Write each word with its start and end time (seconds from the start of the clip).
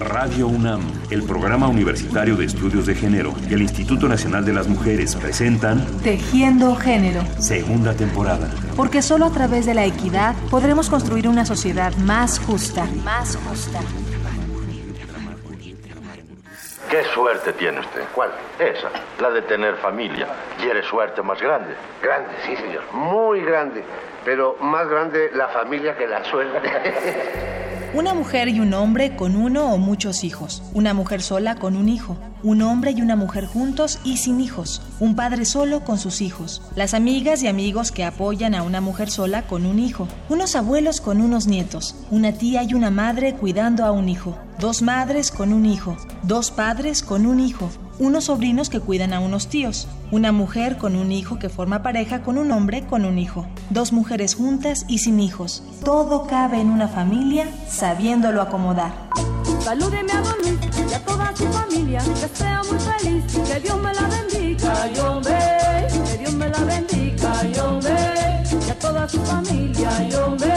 Radio 0.00 0.48
UNAM, 0.48 0.80
el 1.10 1.22
Programa 1.24 1.68
Universitario 1.68 2.34
de 2.34 2.46
Estudios 2.46 2.86
de 2.86 2.94
Género 2.94 3.34
y 3.48 3.52
el 3.52 3.60
Instituto 3.60 4.08
Nacional 4.08 4.46
de 4.46 4.54
las 4.54 4.66
Mujeres 4.66 5.14
presentan 5.14 5.84
Tejiendo 6.02 6.74
Género. 6.74 7.20
Segunda 7.38 7.92
temporada. 7.94 8.50
Porque 8.76 9.02
solo 9.02 9.26
a 9.26 9.30
través 9.30 9.66
de 9.66 9.74
la 9.74 9.84
equidad 9.84 10.34
podremos 10.50 10.88
construir 10.88 11.28
una 11.28 11.44
sociedad 11.44 11.94
más 11.98 12.38
justa. 12.38 12.86
Más 13.04 13.36
justa. 13.36 13.80
¿Qué 16.90 17.04
suerte 17.14 17.52
tiene 17.52 17.80
usted? 17.80 18.02
¿Cuál? 18.14 18.30
Esa, 18.58 18.88
la 19.20 19.30
de 19.30 19.42
tener 19.42 19.76
familia. 19.76 20.26
¿Quiere 20.60 20.82
suerte 20.82 21.22
más 21.22 21.40
grande? 21.40 21.74
Grande, 22.02 22.30
sí, 22.46 22.56
señor. 22.56 22.82
Muy 22.92 23.42
grande. 23.42 23.84
Pero 24.24 24.56
más 24.60 24.88
grande 24.88 25.30
la 25.34 25.48
familia 25.48 25.94
que 25.96 26.06
la 26.06 26.24
suerte. 26.24 26.58
Una 27.92 28.14
mujer 28.14 28.48
y 28.48 28.60
un 28.60 28.72
hombre 28.72 29.16
con 29.16 29.34
uno 29.34 29.74
o 29.74 29.76
muchos 29.76 30.22
hijos. 30.22 30.62
Una 30.74 30.94
mujer 30.94 31.22
sola 31.22 31.56
con 31.56 31.74
un 31.74 31.88
hijo. 31.88 32.16
Un 32.44 32.62
hombre 32.62 32.92
y 32.92 33.02
una 33.02 33.16
mujer 33.16 33.46
juntos 33.46 33.98
y 34.04 34.18
sin 34.18 34.40
hijos. 34.40 34.80
Un 35.00 35.16
padre 35.16 35.44
solo 35.44 35.84
con 35.84 35.98
sus 35.98 36.20
hijos. 36.20 36.62
Las 36.76 36.94
amigas 36.94 37.42
y 37.42 37.48
amigos 37.48 37.90
que 37.90 38.04
apoyan 38.04 38.54
a 38.54 38.62
una 38.62 38.80
mujer 38.80 39.10
sola 39.10 39.42
con 39.42 39.66
un 39.66 39.80
hijo. 39.80 40.06
Unos 40.28 40.54
abuelos 40.54 41.00
con 41.00 41.20
unos 41.20 41.48
nietos. 41.48 41.96
Una 42.12 42.30
tía 42.32 42.62
y 42.62 42.74
una 42.74 42.92
madre 42.92 43.34
cuidando 43.34 43.84
a 43.84 43.90
un 43.90 44.08
hijo. 44.08 44.38
Dos 44.60 44.82
madres 44.82 45.32
con 45.32 45.52
un 45.52 45.66
hijo. 45.66 45.96
Dos 46.22 46.52
padres 46.52 47.02
con 47.02 47.26
un 47.26 47.40
hijo 47.40 47.70
unos 48.00 48.24
sobrinos 48.24 48.70
que 48.70 48.80
cuidan 48.80 49.12
a 49.12 49.20
unos 49.20 49.46
tíos, 49.48 49.86
una 50.10 50.32
mujer 50.32 50.78
con 50.78 50.96
un 50.96 51.12
hijo 51.12 51.38
que 51.38 51.50
forma 51.50 51.82
pareja 51.82 52.22
con 52.22 52.38
un 52.38 52.50
hombre 52.50 52.84
con 52.86 53.04
un 53.04 53.18
hijo, 53.18 53.46
dos 53.68 53.92
mujeres 53.92 54.34
juntas 54.34 54.86
y 54.88 54.98
sin 54.98 55.20
hijos. 55.20 55.62
Todo 55.84 56.26
cabe 56.26 56.60
en 56.60 56.70
una 56.70 56.88
familia 56.88 57.46
sabiéndolo 57.68 58.40
acomodar. 58.40 58.92
Salúdeme 59.62 60.12
a 60.12 60.22
Don 60.22 60.36
Luis 60.38 60.90
y 60.90 60.94
a 60.94 61.04
toda 61.04 61.36
su 61.36 61.44
familia, 61.46 62.00
que 62.00 62.36
sea 62.36 62.62
muy 62.68 62.78
feliz, 62.78 63.24
que 63.46 63.60
Dios 63.60 63.80
me 63.80 63.92
la 63.92 64.08
bendiga, 64.08 64.92
yo 64.92 65.20
que 65.20 66.18
Dios 66.18 66.32
me 66.32 66.48
la 66.48 66.64
bendiga, 66.64 67.42
yo 67.52 67.80
y 68.66 68.70
a 68.70 68.78
toda 68.78 69.08
su 69.08 69.20
familia, 69.20 70.08
yo 70.08 70.36
que 70.36 70.49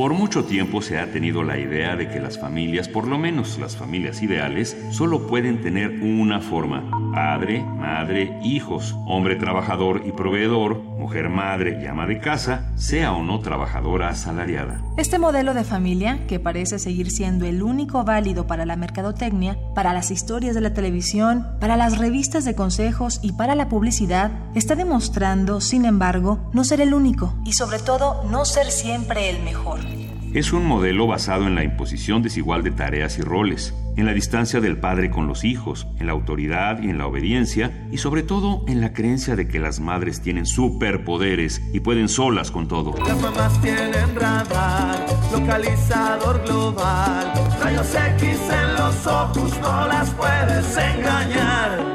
por 0.00 0.14
mucho 0.14 0.46
tiempo 0.46 0.80
se 0.80 0.98
ha 0.98 1.12
tenido 1.12 1.42
la 1.42 1.58
idea 1.58 1.94
de 1.94 2.08
que 2.08 2.20
las 2.20 2.38
familias, 2.38 2.88
por 2.88 3.06
lo 3.06 3.18
menos 3.18 3.58
las 3.58 3.76
familias 3.76 4.22
ideales, 4.22 4.74
solo 4.88 5.26
pueden 5.26 5.60
tener 5.60 5.90
una 6.00 6.40
forma. 6.40 6.88
Padre, 7.12 7.62
madre, 7.62 8.38
hijos, 8.42 8.96
hombre 9.06 9.36
trabajador 9.36 10.00
y 10.06 10.12
proveedor, 10.12 10.76
mujer 10.82 11.28
madre 11.28 11.82
y 11.82 11.86
ama 11.86 12.06
de 12.06 12.18
casa, 12.18 12.72
sea 12.76 13.12
o 13.12 13.22
no 13.22 13.40
trabajadora 13.40 14.08
asalariada. 14.08 14.80
Este 14.96 15.18
modelo 15.18 15.52
de 15.52 15.64
familia, 15.64 16.26
que 16.26 16.40
parece 16.40 16.78
seguir 16.78 17.10
siendo 17.10 17.44
el 17.44 17.62
único 17.62 18.02
válido 18.02 18.46
para 18.46 18.64
la 18.64 18.76
mercadotecnia, 18.76 19.58
para 19.74 19.92
las 19.92 20.10
historias 20.10 20.54
de 20.54 20.62
la 20.62 20.72
televisión, 20.72 21.46
para 21.60 21.76
las 21.76 21.98
revistas 21.98 22.46
de 22.46 22.54
consejos 22.54 23.20
y 23.22 23.32
para 23.32 23.54
la 23.54 23.68
publicidad, 23.68 24.30
está 24.54 24.76
demostrando, 24.76 25.60
sin 25.60 25.84
embargo, 25.84 26.38
no 26.54 26.64
ser 26.64 26.80
el 26.80 26.94
único 26.94 27.34
y 27.44 27.52
sobre 27.52 27.80
todo 27.80 28.24
no 28.30 28.46
ser 28.46 28.70
siempre 28.70 29.28
el 29.28 29.42
mejor. 29.42 29.89
Es 30.32 30.52
un 30.52 30.64
modelo 30.64 31.08
basado 31.08 31.48
en 31.48 31.56
la 31.56 31.64
imposición 31.64 32.22
desigual 32.22 32.62
de 32.62 32.70
tareas 32.70 33.18
y 33.18 33.22
roles, 33.22 33.74
en 33.96 34.06
la 34.06 34.12
distancia 34.12 34.60
del 34.60 34.78
padre 34.78 35.10
con 35.10 35.26
los 35.26 35.42
hijos, 35.42 35.88
en 35.98 36.06
la 36.06 36.12
autoridad 36.12 36.80
y 36.80 36.88
en 36.88 36.98
la 36.98 37.08
obediencia, 37.08 37.88
y 37.90 37.98
sobre 37.98 38.22
todo 38.22 38.64
en 38.68 38.80
la 38.80 38.92
creencia 38.92 39.34
de 39.34 39.48
que 39.48 39.58
las 39.58 39.80
madres 39.80 40.20
tienen 40.20 40.46
superpoderes 40.46 41.60
y 41.72 41.80
pueden 41.80 42.08
solas 42.08 42.52
con 42.52 42.68
todo. 42.68 42.94
Las 43.04 43.20
mamás 43.20 43.60
tienen 43.60 44.14
radar, 44.14 45.04
localizador 45.32 46.44
global, 46.44 47.32
rayos 47.60 47.92
X 47.92 48.38
en 48.52 48.74
los 48.74 49.06
ojos, 49.08 49.58
no 49.60 49.88
las 49.88 50.10
puedes 50.10 50.76
engañar. 50.76 51.89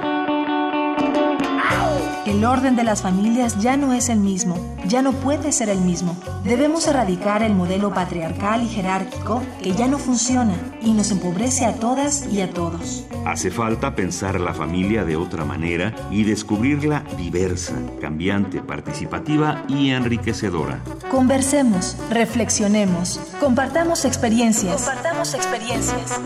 El 2.26 2.44
orden 2.44 2.76
de 2.76 2.84
las 2.84 3.04
familias 3.04 3.62
ya 3.62 3.78
no 3.78 3.94
es 3.94 4.10
el 4.10 4.20
mismo, 4.20 4.58
ya 4.88 5.04
no 5.04 5.12
puede 5.14 5.52
ser 5.52 5.70
el 5.70 5.80
mismo. 5.80 6.18
Debemos 6.44 6.88
erradicar 6.88 7.44
el 7.44 7.54
modelo 7.54 7.94
patriarcal 7.94 8.64
y 8.64 8.68
jerárquico 8.68 9.44
que 9.62 9.74
ya 9.74 9.88
no 9.88 10.00
funciona 10.00 10.56
y 10.82 10.94
nos 10.94 11.12
empobrece 11.12 11.66
a 11.66 11.76
todas 11.76 12.26
y 12.34 12.42
a 12.42 12.50
todos. 12.50 13.06
Hace 13.28 13.52
falta 13.52 13.94
pensar 13.94 14.40
la 14.40 14.56
familia 14.56 15.06
de 15.06 15.16
otra 15.16 15.46
manera 15.46 15.94
y 16.10 16.24
descubrirla 16.24 17.04
diversa, 17.16 17.76
cambiante, 18.02 18.60
participativa 18.60 19.64
y 19.68 19.92
enriquecedora. 19.92 20.80
Conversemos, 21.12 21.96
reflexionemos, 22.10 23.20
compartamos 23.40 24.04
experiencias. 24.04 24.82
Compartamos 24.82 25.36
experiencias. 25.36 26.20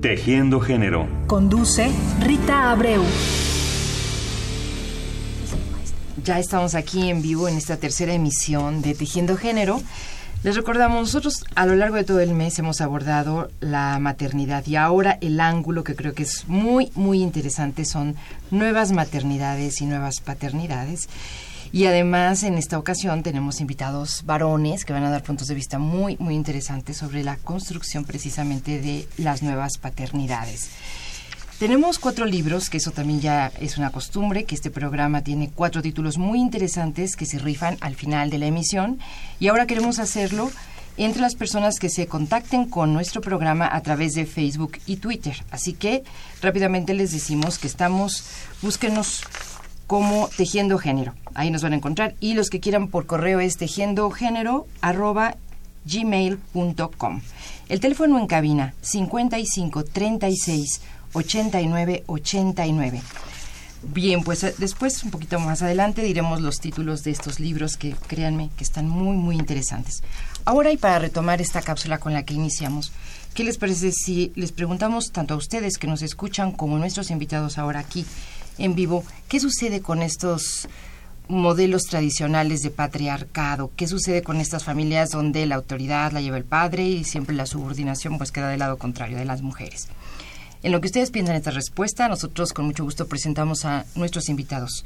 Tejiendo 0.00 0.60
Género. 0.60 1.08
Conduce 1.26 1.90
Rita 2.20 2.70
Abreu. 2.70 3.02
Ya 6.28 6.38
estamos 6.38 6.74
aquí 6.74 7.08
en 7.08 7.22
vivo 7.22 7.48
en 7.48 7.56
esta 7.56 7.78
tercera 7.78 8.12
emisión 8.12 8.82
de 8.82 8.94
Tejiendo 8.94 9.38
Género. 9.38 9.80
Les 10.42 10.56
recordamos, 10.56 11.00
nosotros 11.00 11.42
a 11.54 11.64
lo 11.64 11.74
largo 11.74 11.96
de 11.96 12.04
todo 12.04 12.20
el 12.20 12.34
mes 12.34 12.58
hemos 12.58 12.82
abordado 12.82 13.50
la 13.60 13.98
maternidad 13.98 14.66
y 14.66 14.76
ahora 14.76 15.16
el 15.22 15.40
ángulo 15.40 15.84
que 15.84 15.96
creo 15.96 16.12
que 16.12 16.24
es 16.24 16.46
muy, 16.46 16.92
muy 16.94 17.22
interesante 17.22 17.86
son 17.86 18.14
nuevas 18.50 18.92
maternidades 18.92 19.80
y 19.80 19.86
nuevas 19.86 20.20
paternidades. 20.20 21.08
Y 21.72 21.86
además 21.86 22.42
en 22.42 22.58
esta 22.58 22.78
ocasión 22.78 23.22
tenemos 23.22 23.62
invitados 23.62 24.22
varones 24.26 24.84
que 24.84 24.92
van 24.92 25.04
a 25.04 25.10
dar 25.10 25.22
puntos 25.22 25.48
de 25.48 25.54
vista 25.54 25.78
muy, 25.78 26.18
muy 26.18 26.34
interesantes 26.34 26.98
sobre 26.98 27.24
la 27.24 27.36
construcción 27.36 28.04
precisamente 28.04 28.82
de 28.82 29.08
las 29.16 29.42
nuevas 29.42 29.78
paternidades. 29.78 30.68
Tenemos 31.58 31.98
cuatro 31.98 32.24
libros, 32.24 32.70
que 32.70 32.76
eso 32.76 32.92
también 32.92 33.20
ya 33.20 33.50
es 33.60 33.78
una 33.78 33.90
costumbre, 33.90 34.44
que 34.44 34.54
este 34.54 34.70
programa 34.70 35.24
tiene 35.24 35.50
cuatro 35.52 35.82
títulos 35.82 36.16
muy 36.16 36.38
interesantes 36.38 37.16
que 37.16 37.26
se 37.26 37.40
rifan 37.40 37.76
al 37.80 37.96
final 37.96 38.30
de 38.30 38.38
la 38.38 38.46
emisión. 38.46 39.00
Y 39.40 39.48
ahora 39.48 39.66
queremos 39.66 39.98
hacerlo 39.98 40.52
entre 40.98 41.20
las 41.20 41.34
personas 41.34 41.80
que 41.80 41.90
se 41.90 42.06
contacten 42.06 42.66
con 42.66 42.92
nuestro 42.92 43.20
programa 43.22 43.68
a 43.72 43.80
través 43.80 44.14
de 44.14 44.24
Facebook 44.24 44.78
y 44.86 44.98
Twitter. 44.98 45.34
Así 45.50 45.72
que 45.72 46.04
rápidamente 46.40 46.94
les 46.94 47.10
decimos 47.10 47.58
que 47.58 47.66
estamos, 47.66 48.22
búsquenos 48.62 49.24
como 49.88 50.28
Tejiendo 50.36 50.78
Género. 50.78 51.14
Ahí 51.34 51.50
nos 51.50 51.62
van 51.64 51.72
a 51.72 51.76
encontrar. 51.76 52.14
Y 52.20 52.34
los 52.34 52.50
que 52.50 52.60
quieran 52.60 52.86
por 52.86 53.06
correo 53.06 53.40
es 53.40 53.56
tejiendogénero.gmail.com. 55.88 57.20
El 57.68 57.80
teléfono 57.80 58.18
en 58.18 58.26
cabina 58.26 58.74
55 58.82 59.84
36 59.84 60.80
8989. 61.12 63.02
Bien, 63.82 64.24
pues 64.24 64.42
eh, 64.42 64.54
después, 64.58 65.02
un 65.04 65.10
poquito 65.10 65.38
más 65.38 65.62
adelante, 65.62 66.02
diremos 66.02 66.40
los 66.40 66.58
títulos 66.58 67.04
de 67.04 67.12
estos 67.12 67.38
libros 67.38 67.76
que 67.76 67.94
créanme 68.08 68.50
que 68.56 68.64
están 68.64 68.88
muy, 68.88 69.16
muy 69.16 69.36
interesantes. 69.36 70.02
Ahora 70.44 70.72
y 70.72 70.76
para 70.76 70.98
retomar 70.98 71.40
esta 71.40 71.62
cápsula 71.62 71.98
con 71.98 72.12
la 72.12 72.24
que 72.24 72.34
iniciamos, 72.34 72.92
¿qué 73.34 73.44
les 73.44 73.56
parece 73.56 73.92
si 73.92 74.32
les 74.34 74.50
preguntamos 74.50 75.12
tanto 75.12 75.34
a 75.34 75.36
ustedes 75.36 75.78
que 75.78 75.86
nos 75.86 76.02
escuchan 76.02 76.52
como 76.52 76.76
a 76.76 76.78
nuestros 76.80 77.10
invitados 77.10 77.56
ahora 77.56 77.80
aquí 77.80 78.04
en 78.58 78.74
vivo, 78.74 79.04
qué 79.28 79.38
sucede 79.38 79.80
con 79.80 80.02
estos 80.02 80.68
modelos 81.28 81.84
tradicionales 81.84 82.62
de 82.62 82.70
patriarcado? 82.70 83.70
¿Qué 83.76 83.86
sucede 83.86 84.22
con 84.22 84.40
estas 84.40 84.64
familias 84.64 85.10
donde 85.10 85.46
la 85.46 85.56
autoridad 85.56 86.12
la 86.12 86.20
lleva 86.20 86.36
el 86.36 86.44
padre 86.44 86.86
y 86.86 87.04
siempre 87.04 87.36
la 87.36 87.46
subordinación 87.46 88.18
pues 88.18 88.32
queda 88.32 88.48
del 88.48 88.60
lado 88.60 88.78
contrario 88.78 89.18
de 89.18 89.24
las 89.24 89.42
mujeres? 89.42 89.88
En 90.62 90.72
lo 90.72 90.80
que 90.80 90.88
ustedes 90.88 91.10
piensan 91.10 91.36
esta 91.36 91.52
respuesta, 91.52 92.08
nosotros 92.08 92.52
con 92.52 92.66
mucho 92.66 92.82
gusto 92.82 93.06
presentamos 93.06 93.64
a 93.64 93.84
nuestros 93.94 94.28
invitados. 94.28 94.84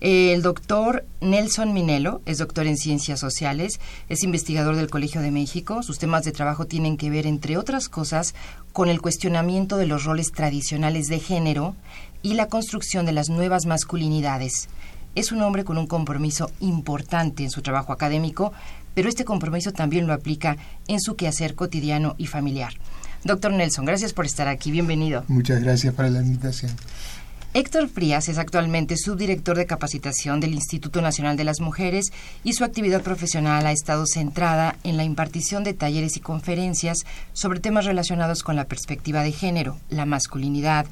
El 0.00 0.42
doctor 0.42 1.04
Nelson 1.20 1.72
Minelo 1.72 2.20
es 2.24 2.38
doctor 2.38 2.68
en 2.68 2.76
ciencias 2.76 3.18
sociales, 3.18 3.80
es 4.08 4.22
investigador 4.22 4.76
del 4.76 4.90
Colegio 4.90 5.20
de 5.20 5.32
México. 5.32 5.82
Sus 5.82 5.98
temas 5.98 6.22
de 6.24 6.30
trabajo 6.30 6.66
tienen 6.66 6.96
que 6.96 7.10
ver, 7.10 7.26
entre 7.26 7.56
otras 7.56 7.88
cosas, 7.88 8.34
con 8.72 8.90
el 8.90 9.00
cuestionamiento 9.00 9.76
de 9.76 9.86
los 9.86 10.04
roles 10.04 10.30
tradicionales 10.30 11.08
de 11.08 11.18
género 11.18 11.74
y 12.22 12.34
la 12.34 12.46
construcción 12.46 13.06
de 13.06 13.12
las 13.12 13.28
nuevas 13.28 13.66
masculinidades. 13.66 14.68
Es 15.14 15.32
un 15.32 15.42
hombre 15.42 15.64
con 15.64 15.78
un 15.78 15.86
compromiso 15.86 16.50
importante 16.60 17.42
en 17.42 17.50
su 17.50 17.62
trabajo 17.62 17.92
académico, 17.92 18.52
pero 18.94 19.08
este 19.08 19.24
compromiso 19.24 19.72
también 19.72 20.06
lo 20.06 20.12
aplica 20.12 20.56
en 20.86 21.00
su 21.00 21.16
quehacer 21.16 21.54
cotidiano 21.54 22.14
y 22.18 22.26
familiar. 22.26 22.74
Doctor 23.24 23.52
Nelson, 23.52 23.84
gracias 23.84 24.12
por 24.12 24.26
estar 24.26 24.48
aquí. 24.48 24.70
Bienvenido. 24.70 25.24
Muchas 25.28 25.62
gracias 25.62 25.94
por 25.94 26.08
la 26.08 26.20
invitación. 26.20 26.72
Héctor 27.54 27.88
Frías 27.88 28.28
es 28.28 28.36
actualmente 28.36 28.96
subdirector 28.98 29.56
de 29.56 29.66
capacitación 29.66 30.38
del 30.38 30.52
Instituto 30.52 31.00
Nacional 31.00 31.36
de 31.36 31.44
las 31.44 31.60
Mujeres 31.60 32.12
y 32.44 32.52
su 32.52 32.62
actividad 32.62 33.02
profesional 33.02 33.66
ha 33.66 33.72
estado 33.72 34.04
centrada 34.06 34.76
en 34.84 34.98
la 34.98 35.04
impartición 35.04 35.64
de 35.64 35.72
talleres 35.72 36.18
y 36.18 36.20
conferencias 36.20 37.06
sobre 37.32 37.60
temas 37.60 37.86
relacionados 37.86 38.42
con 38.42 38.54
la 38.54 38.66
perspectiva 38.66 39.22
de 39.22 39.32
género, 39.32 39.78
la 39.88 40.04
masculinidad, 40.04 40.86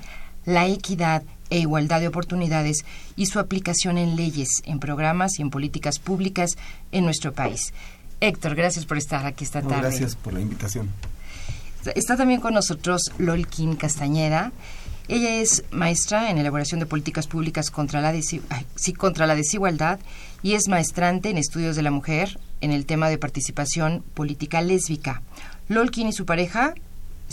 la 0.46 0.66
equidad 0.66 1.24
e 1.50 1.58
igualdad 1.58 2.00
de 2.00 2.08
oportunidades 2.08 2.84
y 3.16 3.26
su 3.26 3.38
aplicación 3.38 3.98
en 3.98 4.16
leyes, 4.16 4.62
en 4.64 4.78
programas 4.78 5.38
y 5.38 5.43
en 5.43 5.50
políticas 5.50 5.98
públicas 5.98 6.50
en 6.93 7.04
nuestro 7.04 7.32
país. 7.32 7.72
Héctor, 8.20 8.54
gracias 8.54 8.87
por 8.87 8.96
estar 8.96 9.26
aquí 9.26 9.44
esta 9.44 9.62
tarde. 9.62 9.82
gracias 9.82 10.16
por 10.16 10.32
la 10.32 10.40
invitación. 10.40 10.90
Está 11.94 12.16
también 12.16 12.40
con 12.40 12.54
nosotros 12.54 13.12
Lolkin 13.19 13.76
Castañeda. 13.76 14.52
Ella 15.08 15.40
es 15.40 15.62
maestra 15.70 16.31
en 16.31 16.38
elaboración 16.38 16.81
de 16.81 16.87
políticas 16.87 17.28
públicas 17.28 17.70
contra 17.70 18.00
la, 18.00 18.12
contra 18.98 19.26
la 19.26 19.37
desigualdad 19.37 20.00
y 20.43 20.54
es 20.54 20.66
maestrante 20.66 21.31
en 21.31 21.38
estudios 21.38 21.76
de 21.76 21.82
la 21.82 21.93
mujer 21.93 22.40
en 22.60 22.72
el 22.72 22.87
tema 22.87 23.08
de 23.08 23.19
participación 23.19 24.02
política 24.14 24.62
lésbica. 24.62 25.22
Lolkin 25.69 26.08
y 26.08 26.12
su 26.12 26.26
pareja 26.26 26.75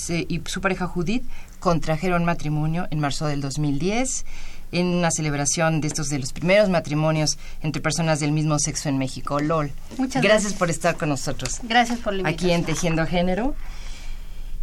y 0.07 0.42
su 0.45 0.62
pareja 0.62 0.88
Judith 0.88 1.24
contrajeron 1.63 2.25
matrimonio 2.25 2.89
en 2.92 3.00
marzo 3.00 3.25
del 3.25 3.39
2010 3.39 4.25
en 4.74 4.88
una 4.88 5.12
celebración 5.12 5.80
de 5.80 5.88
estos 5.88 6.10
de 6.10 6.19
los 6.19 6.33
primeros 6.33 6.68
matrimonios 6.68 7.38
entre 7.62 7.81
personas 7.81 8.19
del 8.19 8.33
mismo 8.33 8.60
sexo 8.60 8.89
en 8.89 8.98
México. 8.98 9.39
LOL. 9.39 9.71
Muchas 9.98 10.21
gracias, 10.21 10.54
por 10.54 10.69
estar 10.69 10.98
con 10.98 11.07
nosotros. 11.07 11.62
Gracias 11.63 12.00
por 12.00 12.12
la 12.12 12.19
invitación. 12.19 12.51
Aquí 12.51 12.54
en 12.54 12.65
Tejiendo 12.65 13.06
Género. 13.06 13.56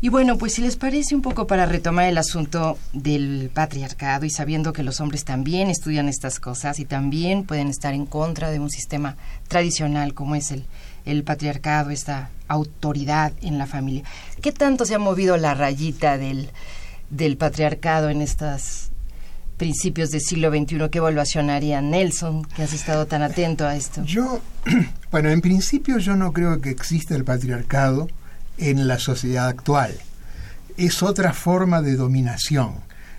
Y 0.02 0.10
bueno, 0.10 0.36
pues 0.36 0.52
si 0.52 0.60
les 0.60 0.76
parece 0.76 1.14
un 1.14 1.22
poco 1.22 1.46
para 1.46 1.64
retomar 1.64 2.04
el 2.04 2.18
asunto 2.18 2.76
del 2.92 3.50
patriarcado 3.52 4.26
y 4.26 4.30
sabiendo 4.30 4.74
que 4.74 4.82
los 4.82 5.00
hombres 5.00 5.24
también 5.24 5.70
estudian 5.70 6.06
estas 6.06 6.38
cosas 6.38 6.80
y 6.80 6.84
también 6.84 7.44
pueden 7.44 7.68
estar 7.68 7.94
en 7.94 8.04
contra 8.04 8.50
de 8.50 8.60
un 8.60 8.68
sistema 8.68 9.16
tradicional 9.48 10.12
como 10.12 10.34
es 10.34 10.50
el, 10.50 10.66
el 11.06 11.24
patriarcado, 11.24 11.90
esta 11.90 12.28
autoridad 12.48 13.32
en 13.40 13.56
la 13.56 13.66
familia. 13.66 14.02
¿Qué 14.42 14.52
tanto 14.52 14.84
se 14.84 14.94
ha 14.94 14.98
movido 14.98 15.36
la 15.36 15.54
rayita 15.54 16.18
del, 16.18 16.50
del 17.10 17.36
patriarcado 17.36 18.08
en 18.08 18.22
estos 18.22 18.90
principios 19.56 20.10
del 20.10 20.22
siglo 20.22 20.50
XXI? 20.50 20.88
¿Qué 20.90 20.98
evaluación 20.98 21.50
haría 21.50 21.82
Nelson, 21.82 22.44
que 22.44 22.62
has 22.62 22.72
estado 22.72 23.06
tan 23.06 23.22
atento 23.22 23.66
a 23.66 23.76
esto? 23.76 24.02
Yo, 24.04 24.40
bueno, 25.10 25.28
en 25.28 25.40
principio 25.40 25.98
yo 25.98 26.16
no 26.16 26.32
creo 26.32 26.60
que 26.60 26.70
exista 26.70 27.14
el 27.14 27.24
patriarcado 27.24 28.08
en 28.56 28.88
la 28.88 28.98
sociedad 28.98 29.48
actual. 29.48 29.94
Es 30.76 31.02
otra 31.02 31.32
forma 31.32 31.82
de 31.82 31.96
dominación. 31.96 32.74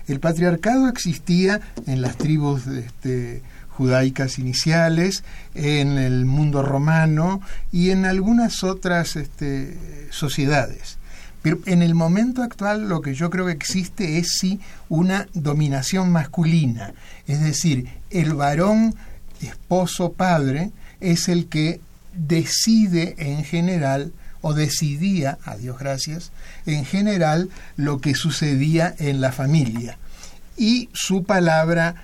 El 0.08 0.18
patriarcado 0.18 0.88
existía 0.88 1.60
en 1.86 2.02
las 2.02 2.16
tribus 2.16 2.66
este, 2.66 3.42
judaicas 3.68 4.38
iniciales, 4.38 5.24
en 5.54 5.98
el 5.98 6.24
mundo 6.24 6.62
romano 6.62 7.40
y 7.70 7.90
en 7.90 8.04
algunas 8.04 8.64
otras 8.64 9.16
este, 9.16 10.08
sociedades. 10.10 10.98
Pero 11.42 11.58
en 11.66 11.82
el 11.82 11.94
momento 11.94 12.42
actual 12.42 12.88
lo 12.88 13.00
que 13.02 13.14
yo 13.14 13.28
creo 13.28 13.46
que 13.46 13.52
existe 13.52 14.18
es 14.18 14.36
sí 14.38 14.60
una 14.88 15.26
dominación 15.34 16.10
masculina. 16.10 16.94
Es 17.26 17.42
decir, 17.42 17.88
el 18.10 18.34
varón, 18.34 18.94
esposo, 19.40 20.12
padre, 20.12 20.70
es 21.00 21.28
el 21.28 21.46
que 21.46 21.80
decide 22.14 23.16
en 23.18 23.44
general 23.44 24.12
o 24.40 24.54
decidía, 24.54 25.38
a 25.44 25.56
Dios 25.56 25.78
gracias, 25.78 26.32
en 26.66 26.84
general 26.84 27.48
lo 27.76 28.00
que 28.00 28.14
sucedía 28.14 28.94
en 28.98 29.20
la 29.20 29.32
familia. 29.32 29.98
Y 30.56 30.90
su 30.92 31.24
palabra 31.24 31.94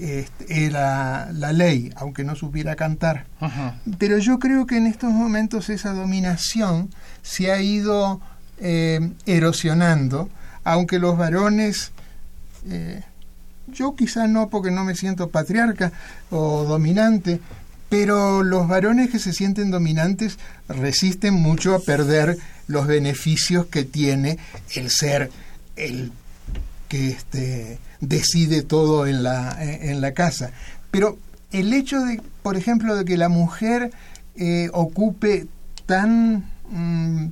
este, 0.00 0.64
era 0.66 1.30
la 1.32 1.52
ley, 1.52 1.90
aunque 1.96 2.24
no 2.24 2.36
supiera 2.36 2.76
cantar. 2.76 3.26
Pero 3.98 4.18
yo 4.18 4.38
creo 4.38 4.66
que 4.66 4.76
en 4.76 4.86
estos 4.86 5.12
momentos 5.12 5.68
esa 5.68 5.92
dominación 5.92 6.90
se 7.22 7.50
ha 7.50 7.60
ido 7.60 8.20
eh, 8.60 9.10
erosionando, 9.26 10.28
aunque 10.64 10.98
los 10.98 11.16
varones, 11.16 11.92
eh, 12.68 13.02
yo 13.68 13.94
quizá 13.94 14.26
no 14.26 14.48
porque 14.48 14.70
no 14.70 14.84
me 14.84 14.94
siento 14.94 15.28
patriarca 15.28 15.92
o 16.30 16.64
dominante, 16.64 17.40
pero 17.88 18.42
los 18.42 18.68
varones 18.68 19.10
que 19.10 19.18
se 19.18 19.32
sienten 19.32 19.70
dominantes 19.70 20.38
resisten 20.68 21.34
mucho 21.34 21.74
a 21.74 21.80
perder 21.80 22.36
los 22.66 22.86
beneficios 22.86 23.66
que 23.66 23.84
tiene 23.84 24.38
el 24.74 24.90
ser 24.90 25.30
el 25.76 26.12
que 26.88 27.08
este, 27.08 27.78
decide 28.00 28.62
todo 28.62 29.06
en 29.06 29.22
la, 29.22 29.56
en 29.60 30.00
la 30.00 30.12
casa. 30.12 30.50
Pero 30.90 31.18
el 31.52 31.72
hecho 31.72 32.00
de, 32.00 32.20
por 32.42 32.56
ejemplo, 32.56 32.96
de 32.96 33.04
que 33.04 33.16
la 33.16 33.28
mujer 33.28 33.90
eh, 34.36 34.70
ocupe 34.72 35.46
tan, 35.86 36.44
mm, 36.70 37.26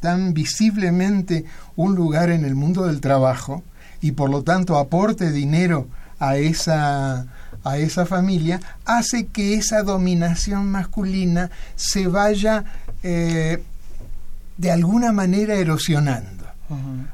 tan 0.00 0.34
visiblemente 0.34 1.44
un 1.76 1.94
lugar 1.94 2.30
en 2.30 2.44
el 2.44 2.54
mundo 2.54 2.86
del 2.86 3.00
trabajo 3.00 3.62
y 4.00 4.12
por 4.12 4.30
lo 4.30 4.42
tanto 4.42 4.78
aporte 4.78 5.30
dinero 5.30 5.88
a 6.18 6.36
esa 6.36 7.26
a 7.64 7.78
esa 7.78 8.04
familia 8.04 8.60
hace 8.84 9.26
que 9.26 9.54
esa 9.54 9.82
dominación 9.82 10.70
masculina 10.70 11.50
se 11.76 12.06
vaya 12.06 12.64
eh, 13.02 13.62
de 14.58 14.70
alguna 14.70 15.12
manera 15.12 15.54
erosionando, 15.54 16.44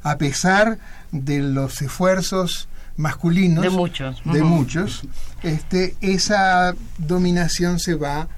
a 0.02 0.18
pesar 0.18 0.78
de 1.12 1.38
los 1.40 1.80
esfuerzos 1.82 2.68
masculinos 2.96 3.62
de 3.62 3.70
muchos, 3.70 4.22
de 4.24 4.42
muchos 4.42 5.02
este, 5.42 5.94
esa 6.00 6.74
dominación 6.98 7.78
se 7.78 7.94
va 7.94 8.28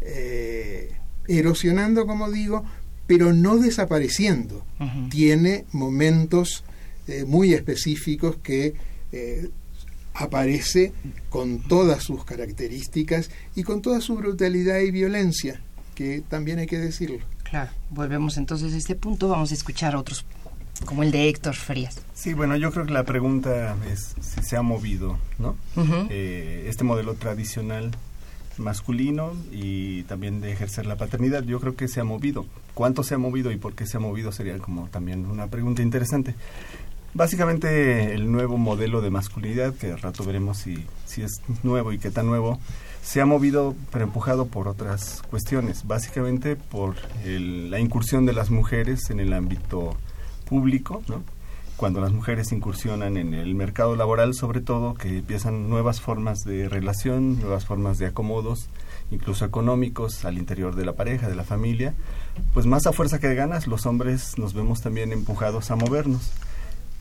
eh, 0.00 0.96
erosionando, 1.28 2.06
como 2.06 2.30
digo, 2.30 2.64
pero 3.06 3.32
no 3.32 3.56
desapareciendo. 3.58 4.64
Tiene 5.10 5.64
momentos 5.72 6.64
eh, 7.06 7.24
muy 7.24 7.54
específicos 7.54 8.36
que 8.42 8.74
aparece 10.18 10.92
con 11.28 11.60
todas 11.60 12.02
sus 12.02 12.24
características 12.24 13.30
y 13.54 13.62
con 13.62 13.82
toda 13.82 14.00
su 14.00 14.16
brutalidad 14.16 14.80
y 14.80 14.90
violencia, 14.90 15.60
que 15.94 16.22
también 16.28 16.58
hay 16.58 16.66
que 16.66 16.78
decirlo. 16.78 17.18
Claro, 17.42 17.70
volvemos 17.90 18.36
entonces 18.38 18.72
a 18.72 18.76
este 18.76 18.94
punto, 18.94 19.28
vamos 19.28 19.52
a 19.52 19.54
escuchar 19.54 19.94
otros, 19.94 20.24
como 20.84 21.02
el 21.02 21.10
de 21.10 21.28
Héctor 21.28 21.54
Frías. 21.54 21.96
Sí, 22.14 22.32
bueno, 22.34 22.56
yo 22.56 22.72
creo 22.72 22.86
que 22.86 22.92
la 22.92 23.04
pregunta 23.04 23.76
es 23.90 24.14
si 24.20 24.42
se 24.42 24.56
ha 24.56 24.62
movido, 24.62 25.18
¿no? 25.38 25.56
Eh, 26.10 26.66
este 26.68 26.84
modelo 26.84 27.14
tradicional 27.14 27.92
masculino 28.58 29.32
y 29.52 30.02
también 30.04 30.40
de 30.40 30.52
ejercer 30.52 30.86
la 30.86 30.96
paternidad, 30.96 31.42
yo 31.44 31.60
creo 31.60 31.76
que 31.76 31.88
se 31.88 32.00
ha 32.00 32.04
movido. 32.04 32.46
¿Cuánto 32.74 33.02
se 33.02 33.14
ha 33.14 33.18
movido 33.18 33.50
y 33.52 33.56
por 33.56 33.74
qué 33.74 33.86
se 33.86 33.96
ha 33.96 34.00
movido? 34.00 34.32
Sería 34.32 34.58
como 34.58 34.88
también 34.88 35.26
una 35.26 35.46
pregunta 35.48 35.82
interesante. 35.82 36.34
Básicamente 37.14 38.12
el 38.14 38.30
nuevo 38.30 38.58
modelo 38.58 39.00
de 39.00 39.10
masculinidad, 39.10 39.74
que 39.74 39.88
de 39.88 39.96
rato 39.96 40.24
veremos 40.24 40.58
si, 40.58 40.84
si 41.06 41.22
es 41.22 41.40
nuevo 41.62 41.92
y 41.92 41.98
qué 41.98 42.10
tan 42.10 42.26
nuevo, 42.26 42.58
se 43.02 43.20
ha 43.20 43.26
movido 43.26 43.74
pero 43.90 44.04
empujado 44.04 44.46
por 44.46 44.68
otras 44.68 45.22
cuestiones, 45.30 45.86
básicamente 45.86 46.56
por 46.56 46.96
la 47.24 47.78
incursión 47.78 48.26
de 48.26 48.32
las 48.32 48.50
mujeres 48.50 49.10
en 49.10 49.20
el 49.20 49.32
ámbito 49.32 49.96
público, 50.44 51.02
¿no? 51.08 51.22
Cuando 51.76 52.00
las 52.00 52.12
mujeres 52.12 52.52
incursionan 52.52 53.16
en 53.16 53.34
el 53.34 53.54
mercado 53.54 53.96
laboral, 53.96 54.34
sobre 54.34 54.60
todo, 54.60 54.94
que 54.94 55.18
empiezan 55.18 55.68
nuevas 55.68 56.00
formas 56.00 56.44
de 56.44 56.68
relación, 56.68 57.38
nuevas 57.40 57.66
formas 57.66 57.98
de 57.98 58.06
acomodos, 58.06 58.68
incluso 59.10 59.44
económicos 59.44 60.24
al 60.24 60.38
interior 60.38 60.74
de 60.74 60.86
la 60.86 60.94
pareja, 60.94 61.28
de 61.28 61.34
la 61.34 61.44
familia, 61.44 61.94
pues 62.54 62.66
más 62.66 62.86
a 62.86 62.92
fuerza 62.92 63.18
que 63.18 63.28
de 63.28 63.34
ganas, 63.34 63.66
los 63.66 63.86
hombres 63.86 64.38
nos 64.38 64.54
vemos 64.54 64.80
también 64.80 65.12
empujados 65.12 65.70
a 65.70 65.76
movernos 65.76 66.32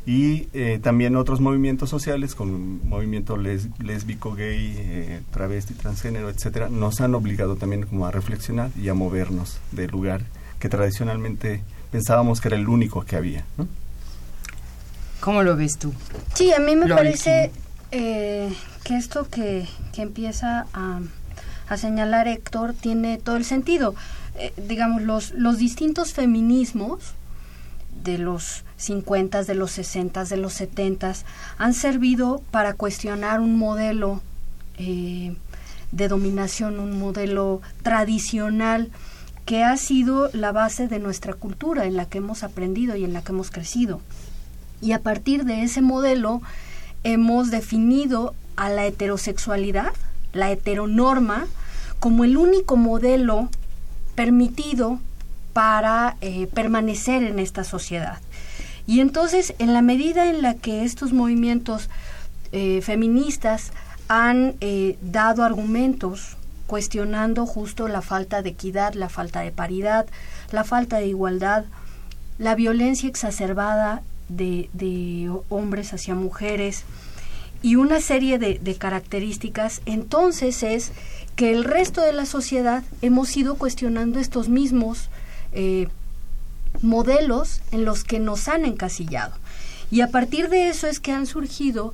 y 0.06 0.50
eh, 0.54 0.80
también 0.82 1.16
otros 1.16 1.42
movimientos 1.42 1.90
sociales 1.90 2.36
como 2.36 2.58
movimiento 2.58 3.38
lésbico, 3.38 4.36
gay, 4.36 4.76
eh, 4.78 5.22
travesti, 5.32 5.74
transgénero, 5.74 6.30
etcétera, 6.30 6.70
nos 6.70 7.02
han 7.02 7.16
obligado 7.16 7.56
también 7.56 7.86
como 7.86 8.06
a 8.06 8.12
reflexionar 8.12 8.70
y 8.80 8.90
a 8.90 8.94
movernos 8.94 9.58
del 9.72 9.90
lugar 9.90 10.22
que 10.60 10.70
tradicionalmente 10.70 11.62
pensábamos 11.92 12.40
que 12.40 12.50
era 12.50 12.58
el 12.58 12.68
único 12.68 13.04
que 13.04 13.16
había. 13.16 13.46
¿no? 13.58 13.68
¿Cómo 15.26 15.42
lo 15.42 15.56
ves 15.56 15.80
tú? 15.80 15.92
Sí, 16.36 16.54
a 16.54 16.60
mí 16.60 16.76
me 16.76 16.88
parece 16.88 17.50
eh, 17.90 18.54
que 18.84 18.96
esto 18.96 19.28
que, 19.28 19.68
que 19.92 20.04
empieza 20.04 20.68
a, 20.72 21.00
a, 21.68 21.78
señalar 21.78 22.28
Héctor 22.28 22.76
tiene 22.80 23.18
todo 23.18 23.36
el 23.36 23.44
sentido. 23.44 23.96
digamos, 24.56 25.02
los, 25.02 25.32
los 25.32 25.58
distintos 25.58 26.14
feminismos 26.14 27.16
de 28.04 28.20
los 28.20 28.66
50, 28.78 29.46
de 29.46 29.56
los 29.56 29.72
60, 29.72 30.26
de 30.26 30.38
los 30.38 30.54
70, 30.54 31.16
han 31.58 31.74
servido 31.74 32.44
para 32.52 32.74
cuestionar 32.74 33.40
un 33.40 33.58
modelo 33.58 34.22
eh, 34.78 35.36
de 35.92 36.08
dominación, 36.08 36.80
un 36.80 37.00
modelo 37.00 37.64
tradicional 37.82 38.92
que 39.46 39.64
ha 39.64 39.76
sido 39.78 40.30
la 40.34 40.52
base 40.52 40.88
de 40.88 41.00
nuestra 41.00 41.34
cultura, 41.34 41.86
en 41.86 41.96
la 41.96 42.06
que 42.06 42.20
hemos 42.20 42.44
aprendido 42.44 42.96
y 42.96 43.06
en 43.06 43.14
la 43.14 43.24
que 43.24 43.32
hemos 43.32 43.50
crecido. 43.50 44.02
Y 44.82 44.92
a 44.92 45.00
partir 45.00 45.46
de 45.46 45.64
ese 45.64 45.82
modelo 45.82 46.42
hemos 47.04 47.52
definido 47.52 48.34
a 48.56 48.70
la 48.70 48.86
heterosexualidad, 48.86 49.94
la 50.34 50.52
heteronorma, 50.52 51.48
como 52.00 52.24
el 52.24 52.38
único 52.38 52.78
modelo 52.78 53.50
permitido 54.16 55.00
para 55.54 56.18
eh, 56.22 56.48
permanecer 56.48 57.24
en 57.24 57.40
esta 57.40 57.64
sociedad. 57.64 58.20
Y 58.88 59.00
entonces, 59.00 59.56
en 59.60 59.74
la 59.74 59.82
medida 59.82 60.30
en 60.30 60.42
la 60.42 60.54
que 60.54 60.84
estos 60.84 61.14
movimientos 61.14 61.90
eh, 62.52 62.82
feministas 62.82 63.72
han 64.08 64.56
eh, 64.62 64.98
dado 65.02 65.44
argumentos 65.44 66.38
cuestionando 66.68 67.46
justo 67.46 67.88
la 67.88 68.02
falta 68.02 68.42
de 68.42 68.50
equidad, 68.50 68.94
la 68.94 69.10
falta 69.10 69.42
de 69.42 69.52
paridad, 69.52 70.06
la 70.52 70.64
falta 70.64 70.98
de 70.98 71.08
igualdad, 71.08 71.66
la 72.38 72.56
violencia 72.56 73.08
exacerbada 73.10 74.02
de, 74.30 75.32
hombres 75.50 75.94
hacia 75.94 76.16
mujeres 76.16 76.84
y 77.62 77.76
una 77.76 78.00
serie 78.00 78.38
de, 78.38 78.60
de 78.60 78.76
características, 78.76 79.82
entonces 79.86 80.62
es 80.64 80.92
que 81.36 81.52
el 81.52 81.64
resto 81.64 82.02
de 82.02 82.14
la 82.14 82.26
sociedad 82.26 82.84
hemos 83.02 83.36
ido 83.36 83.56
cuestionando 83.56 84.20
estos 84.20 84.50
mismos 84.50 85.10
eh, 85.52 85.88
modelos 86.82 87.62
en 87.72 87.86
los 87.86 88.04
que 88.04 88.20
nos 88.20 88.48
han 88.48 88.66
encasillado. 88.66 89.34
Y 89.92 90.02
a 90.02 90.10
partir 90.10 90.50
de 90.50 90.70
eso 90.70 90.88
es 90.88 91.00
que 91.00 91.12
han 91.12 91.26
surgido 91.26 91.94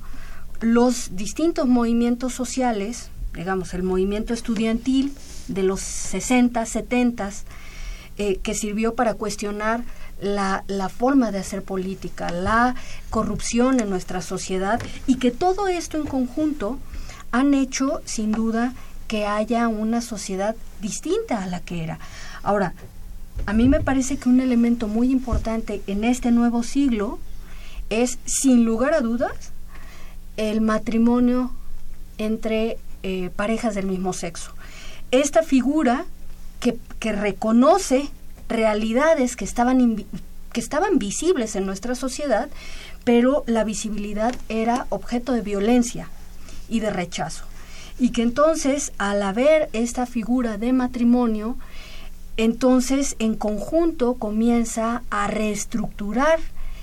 los 0.60 1.16
distintos 1.16 1.68
movimientos 1.68 2.34
sociales, 2.34 3.10
digamos, 3.34 3.74
el 3.74 3.84
movimiento 3.84 4.34
estudiantil 4.34 5.14
de 5.48 5.64
los 5.64 5.82
60, 5.82 6.66
70, 6.66 7.32
eh, 8.18 8.38
que 8.44 8.54
sirvió 8.54 8.96
para 8.96 9.16
cuestionar 9.16 9.84
la, 10.22 10.90
forma 10.90 11.32
de 11.32 11.40
hacer 11.40 11.64
política, 11.64 12.32
la 12.32 12.76
corrupción 13.10 13.80
en 13.80 13.90
nuestra 13.90 14.22
sociedad 14.22 14.80
y 15.08 15.16
que 15.16 15.32
todo 15.32 15.68
esto 15.68 15.98
en 15.98 16.06
conjunto 16.06 16.80
han 17.32 17.54
hecho, 17.54 18.02
sin 18.06 18.32
duda, 18.32 18.74
que 19.08 19.26
haya 19.26 19.68
una 19.68 20.02
sociedad 20.02 20.56
distinta 20.80 21.44
a 21.44 21.48
la 21.48 21.60
que 21.60 21.84
era. 21.84 22.00
Ahora, 22.44 22.74
a 23.46 23.54
mí 23.54 23.68
me 23.68 23.82
parece 23.82 24.18
que 24.18 24.30
un 24.30 24.40
elemento 24.40 24.88
muy 24.88 25.12
importante 25.12 25.82
en 25.88 26.04
este 26.04 26.32
nuevo 26.32 26.64
siglo 26.64 27.20
es, 27.90 28.20
sin 28.26 28.64
lugar 28.64 28.94
a 28.94 29.02
dudas, 29.02 29.52
el 30.38 30.62
matrimonio 30.62 31.52
entre 32.18 32.78
eh, 33.04 33.32
parejas 33.36 33.76
del 33.76 33.88
mismo 33.88 34.14
sexo. 34.14 34.54
Esta 35.10 35.44
figura 35.44 36.06
que 36.60 37.12
reconoce 37.12 38.12
realidades 38.52 39.36
que 39.36 39.46
estaban, 39.46 40.06
que 40.54 40.60
estaban 40.60 41.00
visibles 41.00 41.56
en 41.56 41.66
nuestra 41.66 41.96
sociedad, 41.96 42.50
pero 43.04 43.44
la 43.48 43.64
visibilidad 43.64 44.36
era 44.50 44.86
objeto 44.90 45.34
de 45.34 45.42
violencia 45.42 46.10
y 46.70 46.80
de 46.80 46.92
rechazo. 46.92 47.46
Y 48.00 48.12
que 48.12 48.22
entonces, 48.22 48.94
al 48.98 49.22
haber 49.22 49.70
esta 49.74 50.06
figura 50.06 50.58
de 50.58 50.74
matrimonio, 50.74 51.58
entonces 52.38 53.16
en 53.20 53.36
conjunto 53.36 54.16
comienza 54.16 55.04
a 55.10 55.28
reestructurar 55.28 56.40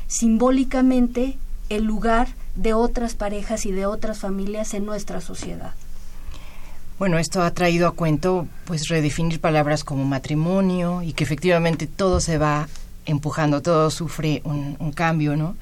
simbólicamente 0.06 1.38
el 1.68 1.84
lugar 1.84 2.28
de 2.54 2.74
otras 2.74 3.14
parejas 3.14 3.66
y 3.66 3.72
de 3.72 3.86
otras 3.86 4.18
familias 4.18 4.74
en 4.74 4.86
nuestra 4.86 5.20
sociedad. 5.20 5.74
Bueno, 6.98 7.18
esto 7.18 7.42
ha 7.42 7.52
traído 7.52 7.86
a 7.86 7.92
cuento 7.92 8.48
pues 8.64 8.88
redefinir 8.88 9.40
palabras 9.40 9.84
como 9.84 10.04
matrimonio 10.04 11.02
y 11.02 11.12
que 11.12 11.22
efectivamente 11.22 11.86
todo 11.86 12.20
se 12.20 12.38
va 12.38 12.68
empujando, 13.06 13.62
todo 13.62 13.90
sufre 13.90 14.42
un, 14.44 14.92
cambio, 14.92 15.36
¿no? 15.36 15.56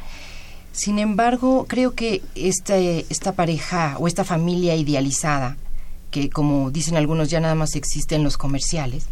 Sin 0.72 0.98
embargo, 0.98 1.66
creo 1.68 1.94
que 1.94 2.22
esta, 2.34 2.78
esta 2.78 3.32
pareja 3.32 3.96
o 3.98 4.08
esta 4.08 4.24
familia 4.24 4.76
idealizada, 4.76 5.58
que 6.10 6.30
como 6.30 6.70
dicen 6.70 6.96
algunos 6.96 7.28
ya 7.28 7.40
nada 7.40 7.54
más 7.54 7.76
existe 7.76 8.14
en 8.14 8.24
los 8.24 8.38
comerciales, 8.38 9.06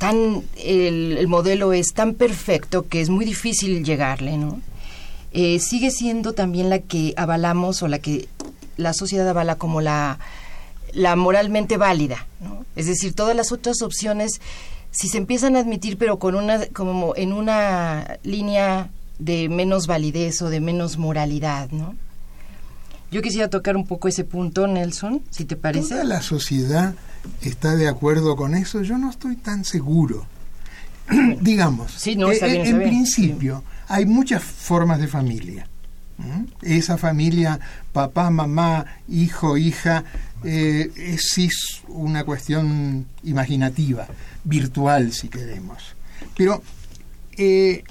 tan, 0.00 0.44
el, 0.56 1.28
modelo 1.28 1.74
es 1.74 1.92
tan 1.92 2.14
perfecto 2.14 2.88
que 2.88 3.02
es 3.02 3.10
muy 3.10 3.26
difícil 3.26 3.84
llegarle, 3.84 4.38
¿no? 4.38 4.62
Eh, 5.32 5.58
sigue 5.58 5.90
siendo 5.90 6.32
también 6.32 6.70
la 6.70 6.78
que 6.78 7.12
avalamos 7.18 7.82
o 7.82 7.88
la 7.88 7.98
que 7.98 8.26
la 8.78 8.94
sociedad 8.94 9.28
avala 9.28 9.56
como 9.56 9.82
la, 9.82 10.18
la 10.94 11.16
moralmente 11.16 11.76
válida, 11.76 12.26
¿no? 12.40 12.64
Es 12.76 12.86
decir, 12.86 13.14
todas 13.14 13.36
las 13.36 13.52
otras 13.52 13.82
opciones, 13.82 14.40
si 14.90 15.08
se 15.08 15.18
empiezan 15.18 15.56
a 15.56 15.60
admitir, 15.60 15.98
pero 15.98 16.18
con 16.18 16.34
una, 16.34 16.66
como 16.66 17.14
en 17.16 17.32
una 17.32 18.18
línea 18.22 18.90
de 19.18 19.48
menos 19.48 19.86
validez 19.86 20.40
o 20.42 20.48
de 20.50 20.60
menos 20.60 20.96
moralidad, 20.96 21.70
¿no? 21.70 21.94
Yo 23.10 23.22
quisiera 23.22 23.48
tocar 23.48 23.76
un 23.76 23.86
poco 23.86 24.06
ese 24.08 24.24
punto, 24.24 24.66
Nelson, 24.66 25.22
si 25.30 25.44
te 25.44 25.56
parece. 25.56 25.90
Toda 25.90 26.04
la 26.04 26.22
sociedad 26.22 26.94
está 27.42 27.74
de 27.74 27.88
acuerdo 27.88 28.36
con 28.36 28.54
eso. 28.54 28.82
Yo 28.82 28.98
no 28.98 29.10
estoy 29.10 29.36
tan 29.36 29.64
seguro. 29.64 30.26
Digamos, 31.40 31.92
sí, 31.92 32.14
no, 32.14 32.30
eh, 32.30 32.38
en 32.40 32.78
principio 32.78 33.64
hay 33.88 34.06
muchas 34.06 34.42
formas 34.42 35.00
de 35.00 35.08
familia. 35.08 35.66
Esa 36.60 36.98
familia, 36.98 37.58
papá, 37.94 38.28
mamá, 38.28 38.84
hijo, 39.08 39.56
hija, 39.56 40.04
eh, 40.44 40.90
es, 40.96 41.82
una 41.88 42.24
cuestión 42.24 43.06
imaginativa, 43.22 44.06
virtual 44.44 45.12
si 45.12 45.28
queremos. 45.28 45.94
Pero 46.36 46.62
eh, 47.36 47.84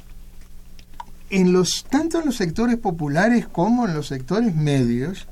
en 1.29 1.53
los, 1.53 1.85
tanto 1.89 2.19
en 2.19 2.25
los 2.25 2.35
sectores 2.37 2.77
populares 2.77 3.47
como 3.47 3.87
en 3.87 3.93
los 3.93 4.07
sectores 4.07 4.55
medios, 4.55 5.27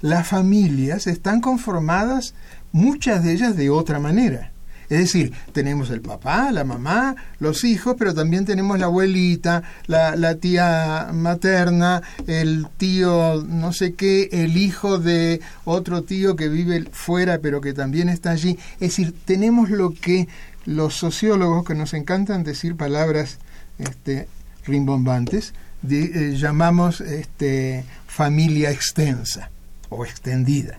las 0.00 0.26
familias 0.26 1.06
están 1.06 1.40
conformadas, 1.40 2.34
muchas 2.72 3.24
de 3.24 3.32
ellas 3.32 3.56
de 3.56 3.70
otra 3.70 3.98
manera. 3.98 4.51
Es 4.92 4.98
decir, 4.98 5.32
tenemos 5.54 5.88
el 5.88 6.02
papá, 6.02 6.52
la 6.52 6.64
mamá, 6.64 7.16
los 7.38 7.64
hijos, 7.64 7.96
pero 7.98 8.12
también 8.12 8.44
tenemos 8.44 8.78
la 8.78 8.84
abuelita, 8.84 9.62
la, 9.86 10.16
la, 10.16 10.34
tía 10.34 11.08
materna, 11.14 12.02
el 12.26 12.66
tío 12.76 13.42
no 13.42 13.72
sé 13.72 13.94
qué, 13.94 14.28
el 14.32 14.58
hijo 14.58 14.98
de 14.98 15.40
otro 15.64 16.02
tío 16.02 16.36
que 16.36 16.50
vive 16.50 16.84
fuera 16.92 17.38
pero 17.38 17.62
que 17.62 17.72
también 17.72 18.10
está 18.10 18.32
allí. 18.32 18.58
Es 18.74 18.90
decir, 18.90 19.14
tenemos 19.24 19.70
lo 19.70 19.94
que 19.94 20.28
los 20.66 20.92
sociólogos, 20.92 21.64
que 21.64 21.74
nos 21.74 21.94
encantan 21.94 22.44
decir 22.44 22.76
palabras 22.76 23.38
este, 23.78 24.28
rimbombantes, 24.66 25.54
eh, 25.88 26.34
llamamos 26.36 27.00
este, 27.00 27.86
familia 28.06 28.70
extensa 28.70 29.48
o 29.88 30.04
extendida. 30.04 30.78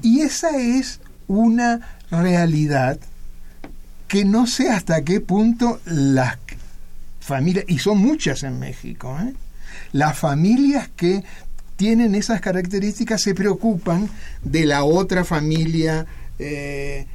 Y 0.00 0.20
esa 0.20 0.56
es 0.56 1.00
una 1.26 1.98
realidad 2.10 2.98
que 4.08 4.24
no 4.24 4.46
sé 4.46 4.70
hasta 4.70 5.02
qué 5.02 5.20
punto 5.20 5.80
las 5.84 6.38
familias, 7.20 7.64
y 7.68 7.78
son 7.78 7.98
muchas 7.98 8.42
en 8.42 8.58
México, 8.58 9.16
¿eh? 9.20 9.34
las 9.92 10.18
familias 10.18 10.88
que 10.94 11.24
tienen 11.76 12.14
esas 12.14 12.40
características 12.40 13.22
se 13.22 13.34
preocupan 13.34 14.08
de 14.42 14.64
la 14.64 14.84
otra 14.84 15.24
familia 15.24 16.06
eh, 16.38 17.06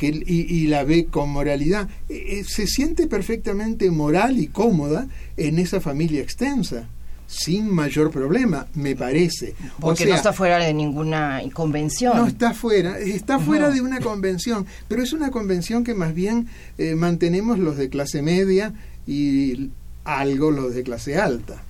y, 0.00 0.66
la 0.68 0.84
ve 0.84 1.06
con 1.06 1.30
moralidad. 1.30 1.88
Eh, 2.08 2.44
se 2.46 2.66
siente 2.66 3.06
perfectamente 3.06 3.90
moral 3.90 4.38
y 4.38 4.46
cómoda 4.46 5.06
en 5.36 5.58
esa 5.58 5.80
familia 5.80 6.22
extensa 6.22 6.88
sin 7.26 7.72
mayor 7.72 8.10
problema, 8.10 8.66
me 8.74 8.94
parece. 8.94 9.54
Porque 9.80 10.06
no 10.06 10.14
está 10.14 10.32
fuera 10.32 10.58
de 10.58 10.72
ninguna 10.72 11.42
convención. 11.52 12.16
No 12.16 12.26
está 12.26 12.54
fuera, 12.54 12.98
está 12.98 13.38
fuera 13.38 13.70
de 13.70 13.80
una 13.80 14.00
convención, 14.00 14.66
pero 14.88 15.02
es 15.02 15.12
una 15.12 15.30
convención 15.30 15.84
que 15.84 15.94
más 15.94 16.14
bien 16.14 16.48
eh, 16.78 16.94
mantenemos 16.94 17.58
los 17.58 17.76
de 17.76 17.88
clase 17.90 18.22
media 18.22 18.72
y 19.06 19.70
algo 20.04 20.50
los 20.50 20.74
de 20.74 20.82
clase 20.82 21.18
alta. 21.18 21.62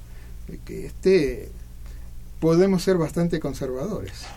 Que 0.64 0.86
este 0.86 1.50
podemos 2.38 2.82
ser 2.82 2.96
bastante 2.98 3.40
conservadores. 3.40 4.12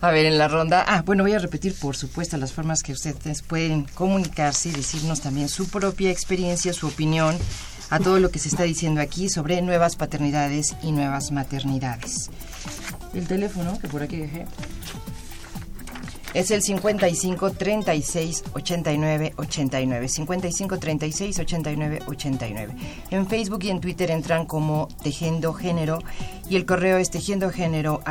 A 0.00 0.10
ver, 0.10 0.26
en 0.26 0.36
la 0.36 0.48
ronda. 0.48 0.84
Ah, 0.86 1.02
bueno, 1.02 1.22
voy 1.22 1.32
a 1.32 1.38
repetir, 1.38 1.74
por 1.74 1.96
supuesto, 1.96 2.36
las 2.36 2.52
formas 2.52 2.82
que 2.82 2.92
ustedes 2.92 3.42
pueden 3.42 3.84
comunicarse 3.84 4.68
y 4.68 4.72
decirnos 4.72 5.20
también 5.20 5.48
su 5.48 5.68
propia 5.68 6.10
experiencia, 6.10 6.72
su 6.72 6.88
opinión 6.88 7.36
a 7.90 7.98
todo 7.98 8.18
lo 8.18 8.30
que 8.30 8.38
se 8.38 8.48
está 8.48 8.64
diciendo 8.64 9.00
aquí 9.00 9.28
sobre 9.28 9.62
nuevas 9.62 9.96
paternidades 9.96 10.76
y 10.82 10.92
nuevas 10.92 11.32
maternidades. 11.32 12.30
El 13.14 13.26
teléfono 13.26 13.78
que 13.78 13.88
por 13.88 14.02
aquí 14.02 14.16
dejé 14.16 14.46
es 16.34 16.50
el 16.50 16.62
55 16.62 17.52
36 17.52 18.44
89 18.52 19.32
89. 19.36 20.08
55 20.08 20.78
36 20.78 21.38
89 21.38 21.98
89. 22.06 22.74
En 23.10 23.26
Facebook 23.26 23.64
y 23.64 23.70
en 23.70 23.80
Twitter 23.80 24.10
entran 24.10 24.44
como 24.44 24.88
Tejiendo 25.02 25.54
Género 25.54 26.00
y 26.50 26.56
el 26.56 26.66
correo 26.66 26.98
es 26.98 27.10
tejiendogénero. 27.10 28.02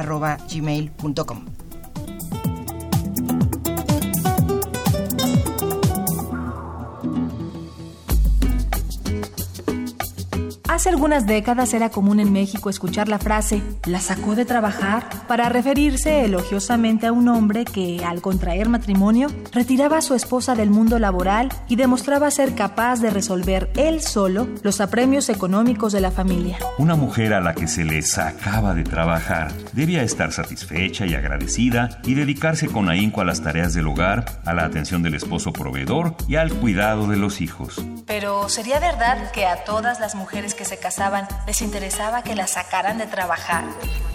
Hace 10.86 10.94
algunas 10.94 11.25
décadas 11.25 11.74
era 11.74 11.89
común 11.89 12.20
en 12.20 12.32
México 12.32 12.70
escuchar 12.70 13.08
la 13.08 13.18
frase 13.18 13.63
¿la 13.88 14.00
sacó 14.00 14.36
de 14.36 14.46
trabajar? 14.46 15.10
para 15.27 15.50
referirse 15.50 16.24
elogiosamente 16.25 17.08
a 17.08 17.12
un 17.12 17.27
hombre 17.27 17.65
que, 17.65 18.06
al 18.06 18.22
contraer 18.22 18.70
matrimonio, 18.70 19.30
retiraba 19.51 19.98
a 19.98 20.01
su 20.04 20.13
esposa 20.13 20.54
del 20.54 20.70
mundo 20.70 21.00
laboral 21.00 21.50
y 21.68 21.75
demostraba 21.75 22.30
ser 22.30 22.54
capaz 22.54 23.01
de 23.01 23.10
resolver 23.10 23.72
él 23.75 24.01
solo 24.01 24.48
los 24.62 24.80
apremios 24.80 25.30
económicos 25.30 25.92
de 25.92 26.01
la 26.01 26.12
familia. 26.12 26.60
Una 26.77 26.96
mujer 26.96 27.34
a 27.34 27.42
la 27.42 27.56
que 27.56 27.68
se 27.68 27.84
le 27.84 28.04
sacaba 28.04 28.75
de 28.75 28.84
trabajar 28.84 29.51
debía 29.74 30.04
estar 30.04 30.32
satisfecha 30.34 31.08
y 31.08 31.15
agradecida 31.15 32.00
y 32.04 32.13
dedicarse 32.13 32.68
con 32.68 32.89
ahínco 32.89 33.22
a 33.22 33.25
las 33.25 33.42
tareas 33.42 33.74
del 33.74 33.88
hogar, 33.88 34.39
a 34.46 34.54
la 34.54 34.65
atención 34.65 35.01
del 35.01 35.15
esposo 35.15 35.51
proveedor 35.51 36.15
y 36.27 36.36
al 36.36 36.54
cuidado 36.54 37.08
de 37.08 37.18
los 37.18 37.42
hijos. 37.42 37.84
Pero 38.06 38.50
¿sería 38.50 38.80
verdad 38.80 39.32
que 39.32 39.48
a 39.48 39.63
todas 39.63 40.00
las 40.00 40.13
mujeres 40.13 40.54
que 40.54 40.63
se 40.63 40.75
casaban 40.77 41.27
les 41.48 41.62
interesaba 41.62 42.24
que 42.24 42.36
las 42.36 42.51
sacaran 42.51 42.98
de 42.98 43.08
trabajar? 43.08 43.63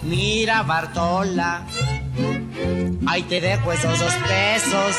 Mira, 0.03 0.63
Bartola, 0.63 1.65
ahí 3.07 3.23
te 3.23 3.41
dejo 3.41 3.71
esos 3.71 3.99
dos 3.99 4.13
pesos. 4.27 4.95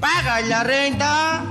Paga 0.00 0.40
la 0.42 0.64
renta, 0.64 1.44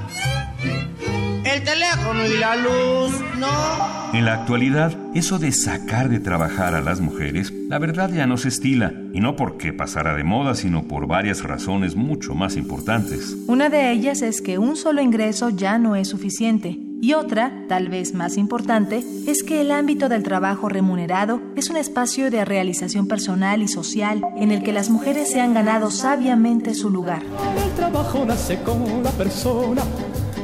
el 1.43 1.63
teléfono 1.63 2.25
y 2.25 2.37
la 2.37 2.55
luz, 2.55 3.21
no. 3.37 3.97
En 4.13 4.25
la 4.25 4.33
actualidad, 4.33 4.95
eso 5.13 5.37
de 5.37 5.51
sacar 5.51 6.09
de 6.09 6.19
trabajar 6.19 6.75
a 6.75 6.81
las 6.81 7.01
mujeres, 7.01 7.53
la 7.69 7.77
verdad 7.77 8.09
ya 8.09 8.25
no 8.25 8.37
se 8.37 8.47
estila, 8.47 8.93
y 9.13 9.19
no 9.19 9.35
porque 9.35 9.73
pasara 9.73 10.15
de 10.15 10.23
moda, 10.23 10.55
sino 10.55 10.87
por 10.87 11.07
varias 11.07 11.43
razones 11.43 11.95
mucho 11.95 12.33
más 12.33 12.55
importantes. 12.55 13.35
Una 13.47 13.69
de 13.69 13.91
ellas 13.91 14.21
es 14.21 14.41
que 14.41 14.57
un 14.57 14.77
solo 14.77 15.01
ingreso 15.01 15.49
ya 15.49 15.77
no 15.77 15.95
es 15.95 16.07
suficiente. 16.07 16.86
Y 16.99 17.13
otra, 17.13 17.51
tal 17.69 17.89
vez 17.89 18.15
más 18.15 18.37
importante, 18.37 19.03
es 19.27 19.43
que 19.43 19.61
el 19.61 19.71
ámbito 19.71 20.09
del 20.09 20.23
trabajo 20.23 20.67
remunerado 20.67 21.39
es 21.55 21.69
un 21.69 21.77
espacio 21.77 22.31
de 22.31 22.43
realización 22.43 23.07
personal 23.07 23.61
y 23.61 23.67
social 23.67 24.21
en 24.35 24.51
el 24.51 24.63
que 24.63 24.73
las 24.73 24.89
mujeres 24.89 25.29
se 25.29 25.39
han 25.39 25.53
ganado 25.53 25.91
sabiamente 25.91 26.73
su 26.73 26.89
lugar. 26.89 27.21
El 27.63 27.71
trabajo 27.75 28.25
nace 28.25 28.59
con 28.63 29.03
la 29.03 29.11
persona, 29.11 29.83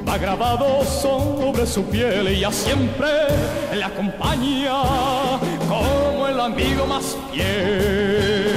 va 0.08 0.18
grabado 0.20 0.84
sobre 0.86 1.66
su 1.66 1.84
piel 1.86 2.32
y 2.32 2.42
ya 2.42 2.52
siempre 2.52 3.08
le 3.74 3.84
acompaña 3.84 4.82
como 5.68 6.28
el 6.28 6.40
amigo 6.40 6.86
más 6.86 7.18
fiel. 7.32 8.53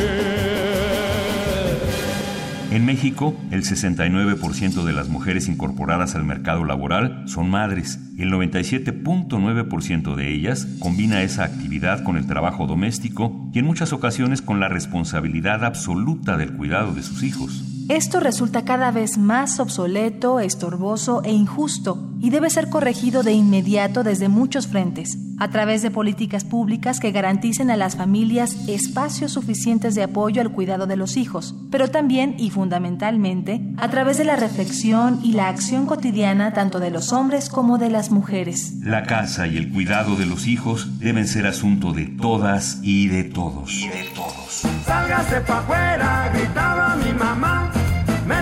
En 2.77 2.85
México, 2.85 3.35
el 3.51 3.63
69% 3.63 4.85
de 4.85 4.93
las 4.93 5.09
mujeres 5.09 5.49
incorporadas 5.49 6.15
al 6.15 6.25
mercado 6.25 6.63
laboral 6.63 7.23
son 7.27 7.49
madres. 7.49 7.99
El 8.19 8.31
97.9% 8.31 10.15
de 10.15 10.35
ellas 10.35 10.69
combina 10.79 11.23
esa 11.23 11.45
actividad 11.45 12.05
con 12.05 12.19
el 12.19 12.27
trabajo 12.27 12.67
doméstico 12.67 13.49
y 13.55 13.61
en 13.61 13.65
muchas 13.65 13.95
ocasiones 13.95 14.43
con 14.43 14.61
la 14.61 14.69
responsabilidad 14.69 15.65
absoluta 15.65 16.37
del 16.37 16.53
cuidado 16.53 16.93
de 16.93 17.03
sus 17.03 17.23
hijos. 17.23 17.76
Esto 17.89 18.19
resulta 18.19 18.65
cada 18.65 18.91
vez 18.91 19.17
más 19.17 19.61
obsoleto, 19.61 20.41
estorboso 20.41 21.23
e 21.23 21.31
injusto 21.31 22.11
y 22.21 22.31
debe 22.31 22.51
ser 22.51 22.69
corregido 22.69 23.23
de 23.23 23.33
inmediato 23.33 24.03
desde 24.03 24.29
muchos 24.29 24.67
frentes, 24.67 25.19
a 25.39 25.51
través 25.51 25.83
de 25.83 25.93
políticas 25.93 26.43
públicas 26.43 26.99
que 26.99 27.13
garanticen 27.13 27.71
a 27.71 27.77
las 27.77 27.95
familias 27.95 28.57
espacios 28.67 29.31
suficientes 29.31 29.95
de 29.95 30.03
apoyo 30.03 30.41
al 30.41 30.51
cuidado 30.51 30.89
de 30.89 30.97
los 30.97 31.17
hijos, 31.17 31.55
pero 31.71 31.89
también 31.89 32.35
y 32.39 32.51
fundamentalmente 32.51 33.61
a 33.77 33.89
través 33.89 34.19
de 34.19 34.25
la 34.25 34.35
reflexión 34.35 35.21
y 35.23 35.33
la 35.33 35.49
acción 35.49 35.87
cotidiana 35.87 36.55
tanto 36.55 36.81
de 36.81 36.91
los 36.91 37.13
hombres 37.13 37.49
como 37.49 37.79
de 37.79 37.91
las 37.91 38.11
mujeres. 38.11 38.75
La 38.83 39.05
casa 39.05 39.47
y 39.47 39.59
el 39.59 39.71
cuidado 39.73 40.17
de 40.17 40.27
los 40.27 40.49
hijos 40.49 40.99
deben 40.99 41.29
ser 41.29 41.47
asunto 41.47 41.93
de 41.93 42.07
todas 42.07 42.81
y 42.83 43.07
de 43.07 43.23
todos. 43.23 43.73
Y 43.73 43.87
de 43.89 44.05
todos. 44.13 44.67
Sálgase 44.85 45.41
pa' 45.43 45.59
afuera, 45.59 46.31
gritaba 46.35 46.97
mi 46.97 47.13
mamá. 47.13 47.46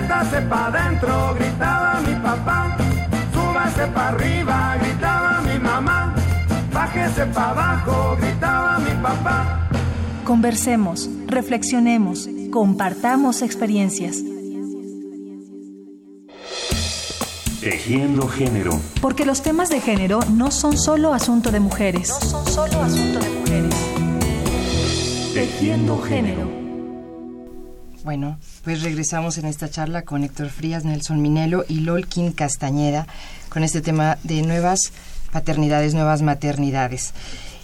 Métase 0.05 0.39
pa' 0.41 0.67
adentro, 0.67 1.33
gritaba 1.33 1.99
mi 2.01 2.13
papá. 2.21 2.77
Súbase 3.33 3.87
pa' 3.87 4.09
arriba, 4.09 4.77
gritaba 4.79 5.41
mi 5.41 5.57
mamá. 5.57 6.13
Bájese 6.71 7.25
pa' 7.33 7.49
abajo, 7.49 8.15
gritaba 8.21 8.77
mi 8.77 8.91
papá. 9.01 9.67
Conversemos, 10.23 11.09
reflexionemos, 11.25 12.29
compartamos 12.51 13.41
experiencias. 13.41 14.21
Tejiendo 17.59 18.27
género. 18.27 18.79
Porque 19.01 19.25
los 19.25 19.41
temas 19.41 19.69
de 19.69 19.81
género 19.81 20.19
no 20.29 20.51
son 20.51 20.77
solo 20.77 21.15
asunto 21.15 21.49
de 21.49 21.59
mujeres. 21.59 22.09
No 22.09 22.29
son 22.29 22.45
solo 22.45 22.79
asunto 22.83 23.17
de 23.17 23.29
mujeres. 23.39 23.75
Tejiendo 25.33 25.99
género. 26.03 26.47
Bueno, 28.03 28.37
pues 28.65 28.81
regresamos 28.81 29.37
en 29.37 29.45
esta 29.45 29.69
charla 29.69 30.01
con 30.01 30.23
Héctor 30.23 30.49
Frías, 30.49 30.85
Nelson 30.85 31.21
Minelo 31.21 31.65
y 31.69 31.81
Lolkin 31.81 32.31
Castañeda 32.31 33.05
con 33.47 33.63
este 33.63 33.79
tema 33.79 34.17
de 34.23 34.41
nuevas 34.41 34.91
paternidades, 35.31 35.93
nuevas 35.93 36.23
maternidades. 36.23 37.13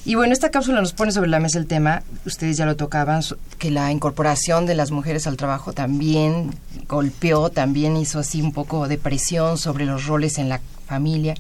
Y 0.05 0.13
bueno, 0.13 0.31
esta 0.31 0.51
cápsula 0.51 0.79
nos 0.79 0.93
pone 0.93 1.11
sobre 1.11 1.31
la 1.31 1.39
mesa 1.39 1.57
el 1.57 1.65
tema, 1.65 2.03
ustedes 2.27 2.55
ya 2.55 2.67
lo 2.67 2.75
tocaban, 2.75 3.23
que 3.57 3.71
la 3.71 3.91
incorporación 3.91 4.67
de 4.67 4.75
las 4.75 4.91
mujeres 4.91 5.25
al 5.25 5.37
trabajo 5.37 5.73
también 5.73 6.53
golpeó, 6.87 7.49
también 7.49 7.97
hizo 7.97 8.19
así 8.19 8.43
un 8.43 8.51
poco 8.51 8.87
de 8.87 8.99
presión 8.99 9.57
sobre 9.57 9.85
los 9.85 10.05
roles 10.05 10.37
en 10.37 10.49
la 10.49 10.61
familia. 10.85 11.33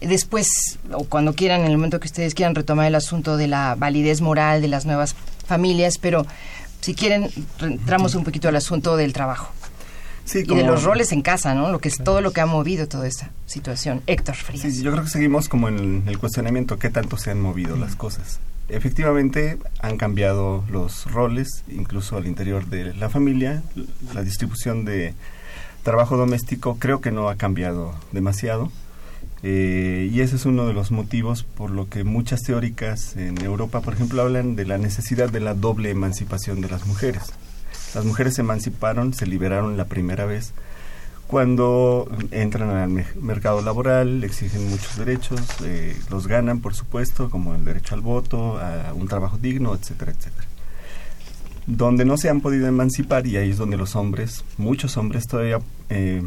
Después, 0.00 0.78
o 0.92 1.04
cuando 1.04 1.34
quieran, 1.34 1.62
en 1.62 1.72
el 1.72 1.76
momento 1.76 1.98
que 1.98 2.06
ustedes 2.06 2.34
quieran 2.34 2.54
retomar 2.54 2.86
el 2.86 2.94
asunto 2.94 3.36
de 3.36 3.48
la 3.48 3.74
validez 3.74 4.20
moral 4.20 4.62
de 4.62 4.68
las 4.68 4.86
nuevas 4.86 5.16
familias, 5.44 5.98
pero 5.98 6.24
si 6.86 6.94
quieren, 6.94 7.28
entramos 7.60 8.14
un 8.14 8.22
poquito 8.22 8.48
al 8.48 8.54
asunto 8.54 8.96
del 8.96 9.12
trabajo. 9.12 9.52
Sí, 10.24 10.38
y 10.40 10.46
como- 10.46 10.60
de 10.60 10.66
los 10.68 10.84
roles 10.84 11.10
en 11.10 11.20
casa, 11.20 11.52
¿no? 11.52 11.72
Lo 11.72 11.80
que 11.80 11.88
es 11.88 11.98
todo 11.98 12.20
lo 12.20 12.30
que 12.32 12.40
ha 12.40 12.46
movido 12.46 12.86
toda 12.86 13.08
esta 13.08 13.30
situación. 13.46 14.02
Héctor 14.06 14.36
Frías. 14.36 14.62
Sí, 14.72 14.82
yo 14.84 14.92
creo 14.92 15.02
que 15.02 15.10
seguimos 15.10 15.48
como 15.48 15.68
en 15.68 16.04
el 16.06 16.18
cuestionamiento, 16.20 16.78
¿qué 16.78 16.88
tanto 16.90 17.16
se 17.16 17.32
han 17.32 17.40
movido 17.40 17.74
las 17.76 17.96
cosas? 17.96 18.38
Efectivamente, 18.68 19.58
han 19.80 19.96
cambiado 19.96 20.64
los 20.70 21.10
roles, 21.10 21.64
incluso 21.68 22.16
al 22.16 22.26
interior 22.28 22.66
de 22.66 22.94
la 22.94 23.08
familia. 23.10 23.64
La 24.14 24.22
distribución 24.22 24.84
de 24.84 25.14
trabajo 25.82 26.16
doméstico 26.16 26.76
creo 26.78 27.00
que 27.00 27.10
no 27.10 27.28
ha 27.28 27.34
cambiado 27.34 27.94
demasiado. 28.12 28.70
Eh, 29.42 30.08
y 30.12 30.20
ese 30.20 30.36
es 30.36 30.46
uno 30.46 30.66
de 30.66 30.72
los 30.72 30.90
motivos 30.90 31.42
por 31.44 31.70
lo 31.70 31.88
que 31.88 32.04
muchas 32.04 32.42
teóricas 32.42 33.16
en 33.16 33.40
Europa, 33.42 33.80
por 33.80 33.94
ejemplo, 33.94 34.22
hablan 34.22 34.56
de 34.56 34.64
la 34.64 34.78
necesidad 34.78 35.28
de 35.30 35.40
la 35.40 35.54
doble 35.54 35.90
emancipación 35.90 36.60
de 36.60 36.68
las 36.68 36.86
mujeres. 36.86 37.22
Las 37.94 38.04
mujeres 38.04 38.34
se 38.34 38.40
emanciparon, 38.40 39.12
se 39.14 39.26
liberaron 39.26 39.76
la 39.76 39.84
primera 39.84 40.24
vez 40.26 40.52
cuando 41.26 42.08
entran 42.30 42.70
al 42.70 42.88
me- 42.88 43.06
mercado 43.20 43.60
laboral, 43.60 44.22
exigen 44.22 44.70
muchos 44.70 44.96
derechos, 44.96 45.40
eh, 45.64 45.96
los 46.08 46.28
ganan, 46.28 46.60
por 46.60 46.74
supuesto, 46.74 47.30
como 47.30 47.54
el 47.54 47.64
derecho 47.64 47.94
al 47.96 48.00
voto, 48.00 48.58
a 48.58 48.92
un 48.94 49.08
trabajo 49.08 49.36
digno, 49.36 49.74
etcétera, 49.74 50.12
etcétera. 50.12 50.46
Donde 51.66 52.04
no 52.04 52.16
se 52.16 52.28
han 52.30 52.40
podido 52.40 52.68
emancipar, 52.68 53.26
y 53.26 53.36
ahí 53.38 53.50
es 53.50 53.58
donde 53.58 53.76
los 53.76 53.96
hombres, 53.96 54.44
muchos 54.56 54.96
hombres 54.96 55.26
todavía 55.26 55.58
eh, 55.90 56.22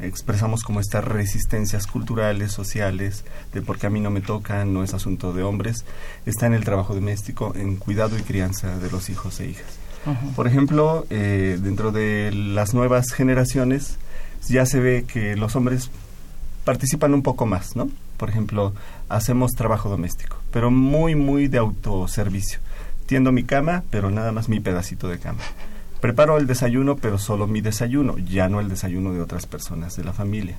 expresamos 0.00 0.62
como 0.62 0.80
estas 0.80 1.04
resistencias 1.04 1.86
culturales, 1.86 2.52
sociales, 2.52 3.24
de 3.52 3.62
porque 3.62 3.86
a 3.86 3.90
mí 3.90 4.00
no 4.00 4.10
me 4.10 4.20
toca, 4.20 4.64
no 4.64 4.82
es 4.82 4.94
asunto 4.94 5.32
de 5.32 5.42
hombres, 5.42 5.84
está 6.26 6.46
en 6.46 6.54
el 6.54 6.64
trabajo 6.64 6.94
doméstico, 6.94 7.52
en 7.54 7.76
cuidado 7.76 8.18
y 8.18 8.22
crianza 8.22 8.78
de 8.78 8.90
los 8.90 9.10
hijos 9.10 9.40
e 9.40 9.48
hijas. 9.48 9.78
Por 10.34 10.48
ejemplo, 10.48 11.06
eh, 11.10 11.58
dentro 11.62 11.92
de 11.92 12.32
las 12.32 12.74
nuevas 12.74 13.12
generaciones 13.12 13.98
ya 14.48 14.66
se 14.66 14.80
ve 14.80 15.04
que 15.06 15.36
los 15.36 15.54
hombres 15.54 15.90
participan 16.64 17.14
un 17.14 17.22
poco 17.22 17.46
más, 17.46 17.76
¿no? 17.76 17.88
Por 18.16 18.28
ejemplo, 18.28 18.72
hacemos 19.08 19.52
trabajo 19.52 19.88
doméstico, 19.88 20.38
pero 20.50 20.70
muy, 20.70 21.14
muy 21.14 21.46
de 21.46 21.58
autoservicio. 21.58 22.58
Tiendo 23.06 23.30
mi 23.30 23.44
cama, 23.44 23.84
pero 23.90 24.10
nada 24.10 24.32
más 24.32 24.48
mi 24.48 24.58
pedacito 24.58 25.08
de 25.08 25.18
cama. 25.18 25.42
Preparo 26.02 26.36
el 26.36 26.48
desayuno, 26.48 26.96
pero 26.96 27.16
solo 27.16 27.46
mi 27.46 27.60
desayuno, 27.60 28.18
ya 28.18 28.48
no 28.48 28.58
el 28.58 28.68
desayuno 28.68 29.12
de 29.12 29.20
otras 29.20 29.46
personas 29.46 29.94
de 29.96 30.02
la 30.02 30.12
familia. 30.12 30.56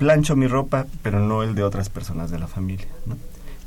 Plancho 0.00 0.34
mi 0.34 0.48
ropa, 0.48 0.86
pero 1.00 1.20
no 1.20 1.44
el 1.44 1.54
de 1.54 1.62
otras 1.62 1.88
personas 1.88 2.32
de 2.32 2.40
la 2.40 2.48
familia. 2.48 2.88
¿no? 3.06 3.16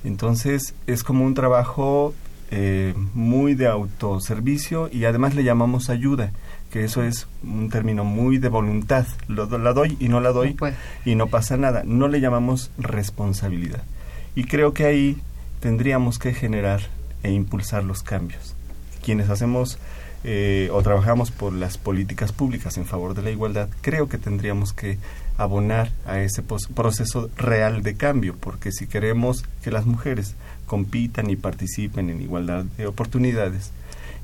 Entonces 0.04 0.76
es 0.86 1.06
como 1.06 1.24
un 1.24 1.34
trabajo 1.34 2.13
eh, 2.52 2.93
muy 3.13 3.56
de 3.56 3.67
autoservicio 3.67 4.89
y 4.91 5.06
además 5.06 5.34
le 5.34 5.46
llamamos 5.46 5.89
ayuda, 5.89 6.34
que 6.72 6.84
eso 6.84 7.02
es 7.04 7.30
un 7.41 7.70
término 7.70 8.04
muy 8.04 8.38
de 8.38 8.50
voluntad. 8.50 9.06
Lo, 9.30 9.46
la 9.58 9.72
doy 9.72 9.96
y 10.02 10.10
no 10.10 10.20
la 10.20 10.34
doy 10.34 10.58
y 11.06 11.15
no 11.15 11.28
pasa 11.28 11.56
nada. 11.56 11.84
No 11.86 12.10
le 12.10 12.20
llamamos 12.20 12.70
responsabilidad. 12.78 13.84
Y 14.36 14.43
creo 14.43 14.74
que 14.74 14.84
ahí 14.84 15.17
tendríamos 15.62 16.20
que 16.20 16.34
generar 16.34 16.82
e 17.24 17.32
impulsar 17.32 17.86
los 17.86 18.04
cambios. 18.04 18.56
Quienes 19.02 19.30
hacemos 19.30 19.80
eh, 20.24 20.70
o 20.74 20.82
trabajamos 20.82 21.32
por 21.32 21.54
las 21.54 21.78
políticas 21.78 22.32
públicas 22.32 22.78
en 22.78 22.86
favor 22.86 23.14
de 23.14 23.22
la 23.22 23.32
igualdad, 23.32 23.70
creo 23.82 24.10
que 24.10 24.18
tendríamos 24.18 24.74
que 24.74 24.98
abonar 25.38 25.92
a 26.06 26.20
ese 26.20 26.42
proceso 26.42 27.30
real 27.38 27.84
de 27.84 27.96
cambio, 27.96 28.36
porque 28.40 28.72
si 28.72 28.88
queremos 28.88 29.44
que 29.64 29.72
las 29.72 29.86
mujeres 29.86 30.36
compitan 30.66 31.30
y 31.30 31.36
participen 31.36 32.10
en 32.10 32.22
igualdad 32.22 32.66
de 32.78 32.88
oportunidades 32.88 33.72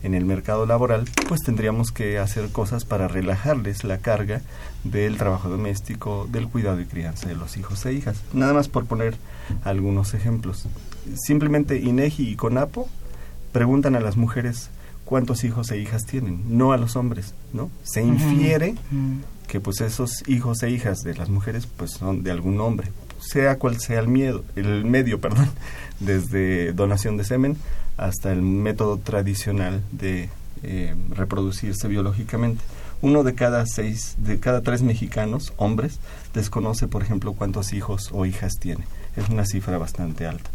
en 0.03 0.13
el 0.13 0.25
mercado 0.25 0.65
laboral, 0.65 1.05
pues 1.29 1.41
tendríamos 1.41 1.91
que 1.91 2.19
hacer 2.19 2.49
cosas 2.49 2.83
para 2.83 3.07
relajarles 3.07 3.85
la 3.85 3.99
carga 3.99 4.41
del 4.83 5.17
trabajo 5.17 5.47
doméstico, 5.47 6.27
del 6.29 6.49
cuidado 6.49 6.81
y 6.81 6.85
crianza 6.85 7.29
de 7.29 7.35
los 7.35 7.55
hijos 7.55 7.85
e 7.85 7.93
hijas. 7.93 8.21
Nada 8.33 8.53
más 8.53 8.67
por 8.67 8.85
poner 8.85 9.15
algunos 9.63 10.13
ejemplos. 10.13 10.67
Simplemente 11.15 11.77
INEGI 11.77 12.29
y 12.29 12.35
CONAPO 12.35 12.89
preguntan 13.53 13.95
a 13.95 14.01
las 14.01 14.17
mujeres 14.17 14.69
cuántos 15.05 15.43
hijos 15.43 15.71
e 15.71 15.79
hijas 15.79 16.05
tienen, 16.05 16.57
no 16.57 16.71
a 16.71 16.77
los 16.77 16.95
hombres, 16.95 17.33
¿no? 17.53 17.69
Se 17.83 18.01
infiere 18.01 18.75
que 19.47 19.59
pues 19.59 19.81
esos 19.81 20.27
hijos 20.27 20.63
e 20.63 20.69
hijas 20.69 20.99
de 20.99 21.15
las 21.15 21.29
mujeres 21.29 21.67
pues 21.67 21.91
son 21.91 22.23
de 22.23 22.31
algún 22.31 22.59
hombre, 22.61 22.91
sea 23.19 23.57
cual 23.57 23.79
sea 23.79 23.99
el 23.99 24.07
miedo, 24.07 24.43
el 24.55 24.85
medio, 24.85 25.19
perdón, 25.21 25.49
desde 25.99 26.73
donación 26.73 27.17
de 27.17 27.23
semen 27.23 27.57
hasta 27.97 28.31
el 28.31 28.41
método 28.41 28.97
tradicional 28.97 29.83
de 29.91 30.29
eh, 30.63 30.95
reproducirse 31.09 31.87
biológicamente. 31.87 32.63
Uno 33.01 33.23
de 33.23 33.35
cada 33.35 33.65
seis, 33.65 34.15
de 34.17 34.39
cada 34.39 34.61
tres 34.61 34.81
mexicanos, 34.81 35.53
hombres, 35.57 35.99
desconoce, 36.33 36.87
por 36.87 37.03
ejemplo, 37.03 37.33
cuántos 37.33 37.73
hijos 37.73 38.09
o 38.13 38.25
hijas 38.25 38.53
tiene. 38.59 38.85
Es 39.17 39.27
una 39.27 39.45
cifra 39.45 39.77
bastante 39.77 40.25
alta. 40.25 40.49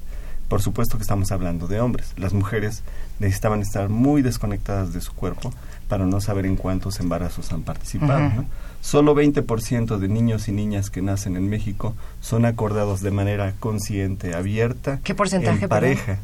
Por 0.49 0.63
supuesto 0.63 0.97
que 0.97 1.03
estamos 1.03 1.31
hablando 1.31 1.67
de 1.67 1.81
hombres. 1.81 2.15
Las 2.17 2.33
mujeres 2.33 2.83
necesitaban 3.19 3.61
estar 3.61 3.89
muy 3.89 4.23
desconectadas 4.23 4.93
de 4.93 5.01
su 5.01 5.13
cuerpo 5.13 5.53
para 5.89 6.07
no 6.07 6.21
saber 6.21 6.47
en 6.47 6.57
cuántos 6.57 7.01
embarazos 7.01 7.53
han 7.53 7.63
participado. 7.63 8.45
Solo 8.81 9.15
20% 9.15 9.99
de 9.99 10.09
niños 10.09 10.49
y 10.49 10.53
niñas 10.53 10.91
que 10.91 11.03
nacen 11.03 11.37
en 11.37 11.49
México 11.49 11.95
son 12.21 12.45
acordados 12.45 13.01
de 13.01 13.11
manera 13.11 13.55
consciente, 13.59 14.35
abierta, 14.35 15.01
¿Qué 15.03 15.15
porcentaje, 15.15 15.65
en 15.65 15.69
pareja. 15.69 16.19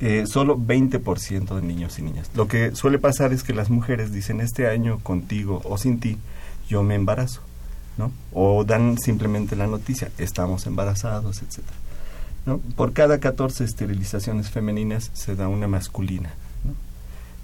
Eh, 0.00 0.24
solo 0.26 0.56
20% 0.56 1.56
de 1.56 1.62
niños 1.62 1.98
y 1.98 2.02
niñas. 2.02 2.30
Lo 2.34 2.46
que 2.46 2.74
suele 2.74 2.98
pasar 2.98 3.32
es 3.32 3.42
que 3.42 3.52
las 3.52 3.70
mujeres 3.70 4.12
dicen 4.12 4.40
este 4.40 4.68
año 4.68 5.00
contigo 5.00 5.60
o 5.64 5.78
sin 5.78 5.98
ti 5.98 6.16
yo 6.68 6.82
me 6.82 6.94
embarazo, 6.94 7.40
¿no? 7.98 8.12
O 8.32 8.64
dan 8.64 8.98
simplemente 8.98 9.56
la 9.56 9.66
noticia, 9.66 10.10
estamos 10.18 10.66
embarazados, 10.66 11.42
etcétera. 11.42 11.76
Por 12.76 12.92
cada 12.92 13.18
14 13.18 13.64
esterilizaciones 13.64 14.50
femeninas 14.50 15.10
se 15.14 15.34
da 15.34 15.48
una 15.48 15.66
masculina. 15.66 16.34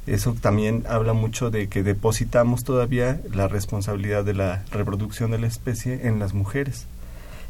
Eso 0.06 0.34
también 0.34 0.84
habla 0.88 1.12
mucho 1.12 1.50
de 1.50 1.68
que 1.68 1.82
depositamos 1.82 2.64
todavía 2.64 3.20
la 3.32 3.48
responsabilidad 3.48 4.24
de 4.24 4.34
la 4.34 4.64
reproducción 4.70 5.30
de 5.30 5.38
la 5.38 5.46
especie 5.46 6.06
en 6.06 6.18
las 6.18 6.34
mujeres. 6.34 6.86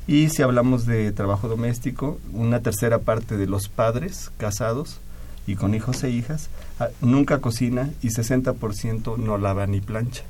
Y 0.07 0.29
si 0.29 0.43
hablamos 0.43 0.87
de 0.87 1.13
trabajo 1.13 1.49
doméstico, 1.49 2.19
una 2.33 2.61
tercera 2.61 2.99
parte 2.99 3.37
de 3.37 3.47
los 3.47 3.69
padres 3.69 4.31
casados 4.37 5.01
y 5.47 5.57
con 5.57 5.75
hijos 5.75 6.03
e 6.05 6.11
hijas 6.11 6.49
ah, 6.79 6.89
nunca 7.01 7.39
cocina 7.39 7.91
y 8.03 8.09
60% 8.09 9.17
no 9.17 9.39
lava 9.39 9.67
ni 9.67 9.81
plancha. 9.81 10.25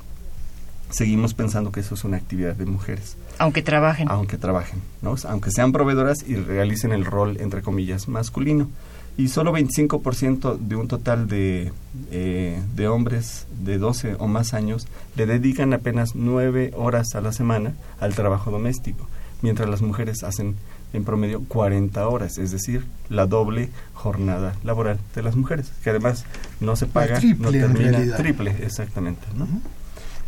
Seguimos 0.89 1.33
pensando 1.33 1.71
que 1.71 1.79
eso 1.79 1.95
es 1.95 2.03
una 2.03 2.17
actividad 2.17 2.55
de 2.55 2.65
mujeres. 2.65 3.15
Aunque 3.37 3.61
trabajen. 3.61 4.07
Aunque 4.09 4.37
trabajen, 4.37 4.81
¿no? 5.01 5.15
Aunque 5.27 5.51
sean 5.51 5.71
proveedoras 5.71 6.23
y 6.27 6.35
realicen 6.35 6.91
el 6.91 7.05
rol, 7.05 7.37
entre 7.39 7.61
comillas, 7.61 8.07
masculino. 8.07 8.69
Y 9.17 9.27
solo 9.27 9.51
25% 9.53 10.57
de 10.57 10.75
un 10.75 10.87
total 10.87 11.27
de, 11.27 11.73
eh, 12.11 12.61
de 12.75 12.87
hombres 12.87 13.45
de 13.61 13.77
12 13.77 14.15
o 14.19 14.27
más 14.27 14.53
años 14.53 14.87
le 15.15 15.25
dedican 15.25 15.73
apenas 15.73 16.15
9 16.15 16.71
horas 16.75 17.13
a 17.15 17.21
la 17.21 17.33
semana 17.33 17.73
al 17.99 18.15
trabajo 18.15 18.51
doméstico, 18.51 19.07
mientras 19.41 19.69
las 19.69 19.81
mujeres 19.81 20.23
hacen 20.23 20.55
en 20.93 21.03
promedio 21.03 21.43
40 21.47 22.07
horas, 22.07 22.37
es 22.37 22.51
decir, 22.51 22.85
la 23.09 23.25
doble 23.25 23.69
jornada 23.93 24.55
laboral 24.63 24.99
de 25.15 25.23
las 25.23 25.35
mujeres, 25.35 25.71
que 25.83 25.89
además 25.89 26.25
no 26.59 26.75
se 26.75 26.85
paga, 26.85 27.19
no 27.37 27.51
termina 27.51 28.15
triple, 28.17 28.55
exactamente, 28.61 29.25
¿no? 29.35 29.47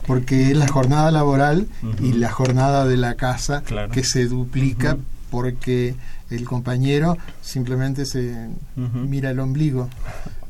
Porque 0.06 0.52
es 0.52 0.58
la 0.58 0.68
jornada 0.68 1.12
laboral 1.12 1.68
y 2.00 2.14
la 2.14 2.32
jornada 2.32 2.86
de 2.86 2.98
la 2.98 3.16
casa 3.16 3.64
que 3.92 4.04
se 4.04 4.26
duplica 4.26 4.98
porque 5.30 5.96
el 6.30 6.46
compañero 6.46 7.18
simplemente 7.42 8.06
se 8.06 8.50
mira 8.76 9.32
el 9.32 9.40
ombligo 9.40 9.90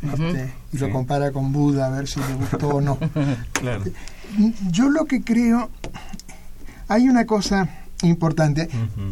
este, 0.02 0.54
y 0.74 0.78
lo 0.78 0.90
compara 0.90 1.32
con 1.32 1.52
Buda 1.54 1.88
a 1.88 1.90
ver 1.90 2.08
si 2.08 2.20
le 2.20 2.34
gustó 2.34 2.70
o 2.70 2.82
no. 2.82 2.98
Yo 4.72 4.90
lo 4.90 5.06
que 5.06 5.24
creo, 5.24 5.70
hay 6.88 7.08
una 7.08 7.26
cosa 7.26 7.70
importante, 8.02 8.70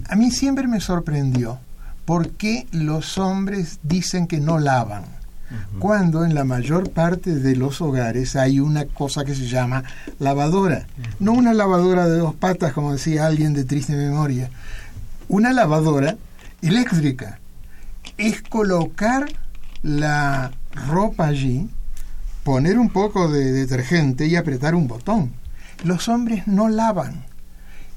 a 0.10 0.16
mí 0.16 0.32
siempre 0.32 0.68
me 0.68 0.82
sorprendió 0.82 1.60
por 2.06 2.32
qué 2.32 2.68
los 2.72 3.18
hombres 3.18 3.80
dicen 3.84 4.28
que 4.28 4.40
no 4.40 4.60
lavan 4.60 5.21
cuando 5.80 6.26
en 6.26 6.36
la 6.36 6.44
mayor 6.44 6.92
parte 6.92 7.36
de 7.36 7.56
los 7.56 7.82
hogares 7.82 8.36
hay 8.36 8.60
una 8.60 8.86
cosa 8.86 9.26
que 9.26 9.36
se 9.36 9.48
llama 9.48 9.84
lavadora. 10.20 10.88
No 11.20 11.34
una 11.34 11.54
lavadora 11.54 12.08
de 12.08 12.18
dos 12.18 12.36
patas, 12.36 12.74
como 12.74 12.94
decía 12.94 13.26
alguien 13.26 13.54
de 13.54 13.64
triste 13.64 13.96
memoria. 13.96 14.50
Una 15.28 15.54
lavadora 15.54 16.18
eléctrica. 16.62 17.40
Es 18.18 18.42
colocar 18.42 19.32
la 19.84 20.52
ropa 20.88 21.28
allí, 21.28 21.70
poner 22.44 22.78
un 22.78 22.90
poco 22.90 23.30
de 23.32 23.52
detergente 23.52 24.28
y 24.28 24.36
apretar 24.36 24.76
un 24.76 24.88
botón. 24.88 25.32
Los 25.84 26.10
hombres 26.10 26.48
no 26.48 26.70
lavan. 26.70 27.26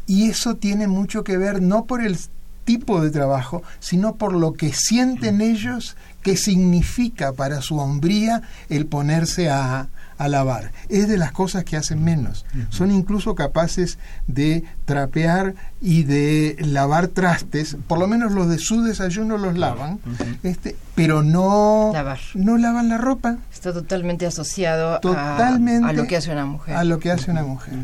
Y 0.07 0.29
eso 0.29 0.57
tiene 0.57 0.87
mucho 0.87 1.25
que 1.25 1.37
ver 1.37 1.63
no 1.63 1.85
por 1.87 2.03
el 2.03 2.19
tipo 2.65 3.03
de 3.03 3.11
trabajo, 3.11 3.63
sino 3.79 4.17
por 4.17 4.33
lo 4.33 4.55
que 4.55 4.73
sienten 4.73 5.41
ellos 5.41 5.97
que 6.25 6.37
significa 6.39 7.35
para 7.35 7.61
su 7.61 7.79
hombría 7.79 8.43
el 8.71 8.87
ponerse 8.87 9.51
a, 9.51 9.89
a 10.19 10.29
lavar. 10.29 10.73
Es 10.89 11.07
de 11.07 11.19
las 11.19 11.33
cosas 11.33 11.65
que 11.65 11.77
hacen 11.77 12.03
menos. 12.03 12.47
Son 12.71 12.91
incluso 12.91 13.35
capaces 13.35 13.99
de 14.27 14.65
trapear 14.87 15.55
y 15.83 16.05
de 16.05 16.57
lavar 16.61 17.09
trastes, 17.09 17.77
por 17.87 17.99
lo 17.99 18.07
menos 18.09 18.33
los 18.33 18.49
de 18.49 18.59
su 18.59 18.83
desayuno 18.83 19.37
los 19.37 19.57
lavan, 19.59 20.01
este, 20.43 20.77
pero 20.95 21.23
no, 21.23 21.93
no 22.35 22.59
lavan 22.59 22.89
la 22.89 22.99
ropa. 22.99 23.37
Está 23.53 23.75
totalmente 23.75 24.27
asociado 24.27 24.95
a, 24.95 25.93
lo 25.93 26.07
que 26.07 26.17
hace 26.17 26.33
una 26.33 26.47
mujer. 26.47 26.75
A 26.75 26.85
lo 26.85 26.99
que 26.99 27.11
hace 27.11 27.31
una 27.31 27.43
mujer. 27.43 27.75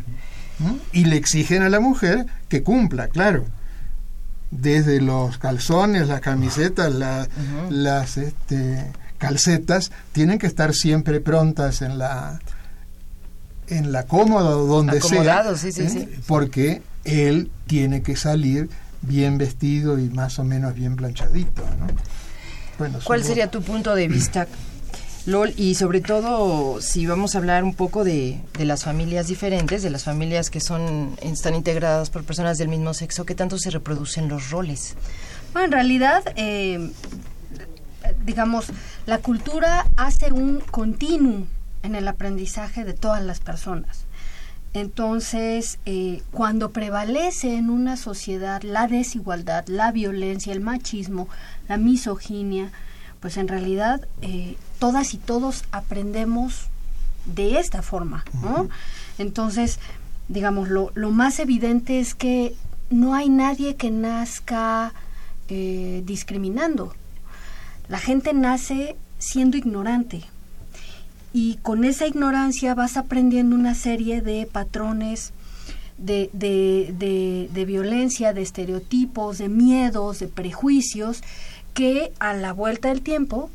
Y 0.93 1.05
le 1.05 1.17
exigen 1.17 1.63
a 1.63 1.69
la 1.69 1.81
mujer 1.81 2.27
que 2.49 2.63
cumpla, 2.63 3.09
claro 3.09 3.45
desde 4.51 5.01
los 5.01 5.39
calzones, 5.39 6.09
las 6.09 6.21
camisetas, 6.21 6.93
las 7.71 8.17
este, 8.17 8.93
calcetas, 9.19 9.93
tienen 10.13 10.39
que 10.39 10.47
estar 10.47 10.75
siempre 10.75 11.21
prontas 11.21 11.83
en 11.83 11.99
la 11.99 12.41
en 13.69 13.93
la 13.93 14.03
cómoda 14.05 14.57
o 14.57 14.67
donde 14.67 15.01
sea, 15.01 15.55
sí, 15.57 15.71
sí, 15.71 15.89
sí. 15.89 16.09
porque 16.27 16.83
él 17.05 17.53
tiene 17.69 18.03
que 18.03 18.17
salir 18.17 18.69
bien 19.01 19.39
vestido 19.39 19.99
y 19.99 20.11
más 20.11 20.41
o 20.41 20.45
menos 20.45 20.75
bien 20.75 20.97
planchadito. 20.97 21.63
Bueno, 22.79 22.99
¿Cuál 23.05 23.23
sería 23.23 23.49
tu 23.51 23.63
punto 23.63 23.95
de 23.95 24.09
vista 24.09 24.49
LOL, 25.27 25.53
y 25.57 25.75
sobre 25.75 26.01
todo 26.01 26.81
si 26.81 27.07
vamos 27.07 27.35
a 27.35 27.39
hablar 27.39 27.63
un 27.63 27.75
poco 27.75 28.05
de, 28.05 28.41
las 28.59 28.85
familias 28.85 29.27
diferentes, 29.27 29.83
de 29.83 29.91
las 29.91 30.05
familias 30.05 30.49
que 30.49 30.61
son 30.61 31.17
están 31.21 31.55
integradas 31.55 32.09
por 32.09 32.25
personas 32.25 32.57
del 32.57 32.69
mismo 32.69 32.95
sexo, 32.95 33.27
¿qué 33.27 33.35
tanto 33.35 33.59
se 33.59 33.71
reproducen 33.71 34.29
los 34.29 34.51
roles? 34.51 34.95
Bueno, 35.53 35.67
en 35.67 35.73
realidad, 35.73 36.23
eh, 36.37 36.91
digamos, 38.25 38.67
la 39.07 39.19
cultura 39.19 39.87
hace 39.97 40.33
un 40.33 40.61
continuo 40.61 41.47
en 41.83 41.95
el 41.95 42.09
aprendizaje 42.09 42.85
de 42.85 42.95
todas 42.95 43.23
las 43.23 43.41
personas. 43.41 44.07
Entonces, 44.73 45.81
eh, 45.85 46.23
cuando 46.31 46.71
prevalece 46.71 47.57
en 47.57 47.71
una 47.71 47.97
sociedad 47.97 48.63
la 48.63 48.87
desigualdad, 48.87 49.67
la 49.67 49.91
violencia, 49.91 50.53
el 50.53 50.61
machismo, 50.61 51.29
la 51.69 51.77
misoginia, 51.77 52.71
pues 53.19 53.37
en 53.37 53.49
realidad 53.49 54.07
eh, 54.23 54.57
todas 54.81 55.15
y 55.15 55.19
todos 55.19 55.65
aprendemos 55.71 56.67
de 57.27 57.61
esta 57.61 57.83
forma, 57.83 58.25
¿no? 58.43 58.69
Entonces, 59.19 59.79
digamos, 60.29 60.69
lo, 60.69 60.91
lo, 60.95 61.11
más 61.11 61.39
evidente 61.39 62.01
es 62.01 62.15
que 62.15 62.57
no 62.89 63.15
hay 63.15 63.29
nadie 63.29 63.77
que 63.77 63.91
nazca 63.91 64.93
eh, 65.49 66.03
discriminando. 66.05 66.95
La 67.89 67.99
gente 67.99 68.33
nace 68.33 68.97
siendo 69.19 69.57
ignorante 69.57 70.25
y 71.33 71.57
con 71.57 71.85
esa 71.85 72.07
ignorancia 72.07 72.75
vas 72.75 72.97
aprendiendo 72.97 73.55
una 73.55 73.75
serie 73.75 74.23
de 74.23 74.49
patrones 74.51 75.33
de, 75.99 76.31
de, 76.33 76.95
de, 76.99 77.51
de 77.53 77.65
violencia, 77.67 78.33
de 78.33 78.43
estereotipos, 78.43 79.37
de 79.39 79.51
miedos, 79.51 80.21
de 80.21 80.29
prejuicios 80.29 81.23
que 81.75 82.13
a 82.19 82.33
la 82.33 82.53
vuelta 82.53 82.89
del 82.89 83.03
tiempo 83.03 83.51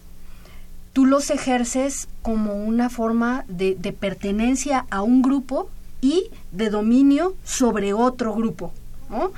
tú 0.96 1.06
los 1.06 1.30
ejerces 1.30 2.08
como 2.22 2.54
una 2.54 2.90
forma 2.90 3.44
de, 3.50 3.76
de 3.76 3.92
pertenencia 3.92 4.86
a 4.90 5.02
un 5.02 5.22
grupo 5.22 5.70
y 6.00 6.32
de 6.54 6.70
dominio 6.70 7.36
sobre 7.44 7.92
otro 7.92 8.34
grupo. 8.34 8.72
¿no? 9.10 9.34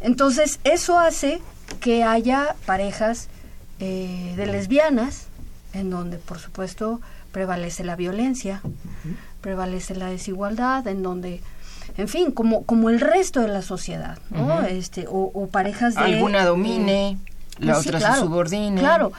Entonces, 0.00 0.58
eso 0.64 0.98
hace 0.98 1.40
que 1.78 2.02
haya 2.02 2.56
parejas 2.66 3.28
eh, 3.78 4.34
de 4.36 4.46
lesbianas, 4.46 5.28
en 5.74 5.90
donde, 5.90 6.18
por 6.18 6.40
supuesto, 6.40 7.00
prevalece 7.30 7.84
la 7.84 7.94
violencia, 7.94 8.60
prevalece 9.42 9.94
la 9.94 10.06
desigualdad, 10.06 10.84
en 10.88 11.04
donde, 11.04 11.40
en 11.96 12.08
fin, 12.08 12.32
como, 12.32 12.64
como 12.64 12.90
el 12.90 13.00
resto 13.00 13.40
de 13.40 13.48
la 13.48 13.62
sociedad, 13.62 14.18
¿no? 14.30 14.62
Este, 14.62 15.06
o, 15.06 15.30
o 15.32 15.46
parejas 15.46 15.94
de... 15.94 16.00
Alguna 16.00 16.44
domine, 16.44 17.10
eh, 17.10 17.18
la 17.58 17.80
sí, 17.80 17.88
otra 17.88 17.98
claro, 17.98 18.14
se 18.14 18.20
subordine. 18.20 18.80
Claro. 18.80 19.12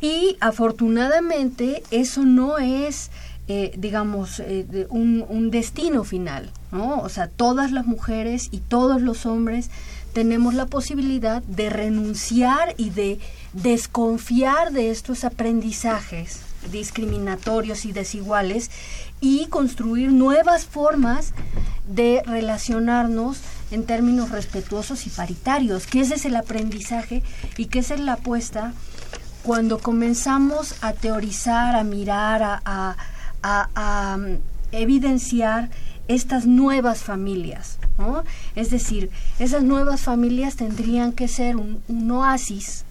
Y 0.00 0.36
afortunadamente 0.40 1.82
eso 1.90 2.24
no 2.24 2.58
es, 2.58 3.10
eh, 3.48 3.72
digamos, 3.76 4.40
eh, 4.40 4.66
de 4.68 4.86
un, 4.88 5.24
un 5.28 5.50
destino 5.50 6.04
final, 6.04 6.50
¿no? 6.72 7.00
O 7.00 7.08
sea, 7.08 7.28
todas 7.28 7.72
las 7.72 7.86
mujeres 7.86 8.48
y 8.50 8.58
todos 8.58 9.00
los 9.00 9.26
hombres 9.26 9.70
tenemos 10.12 10.54
la 10.54 10.66
posibilidad 10.66 11.42
de 11.42 11.68
renunciar 11.68 12.74
y 12.78 12.90
de 12.90 13.18
desconfiar 13.52 14.72
de 14.72 14.90
estos 14.90 15.24
aprendizajes 15.24 16.40
discriminatorios 16.70 17.84
y 17.84 17.92
desiguales 17.92 18.70
y 19.20 19.46
construir 19.46 20.12
nuevas 20.12 20.64
formas 20.66 21.32
de 21.86 22.22
relacionarnos 22.26 23.38
en 23.70 23.84
términos 23.84 24.30
respetuosos 24.30 25.06
y 25.06 25.10
paritarios, 25.10 25.86
que 25.86 26.00
ese 26.00 26.14
es 26.14 26.24
el 26.24 26.36
aprendizaje 26.36 27.22
y 27.56 27.66
que 27.66 27.80
esa 27.80 27.94
es 27.94 28.00
la 28.00 28.14
apuesta 28.14 28.72
cuando 29.42 29.78
comenzamos 29.78 30.74
a 30.82 30.92
teorizar, 30.92 31.76
a 31.76 31.84
mirar, 31.84 32.42
a, 32.42 32.60
a- 32.64 33.68
a- 33.74 34.16
mm, 34.16 34.38
evidenciar 34.72 35.70
estas 36.08 36.46
nuevas 36.46 37.02
familias. 37.02 37.78
¿no? 37.98 38.24
Es 38.54 38.70
decir, 38.70 39.10
esas 39.38 39.62
nuevas 39.62 40.00
familias 40.02 40.56
tendrían 40.56 41.12
que 41.12 41.28
ser 41.28 41.56
un 41.56 42.10
oasis 42.10 42.84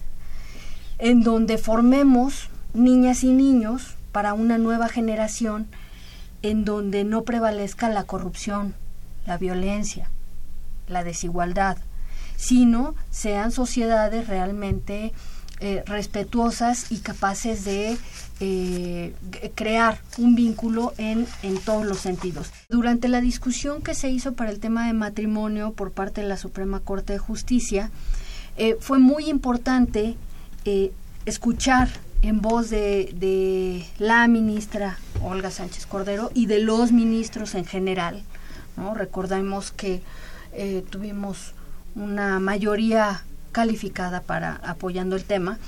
en 0.98 1.22
donde 1.22 1.58
formemos 1.58 2.48
niñas 2.74 3.22
y 3.24 3.28
niños 3.32 3.94
para 4.12 4.34
una 4.34 4.58
nueva 4.58 4.88
generación 4.88 5.66
en 6.42 6.64
donde 6.64 7.04
no 7.04 7.22
prevalezca 7.22 7.88
la 7.88 8.04
corrupción, 8.04 8.74
la 9.26 9.36
violencia, 9.38 10.10
la 10.88 11.04
desigualdad, 11.04 11.78
sino 12.36 12.94
sean 13.10 13.52
sociedades 13.52 14.28
realmente 14.28 15.12
eh, 15.58 15.82
respetuosas 15.86 16.92
y 16.92 16.98
capaces 16.98 17.64
de 17.64 17.96
eh, 18.40 19.14
crear 19.54 19.98
un 20.18 20.34
vínculo 20.34 20.92
en, 20.98 21.26
en 21.42 21.58
todos 21.58 21.86
los 21.86 21.98
sentidos. 21.98 22.52
Durante 22.68 23.08
la 23.08 23.22
discusión 23.22 23.80
que 23.80 23.94
se 23.94 24.10
hizo 24.10 24.34
para 24.34 24.50
el 24.50 24.60
tema 24.60 24.86
de 24.86 24.92
matrimonio 24.92 25.72
por 25.72 25.92
parte 25.92 26.20
de 26.20 26.28
la 26.28 26.36
Suprema 26.36 26.80
Corte 26.80 27.14
de 27.14 27.18
Justicia, 27.18 27.90
eh, 28.58 28.76
fue 28.80 28.98
muy 28.98 29.30
importante 29.30 30.16
escuchar 31.24 31.88
en 32.20 32.42
voz 32.42 32.70
de, 32.70 33.86
la 33.98 34.26
ministra 34.26 34.98
Olga 35.22 35.50
Sánchez 35.50 35.86
Cordero 35.86 36.30
y 36.34 36.46
de 36.46 36.58
los 36.58 36.92
ministros 36.92 37.54
en 37.54 37.64
general. 37.64 38.22
Recordemos 38.94 39.70
que 39.70 40.02
eh, 40.56 40.84
tuvimos 40.88 41.52
una 41.94 42.40
mayoría 42.40 43.22
calificada 43.52 44.20
para 44.20 44.60
apoyando 44.64 45.16
el 45.16 45.24
tema, 45.24 45.58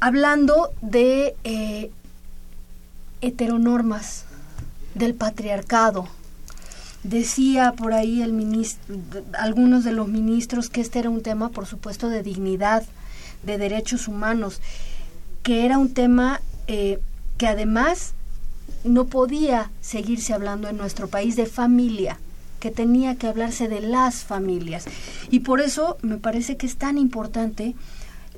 hablando 0.00 0.72
de 0.80 1.34
eh, 1.44 1.90
heteronormas, 3.20 4.24
del 4.94 5.14
patriarcado. 5.14 6.08
Decía 7.02 7.72
por 7.72 7.92
ahí 7.94 8.22
el 8.22 8.32
ministro, 8.32 8.96
algunos 9.32 9.84
de 9.84 9.92
los 9.92 10.08
ministros 10.08 10.68
que 10.68 10.80
este 10.80 10.98
era 10.98 11.10
un 11.10 11.22
tema, 11.22 11.48
por 11.48 11.66
supuesto, 11.66 12.08
de 12.08 12.22
dignidad, 12.22 12.84
de 13.42 13.58
derechos 13.58 14.08
humanos, 14.08 14.60
que 15.42 15.64
era 15.64 15.78
un 15.78 15.94
tema 15.94 16.40
eh, 16.66 17.00
que 17.38 17.46
además 17.46 18.12
no 18.84 19.06
podía 19.06 19.70
seguirse 19.80 20.34
hablando 20.34 20.68
en 20.68 20.76
nuestro 20.76 21.08
país 21.08 21.36
de 21.36 21.46
familia, 21.46 22.18
que 22.60 22.70
tenía 22.70 23.16
que 23.16 23.26
hablarse 23.26 23.68
de 23.68 23.80
las 23.80 24.22
familias. 24.22 24.84
Y 25.30 25.40
por 25.40 25.60
eso 25.60 25.96
me 26.02 26.18
parece 26.18 26.56
que 26.56 26.66
es 26.66 26.76
tan 26.76 26.98
importante 26.98 27.74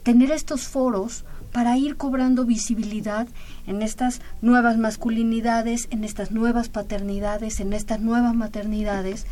tener 0.03 0.31
estos 0.31 0.63
foros 0.63 1.25
para 1.53 1.77
ir 1.77 1.97
cobrando 1.97 2.45
visibilidad 2.47 3.29
en 3.67 3.83
estas 3.83 4.23
nuevas 4.41 4.79
masculinidades, 4.79 5.87
en 5.91 6.03
estas 6.05 6.31
nuevas 6.31 6.69
paternidades, 6.71 7.61
en 7.61 7.75
estas 7.75 8.01
nuevas 8.01 8.35
maternidades, 8.35 9.27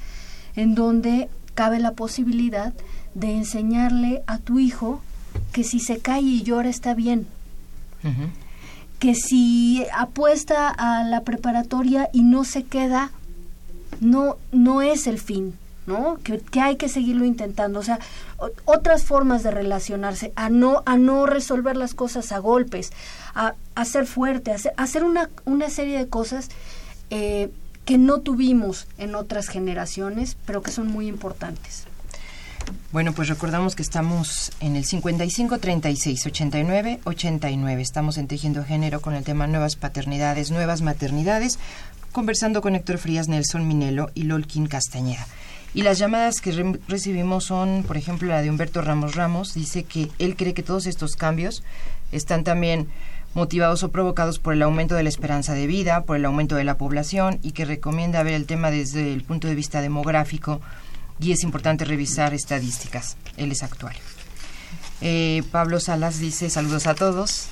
en 0.55 0.75
donde 0.75 1.31
cabe 1.55 1.79
la 1.79 1.93
posibilidad 1.93 2.75
de 3.15 3.33
enseñarle 3.33 4.23
a 4.27 4.39
tu 4.39 4.59
hijo 4.59 5.01
que 5.53 5.65
si 5.65 5.81
se 5.81 5.99
cae 5.99 6.21
y 6.21 6.43
llora 6.43 6.69
está 6.69 6.95
bien, 6.95 7.27
que 8.99 9.15
si 9.15 9.85
apuesta 9.97 10.69
a 10.69 11.05
la 11.05 11.23
preparatoria 11.23 12.11
y 12.13 12.23
no 12.23 12.45
se 12.45 12.65
queda, 12.65 13.11
no, 14.01 14.37
no 14.53 14.83
es 14.83 15.07
el 15.07 15.19
fin, 15.19 15.55
¿no? 15.87 16.19
Que, 16.23 16.39
que 16.39 16.61
hay 16.61 16.77
que 16.77 16.89
seguirlo 16.89 17.25
intentando. 17.25 17.81
O 17.81 17.83
sea, 17.83 17.99
otras 18.65 19.05
formas 19.05 19.43
de 19.43 19.51
relacionarse, 19.51 20.33
a 20.37 20.49
no, 20.49 20.83
a 20.87 20.97
no 20.97 21.27
resolver 21.27 21.77
las 21.77 21.95
cosas 21.95 22.33
a 22.33 22.39
golpes, 22.39 22.93
a, 23.35 23.55
ser 23.85 24.07
fuerte, 24.07 24.53
a 24.53 24.83
hacer 24.83 25.05
una, 25.05 25.31
una 25.45 25.71
serie 25.71 25.99
de 25.99 26.09
cosas 26.09 26.49
eh, 27.11 27.51
que 27.85 27.99
no 27.99 28.21
tuvimos 28.21 28.87
en 28.99 29.15
otras 29.15 29.49
generaciones, 29.49 30.37
pero 30.47 30.63
que 30.63 30.71
son 30.71 30.89
muy 30.89 31.09
importantes. 31.09 31.85
Bueno, 32.93 33.13
pues 33.13 33.29
recordamos 33.29 33.77
que 33.77 33.83
estamos 33.83 34.53
en 34.61 34.77
el 34.77 34.85
55 34.85 35.59
36 35.59 36.27
89 36.27 37.01
89. 37.05 37.83
Estamos 37.83 38.19
en 38.19 38.27
Tejiendo 38.27 38.65
Género 38.65 39.01
con 39.01 39.15
el 39.15 39.25
tema 39.25 39.47
Nuevas 39.47 39.77
Paternidades, 39.77 40.51
Nuevas 40.51 40.83
Maternidades, 40.83 41.59
conversando 42.13 42.61
con 42.63 42.75
Héctor 42.75 42.99
Frías, 42.99 43.29
Nelson 43.29 43.67
Minelo 43.67 44.11
y 44.15 44.25
Lolkin 44.25 44.67
Castañeda. 44.67 45.27
Y 45.73 45.83
las 45.83 45.99
llamadas 45.99 46.41
que 46.41 46.53
re- 46.53 46.81
recibimos 46.89 47.45
son, 47.45 47.85
por 47.87 47.97
ejemplo, 47.97 48.29
la 48.29 48.43
de 48.43 48.51
Humberto 48.51 48.83
Ramos 48.83 49.15
Ramos. 49.15 49.55
Dice 49.55 49.85
que 49.85 50.09
él 50.19 50.35
cree 50.37 50.53
que 50.55 50.65
todos 50.65 50.87
estos 50.87 51.15
cambios 51.15 51.63
están 52.11 52.43
también 52.43 52.89
motivados 53.35 53.85
o 53.85 53.93
provocados 53.93 54.41
por 54.41 54.55
el 54.55 54.63
aumento 54.63 54.97
de 54.97 55.05
la 55.05 55.09
esperanza 55.09 55.55
de 55.55 55.69
vida, 55.69 56.03
por 56.03 56.17
el 56.17 56.25
aumento 56.25 56.57
de 56.57 56.65
la 56.65 56.77
población 56.77 57.39
y 57.43 57.53
que 57.53 57.65
recomienda 57.65 58.25
ver 58.25 58.35
el 58.35 58.47
tema 58.47 58.73
desde 58.73 59.13
el 59.13 59.23
punto 59.23 59.47
de 59.47 59.55
vista 59.55 59.81
demográfico 59.81 60.61
y 61.21 61.31
es 61.31 61.45
importante 61.45 61.85
revisar 61.85 62.35
estadísticas. 62.35 63.17
Él 63.37 63.53
es 63.53 63.63
actuario. 63.63 64.01
Eh, 65.01 65.45
Pablo 65.53 65.79
Salas 65.79 66.19
dice 66.19 66.51
saludos 66.51 66.89
a 66.89 66.97
todos. 66.97 67.47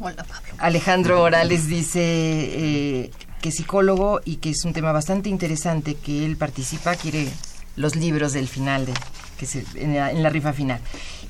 Hola, 0.00 0.24
Pablo. 0.24 0.54
Alejandro 0.58 1.18
Morales 1.18 1.68
dice 1.68 2.00
eh, 2.02 3.10
que 3.40 3.50
es 3.50 3.56
psicólogo 3.56 4.20
y 4.24 4.36
que 4.36 4.50
es 4.50 4.64
un 4.64 4.72
tema 4.72 4.92
bastante 4.92 5.28
interesante 5.28 5.94
que 5.94 6.24
él 6.24 6.36
participa, 6.36 6.94
quiere 6.94 7.28
los 7.76 7.96
libros 7.96 8.32
del 8.32 8.48
final, 8.48 8.86
de, 8.86 8.92
que 9.38 9.46
se, 9.46 9.64
en, 9.74 9.94
la, 9.94 10.10
en 10.10 10.22
la 10.22 10.30
rifa 10.30 10.52
final. 10.52 10.80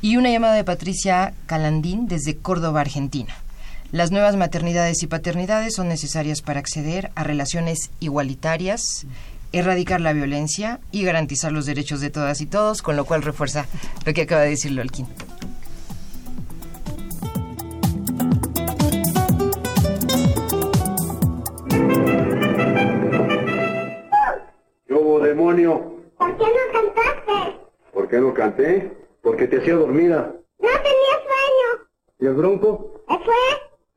Y 0.03 0.17
una 0.17 0.31
llamada 0.31 0.55
de 0.55 0.65
Patricia 0.65 1.35
Calandín 1.47 2.09
desde 2.09 2.37
Córdoba, 2.37 2.81
Argentina. 2.81 3.35
Las 3.93 4.13
nuevas 4.13 4.37
maternidades 4.37 5.03
y 5.03 5.09
paternidades 5.09 5.75
son 5.75 5.89
necesarias 5.89 6.43
para 6.43 6.61
acceder 6.61 7.11
a 7.17 7.25
relaciones 7.25 7.91
igualitarias, 7.99 9.07
erradicar 9.53 10.01
la 10.01 10.13
violencia 10.13 10.79
y 10.93 11.03
garantizar 11.03 11.51
los 11.51 11.67
derechos 11.67 12.01
de 12.01 12.11
todas 12.11 12.41
y 12.41 12.47
todos, 12.47 12.83
con 12.83 12.97
lo 12.97 13.05
cual 13.05 13.23
refuerza 13.23 13.67
lo 14.07 14.15
que 14.15 14.23
acaba 14.23 14.43
de 14.43 14.51
decir 14.51 14.73
Lolkin. 14.73 15.07
Demonio? 25.31 25.95
¿Por 26.19 26.37
qué 26.37 26.45
no 26.45 26.65
cantaste? 26.73 27.61
¿Por 27.93 28.09
qué 28.09 28.19
no 28.19 28.35
canté? 28.35 28.93
Porque 29.23 29.47
te 29.47 29.59
hacía 29.59 29.77
dormida. 29.77 30.35
No 30.59 30.69
tenía 30.69 31.15
sueño. 31.29 31.89
¿Y 32.19 32.27
el 32.27 32.35
bronco? 32.35 33.03
¿Se 33.09 33.19
fue? 33.25 33.35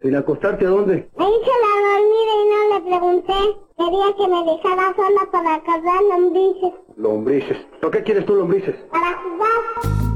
¿Sin 0.02 0.16
acostarte 0.16 0.66
a 0.66 0.70
dónde? 0.70 1.10
Me 1.18 1.26
hice 1.30 1.52
la 1.66 1.74
dormida 1.90 2.34
y 2.42 2.46
no 2.52 2.60
le 2.74 2.80
pregunté. 2.90 3.40
Quería 3.78 4.16
que 4.18 4.28
me 4.28 4.52
dejara 4.52 4.96
sola 4.96 5.32
para 5.32 5.64
cazar 5.64 6.04
lombrices. 6.12 6.74
Lombrices. 6.98 7.58
¿Por 7.82 7.92
qué 7.92 8.04
quieres 8.04 8.26
tú 8.26 8.36
lombrices? 8.36 8.76
Para 8.92 9.18
jugar. 9.24 10.13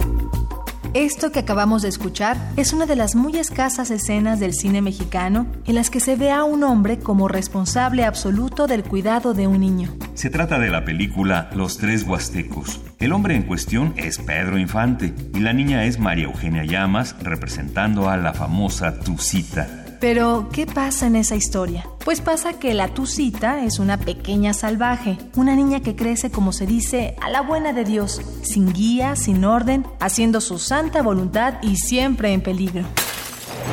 Esto 0.97 1.31
que 1.31 1.37
acabamos 1.37 1.83
de 1.83 1.89
escuchar 1.89 2.37
es 2.55 2.73
una 2.73 2.87
de 2.87 2.95
las 2.95 3.13
muy 3.13 3.37
escasas 3.37 3.91
escenas 3.91 4.39
del 4.39 4.55
cine 4.55 4.81
mexicano 4.81 5.45
en 5.67 5.75
las 5.75 5.91
que 5.91 5.99
se 5.99 6.15
ve 6.15 6.31
a 6.31 6.43
un 6.43 6.63
hombre 6.63 6.97
como 6.97 7.27
responsable 7.27 8.03
absoluto 8.03 8.65
del 8.65 8.81
cuidado 8.83 9.35
de 9.35 9.45
un 9.45 9.59
niño. 9.59 9.95
Se 10.15 10.31
trata 10.31 10.57
de 10.57 10.71
la 10.71 10.85
película 10.85 11.51
Los 11.53 11.77
Tres 11.77 12.01
Huastecos. 12.01 12.81
El 12.97 13.11
hombre 13.11 13.35
en 13.35 13.43
cuestión 13.43 13.93
es 13.95 14.17
Pedro 14.17 14.57
Infante 14.57 15.13
y 15.35 15.39
la 15.39 15.53
niña 15.53 15.85
es 15.85 15.99
María 15.99 16.25
Eugenia 16.25 16.65
Llamas 16.65 17.15
representando 17.21 18.09
a 18.09 18.17
la 18.17 18.33
famosa 18.33 18.99
Tucita. 18.99 19.86
Pero, 19.99 20.49
¿qué 20.53 20.67
pasa 20.67 21.07
en 21.07 21.15
esa 21.15 21.35
historia? 21.35 21.87
Pues 22.05 22.21
pasa 22.21 22.53
que 22.53 22.75
la 22.75 22.89
Tucita 22.89 23.63
es 23.63 23.79
una 23.79 23.97
pequeña 23.97 24.53
salvaje, 24.53 25.17
una 25.35 25.55
niña 25.55 25.79
que 25.79 25.95
crece, 25.95 26.29
como 26.29 26.53
se 26.53 26.67
dice, 26.67 27.15
a 27.19 27.29
la 27.31 27.41
buena 27.41 27.73
de 27.73 27.83
Dios, 27.83 28.21
sin 28.43 28.73
guía, 28.73 29.15
sin 29.15 29.43
orden, 29.43 29.87
haciendo 29.99 30.39
su 30.39 30.59
santa 30.59 31.01
voluntad 31.01 31.55
y 31.63 31.77
siempre 31.77 32.31
en 32.31 32.41
peligro. 32.41 32.83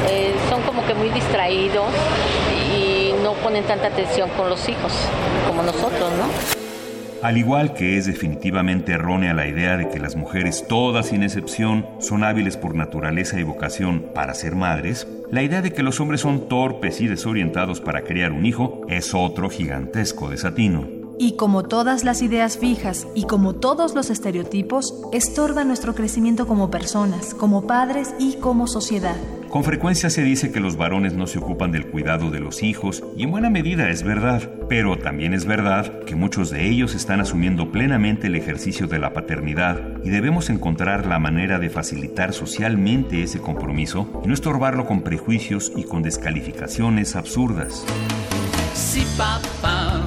Eh, 0.08 0.34
son 0.48 0.62
como 0.62 0.86
que 0.86 0.94
muy 0.94 1.10
distraídos 1.10 1.92
y 2.74 3.12
no 3.22 3.34
ponen 3.34 3.64
tanta 3.64 3.88
atención 3.88 4.30
con 4.30 4.48
los 4.48 4.66
hijos 4.68 4.92
como 5.46 5.62
nosotros, 5.62 6.10
¿no? 6.18 6.63
Al 7.24 7.38
igual 7.38 7.72
que 7.72 7.96
es 7.96 8.04
definitivamente 8.04 8.92
errónea 8.92 9.32
la 9.32 9.46
idea 9.46 9.78
de 9.78 9.88
que 9.88 9.98
las 9.98 10.14
mujeres, 10.14 10.66
todas 10.68 11.06
sin 11.06 11.22
excepción, 11.22 11.86
son 11.98 12.22
hábiles 12.22 12.58
por 12.58 12.74
naturaleza 12.74 13.40
y 13.40 13.42
vocación 13.42 14.10
para 14.14 14.34
ser 14.34 14.54
madres, 14.54 15.08
la 15.30 15.42
idea 15.42 15.62
de 15.62 15.72
que 15.72 15.82
los 15.82 16.00
hombres 16.00 16.20
son 16.20 16.50
torpes 16.50 17.00
y 17.00 17.06
desorientados 17.06 17.80
para 17.80 18.02
criar 18.02 18.32
un 18.32 18.44
hijo 18.44 18.82
es 18.90 19.14
otro 19.14 19.48
gigantesco 19.48 20.28
desatino. 20.28 20.86
Y 21.18 21.36
como 21.36 21.62
todas 21.62 22.04
las 22.04 22.20
ideas 22.20 22.58
fijas 22.58 23.06
y 23.14 23.24
como 23.24 23.54
todos 23.54 23.94
los 23.94 24.10
estereotipos, 24.10 24.94
estorba 25.10 25.64
nuestro 25.64 25.94
crecimiento 25.94 26.46
como 26.46 26.70
personas, 26.70 27.32
como 27.32 27.66
padres 27.66 28.14
y 28.18 28.34
como 28.34 28.66
sociedad. 28.66 29.16
Con 29.54 29.62
frecuencia 29.62 30.10
se 30.10 30.24
dice 30.24 30.50
que 30.50 30.58
los 30.58 30.76
varones 30.76 31.12
no 31.12 31.28
se 31.28 31.38
ocupan 31.38 31.70
del 31.70 31.86
cuidado 31.86 32.32
de 32.32 32.40
los 32.40 32.64
hijos 32.64 33.04
y 33.16 33.22
en 33.22 33.30
buena 33.30 33.50
medida 33.50 33.88
es 33.88 34.02
verdad, 34.02 34.50
pero 34.68 34.98
también 34.98 35.32
es 35.32 35.44
verdad 35.44 36.00
que 36.00 36.16
muchos 36.16 36.50
de 36.50 36.68
ellos 36.68 36.96
están 36.96 37.20
asumiendo 37.20 37.70
plenamente 37.70 38.26
el 38.26 38.34
ejercicio 38.34 38.88
de 38.88 38.98
la 38.98 39.12
paternidad 39.12 39.80
y 40.02 40.10
debemos 40.10 40.50
encontrar 40.50 41.06
la 41.06 41.20
manera 41.20 41.60
de 41.60 41.70
facilitar 41.70 42.32
socialmente 42.32 43.22
ese 43.22 43.38
compromiso 43.38 44.20
y 44.24 44.26
no 44.26 44.34
estorbarlo 44.34 44.86
con 44.86 45.02
prejuicios 45.02 45.70
y 45.76 45.84
con 45.84 46.02
descalificaciones 46.02 47.14
absurdas. 47.14 47.86
Sí, 48.74 49.06
papá, 49.16 50.00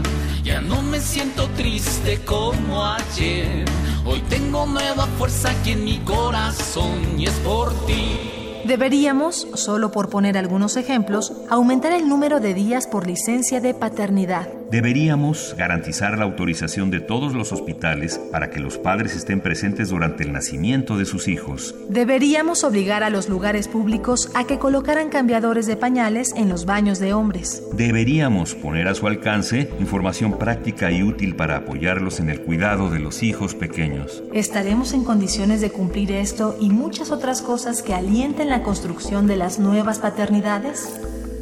ya 0.44 0.60
no 0.60 0.82
me 0.82 1.00
siento 1.00 1.48
triste 1.56 2.20
como 2.26 2.86
ayer. 2.86 3.64
Hoy 4.04 4.22
tengo 4.28 4.66
nueva 4.66 5.06
fuerza 5.18 5.52
aquí 5.52 5.72
en 5.72 5.86
mi 5.86 6.00
corazón 6.00 7.18
y 7.18 7.28
es 7.28 7.34
por 7.46 7.74
ti. 7.86 8.47
Deberíamos, 8.68 9.48
solo 9.54 9.92
por 9.92 10.10
poner 10.10 10.38
algunos 10.38 10.76
ejemplos, 10.76 11.32
aumentar 11.50 11.94
el 11.94 12.10
número 12.10 12.42
de 12.42 12.54
días 12.54 12.86
por 12.86 13.08
licencia 13.08 13.62
de 13.62 13.74
paternidad. 13.74 14.50
Deberíamos 14.70 15.56
garantizar 15.58 16.18
la 16.18 16.26
autorización 16.26 16.92
de 16.92 17.00
todos 17.00 17.34
los 17.34 17.54
hospitales 17.54 18.20
para 18.30 18.50
que 18.50 18.60
los 18.60 18.78
padres 18.78 19.16
estén 19.16 19.40
presentes 19.40 19.88
durante 19.88 20.26
el 20.26 20.34
nacimiento 20.34 20.98
de 20.98 21.06
sus 21.06 21.30
hijos. 21.30 21.74
Deberíamos 21.88 22.66
obligar 22.66 23.04
a 23.04 23.10
los 23.10 23.30
lugares 23.30 23.70
públicos 23.70 24.30
a 24.34 24.44
que 24.44 24.60
colocaran 24.60 25.08
cambiadores 25.08 25.66
de 25.68 25.78
pañales 25.78 26.34
en 26.36 26.50
los 26.50 26.66
baños 26.66 27.00
de 27.00 27.14
hombres. 27.14 27.64
Deberíamos 27.72 28.56
poner 28.56 28.90
a 28.90 28.96
su 28.96 29.08
alcance 29.08 29.70
información 29.80 30.38
práctica 30.38 30.92
y 30.92 31.02
útil 31.02 31.38
para 31.38 31.56
apoyarlos 31.56 32.20
en 32.20 32.30
el 32.30 32.42
cuidado 32.42 32.90
de 32.90 33.00
los 33.00 33.24
hijos 33.24 33.56
pequeños. 33.56 34.22
¿Estaremos 34.34 34.92
en 34.92 35.06
condiciones 35.06 35.62
de 35.62 35.70
cumplir 35.70 36.12
esto 36.12 36.58
y 36.60 36.70
muchas 36.70 37.12
otras 37.12 37.42
cosas 37.42 37.82
que 37.82 37.94
alienten 37.94 38.50
la 38.50 38.57
construcción 38.64 39.28
de 39.28 39.38
las 39.38 39.60
nuevas 39.60 40.00
paternidades? 40.00 41.00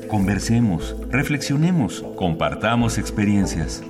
Conversemos, 0.07 0.95
reflexionemos, 1.09 2.03
compartamos 2.15 2.97
experiencias. 2.97 3.83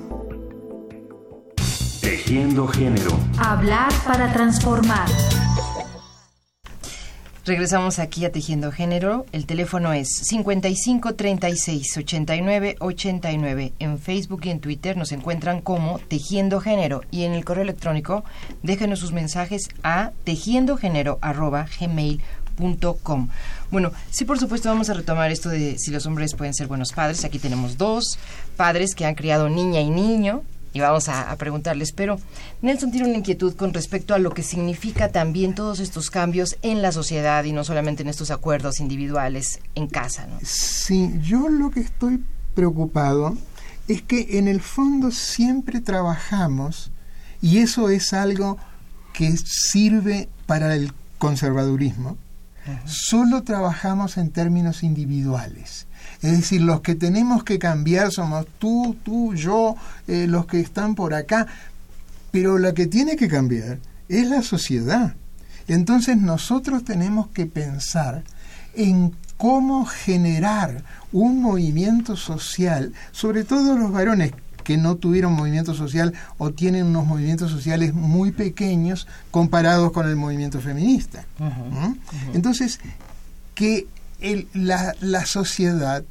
Tejiendo 2.02 2.68
género. 2.68 3.12
Hablar 3.38 3.92
para 4.06 4.32
transformar. 4.32 5.08
Regresamos 7.46 8.00
aquí 8.00 8.26
a 8.26 8.32
Tejiendo 8.32 8.72
Género. 8.72 9.28
El 9.32 9.46
teléfono 9.46 9.94
es 9.94 10.08
55 10.24 11.14
36 11.14 11.98
89 11.98 12.76
89. 12.80 13.74
En 13.78 14.00
Facebook 14.00 14.42
y 14.46 14.50
en 14.50 14.60
Twitter 14.60 14.98
nos 14.98 15.12
encuentran 15.12 15.62
como 15.62 16.00
Tejiendo 16.00 16.60
Género. 16.60 17.02
Y 17.12 17.22
en 17.26 17.34
el 17.34 17.46
correo 17.46 17.62
electrónico 17.62 18.26
déjenos 18.64 18.98
sus 18.98 19.12
mensajes 19.12 19.70
a 19.84 20.12
Bueno, 23.72 23.92
sí, 24.10 24.26
por 24.26 24.40
supuesto, 24.40 24.70
vamos 24.70 24.90
a 24.90 24.94
retomar 24.94 25.32
esto 25.32 25.50
de 25.50 25.78
si 25.78 25.92
los 25.92 26.06
hombres 26.06 26.36
pueden 26.36 26.54
ser 26.54 26.68
buenos 26.68 26.92
padres. 26.94 27.26
Aquí 27.26 27.40
tenemos 27.40 27.78
dos 27.78 28.18
padres 28.56 28.96
que 28.96 29.06
han 29.06 29.16
criado 29.16 29.50
niña 29.50 29.82
y 29.82 29.90
niño 29.90 30.44
y 30.76 30.82
vamos 30.82 31.08
a, 31.08 31.34
preguntarles. 31.38 31.94
Pero 31.94 32.20
Nelson 32.62 32.92
tiene 32.92 33.08
una 33.08 33.18
inquietud 33.18 33.56
con 33.56 33.74
respecto 33.74 34.14
a 34.14 34.20
lo 34.20 34.32
que 34.32 34.44
significa 34.44 35.10
también 35.10 35.56
todos 35.56 35.80
estos 35.80 36.10
cambios 36.10 36.58
en 36.62 36.82
la 36.82 36.92
sociedad 36.92 37.44
y 37.46 37.54
no 37.54 37.64
solamente 37.64 38.04
en 38.04 38.10
estos 38.10 38.30
acuerdos 38.30 38.82
individuales 38.82 39.60
en 39.74 39.88
casa. 39.88 40.28
Sí, 40.44 41.14
yo 41.22 41.48
lo 41.48 41.72
que 41.72 41.80
estoy 41.80 42.24
preocupado 42.54 43.38
es 43.88 44.02
que 44.02 44.38
en 44.38 44.50
el 44.50 44.62
fondo 44.62 45.12
siempre 45.12 45.80
trabajamos 45.80 46.92
y 47.42 47.60
eso 47.60 47.90
es 47.90 48.12
algo 48.12 48.58
que 49.14 49.36
sirve 49.38 50.28
para 50.46 50.76
el 50.76 50.92
conservadurismo. 51.20 52.18
Solo 52.86 53.44
trabajamos 53.44 54.18
en 54.18 54.32
términos 54.32 54.84
individuales. 54.84 55.88
Es 56.22 56.32
decir, 56.32 56.62
los 56.62 56.82
que 56.82 56.96
tenemos 56.96 57.44
que 57.44 57.60
cambiar 57.60 58.12
somos 58.12 58.48
tú, 58.60 58.96
tú, 59.04 59.36
yo, 59.36 59.76
eh, 60.08 60.26
los 60.28 60.46
que 60.46 60.60
están 60.60 60.96
por 60.96 61.14
acá. 61.14 61.48
Pero 62.32 62.58
la 62.58 62.74
que 62.74 62.88
tiene 62.88 63.16
que 63.16 63.28
cambiar 63.28 63.80
es 64.10 64.28
la 64.28 64.42
sociedad. 64.42 65.16
Entonces 65.68 66.18
nosotros 66.18 66.84
tenemos 66.84 67.28
que 67.28 67.46
pensar 67.46 68.24
en 68.76 69.16
cómo 69.38 69.86
generar 69.86 70.84
un 71.12 71.42
movimiento 71.42 72.16
social, 72.16 72.94
sobre 73.12 73.44
todo 73.44 73.78
los 73.78 73.92
varones 73.92 74.34
que 74.66 74.76
no 74.76 74.96
tuvieron 74.96 75.32
movimiento 75.32 75.74
social 75.74 76.12
o 76.38 76.52
tienen 76.52 76.88
unos 76.88 77.06
movimientos 77.06 77.50
sociales 77.52 77.94
muy 77.94 78.34
pequeños 78.34 79.08
comparados 79.32 79.94
con 79.94 80.10
el 80.10 80.18
movimiento 80.18 80.60
feminista. 80.60 81.24
Uh 81.40 81.44
-huh, 81.44 81.72
uh 81.72 81.92
-huh. 81.92 81.96
Entonces, 82.34 82.82
que 83.54 83.88
el, 84.20 84.48
la, 84.54 84.94
la 85.00 85.26
sociedad 85.26 86.04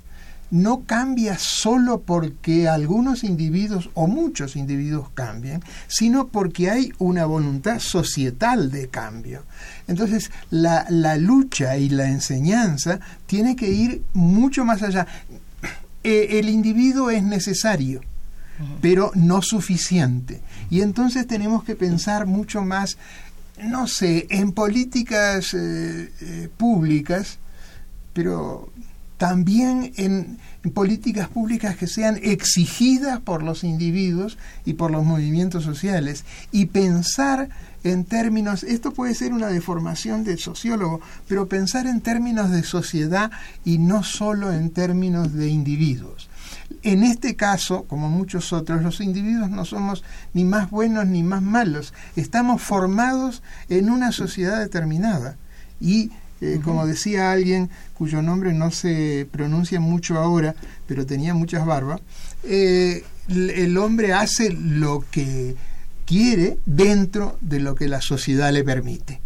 no 0.50 0.84
cambia 0.86 1.36
solo 1.36 2.02
porque 2.02 2.68
algunos 2.68 3.24
individuos 3.24 3.90
o 3.94 4.06
muchos 4.06 4.54
individuos 4.54 5.08
cambien, 5.12 5.62
sino 5.88 6.28
porque 6.28 6.70
hay 6.70 6.92
una 6.98 7.26
voluntad 7.26 7.80
societal 7.80 8.70
de 8.70 8.88
cambio. 8.88 9.42
Entonces, 9.88 10.30
la, 10.50 10.86
la 10.90 11.16
lucha 11.16 11.76
y 11.76 11.88
la 11.88 12.06
enseñanza 12.06 13.00
tiene 13.26 13.56
que 13.56 13.68
ir 13.68 14.02
mucho 14.12 14.64
más 14.64 14.82
allá. 14.82 15.06
Eh, 16.04 16.38
el 16.38 16.48
individuo 16.48 17.10
es 17.10 17.22
necesario, 17.24 18.00
pero 18.80 19.10
no 19.14 19.42
suficiente. 19.42 20.40
Y 20.70 20.80
entonces 20.82 21.26
tenemos 21.26 21.64
que 21.64 21.76
pensar 21.76 22.26
mucho 22.26 22.62
más, 22.62 22.96
no 23.62 23.86
sé, 23.86 24.26
en 24.30 24.52
políticas 24.52 25.54
eh, 25.54 26.12
eh, 26.20 26.48
públicas, 26.56 27.38
pero 28.12 28.70
también 29.16 29.92
en, 29.96 30.38
en, 30.64 30.70
políticas 30.72 31.28
públicas 31.28 31.76
que 31.76 31.86
sean 31.86 32.18
exigidas 32.22 33.20
por 33.20 33.42
los 33.42 33.64
individuos 33.64 34.38
y 34.64 34.74
por 34.74 34.90
los 34.90 35.04
movimientos 35.04 35.64
sociales 35.64 36.24
y 36.52 36.66
pensar 36.66 37.48
en 37.84 38.04
términos, 38.04 38.64
esto 38.64 38.92
puede 38.92 39.14
ser 39.14 39.34
una 39.34 39.48
deformación 39.48 40.24
de 40.24 40.38
sociólogo, 40.38 41.00
pero 41.28 41.48
pensar 41.48 41.86
en 41.86 42.00
términos 42.00 42.50
de 42.50 42.62
sociedad 42.64 43.30
y 43.64 43.76
no 43.78 44.02
solo 44.02 44.52
en 44.52 44.70
términos 44.70 45.34
de 45.34 45.48
individuos. 45.48 46.30
En 46.82 47.02
este 47.02 47.36
caso, 47.36 47.84
como 47.84 48.08
muchos 48.08 48.52
otros, 48.52 48.82
los 48.82 49.00
individuos 49.00 49.50
no 49.50 49.64
somos 49.64 50.04
ni 50.32 50.44
más 50.44 50.70
buenos 50.70 51.06
ni 51.06 51.22
más 51.22 51.42
malos, 51.42 51.92
estamos 52.16 52.62
formados 52.62 53.42
en 53.68 53.90
una 53.90 54.12
sociedad 54.12 54.60
determinada. 54.60 55.36
Y 55.80 56.10
eh, 56.40 56.60
como 56.62 56.86
decía 56.86 57.32
alguien 57.32 57.70
cuyo 57.94 58.20
nombre 58.20 58.52
no 58.52 58.70
se 58.70 59.26
pronuncia 59.30 59.80
mucho 59.80 60.18
ahora, 60.18 60.54
pero 60.86 61.06
tenía 61.06 61.32
muchas 61.32 61.64
barbas, 61.64 62.00
eh, 62.42 63.04
el 63.28 63.78
hombre 63.78 64.12
hace 64.12 64.52
lo 64.52 65.04
que 65.10 65.56
quiere 66.04 66.58
dentro 66.66 67.38
de 67.40 67.60
lo 67.60 67.74
que 67.74 67.88
la 67.88 68.00
sociedad 68.00 68.52
le 68.52 68.64
permite. 68.64 69.20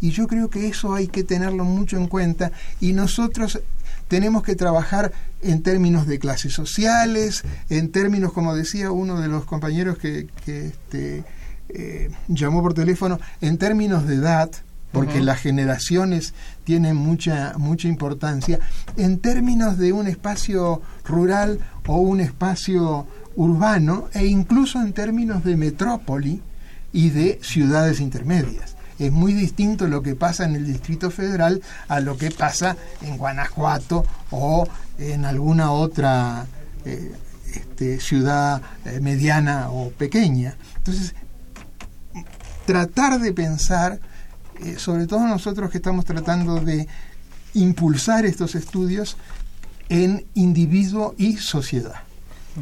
Y 0.00 0.10
yo 0.10 0.28
creo 0.28 0.48
que 0.50 0.68
eso 0.68 0.94
hay 0.94 1.08
que 1.08 1.24
tenerlo 1.24 1.64
mucho 1.64 1.96
en 1.96 2.06
cuenta. 2.06 2.52
Y 2.80 2.92
nosotros 2.92 3.60
tenemos 4.08 4.42
que 4.42 4.56
trabajar 4.56 5.12
en 5.42 5.62
términos 5.62 6.06
de 6.06 6.18
clases 6.18 6.52
sociales, 6.52 7.44
en 7.70 7.90
términos, 7.92 8.32
como 8.32 8.54
decía 8.54 8.90
uno 8.90 9.20
de 9.20 9.28
los 9.28 9.44
compañeros 9.44 9.98
que, 9.98 10.26
que 10.44 10.68
este, 10.68 11.24
eh, 11.68 12.10
llamó 12.28 12.62
por 12.62 12.74
teléfono, 12.74 13.20
en 13.40 13.58
términos 13.58 14.06
de 14.06 14.16
edad, 14.16 14.50
porque 14.90 15.18
uh 15.18 15.22
-huh. 15.22 15.24
las 15.24 15.40
generaciones 15.40 16.32
tienen 16.64 16.96
mucha, 16.96 17.52
mucha 17.58 17.88
importancia, 17.88 18.58
en 18.96 19.18
términos 19.18 19.76
de 19.76 19.92
un 19.92 20.06
espacio 20.06 20.80
rural 21.04 21.60
o 21.86 21.98
un 21.98 22.20
espacio 22.20 23.06
urbano 23.36 24.08
e 24.14 24.26
incluso 24.26 24.80
en 24.80 24.92
términos 24.92 25.44
de 25.44 25.56
metrópoli 25.56 26.42
y 26.92 27.10
de 27.10 27.38
ciudades 27.42 28.00
intermedias. 28.00 28.77
Es 28.98 29.12
muy 29.12 29.32
distinto 29.32 29.86
lo 29.86 30.02
que 30.02 30.14
pasa 30.14 30.44
en 30.44 30.56
el 30.56 30.66
Distrito 30.66 31.10
Federal 31.10 31.62
a 31.86 32.00
lo 32.00 32.16
que 32.16 32.30
pasa 32.30 32.76
en 33.00 33.16
Guanajuato 33.16 34.04
o 34.30 34.66
en 34.98 35.24
alguna 35.24 35.70
otra 35.70 36.46
eh, 36.84 37.12
este, 37.54 38.00
ciudad 38.00 38.60
eh, 38.84 39.00
mediana 39.00 39.70
o 39.70 39.90
pequeña. 39.90 40.56
Entonces, 40.78 41.14
tratar 42.66 43.20
de 43.20 43.32
pensar, 43.32 44.00
eh, 44.60 44.76
sobre 44.78 45.06
todo 45.06 45.20
nosotros 45.26 45.70
que 45.70 45.78
estamos 45.78 46.04
tratando 46.04 46.60
de 46.60 46.88
impulsar 47.54 48.26
estos 48.26 48.54
estudios 48.54 49.16
en 49.88 50.26
individuo 50.34 51.14
y 51.16 51.36
sociedad, 51.36 52.02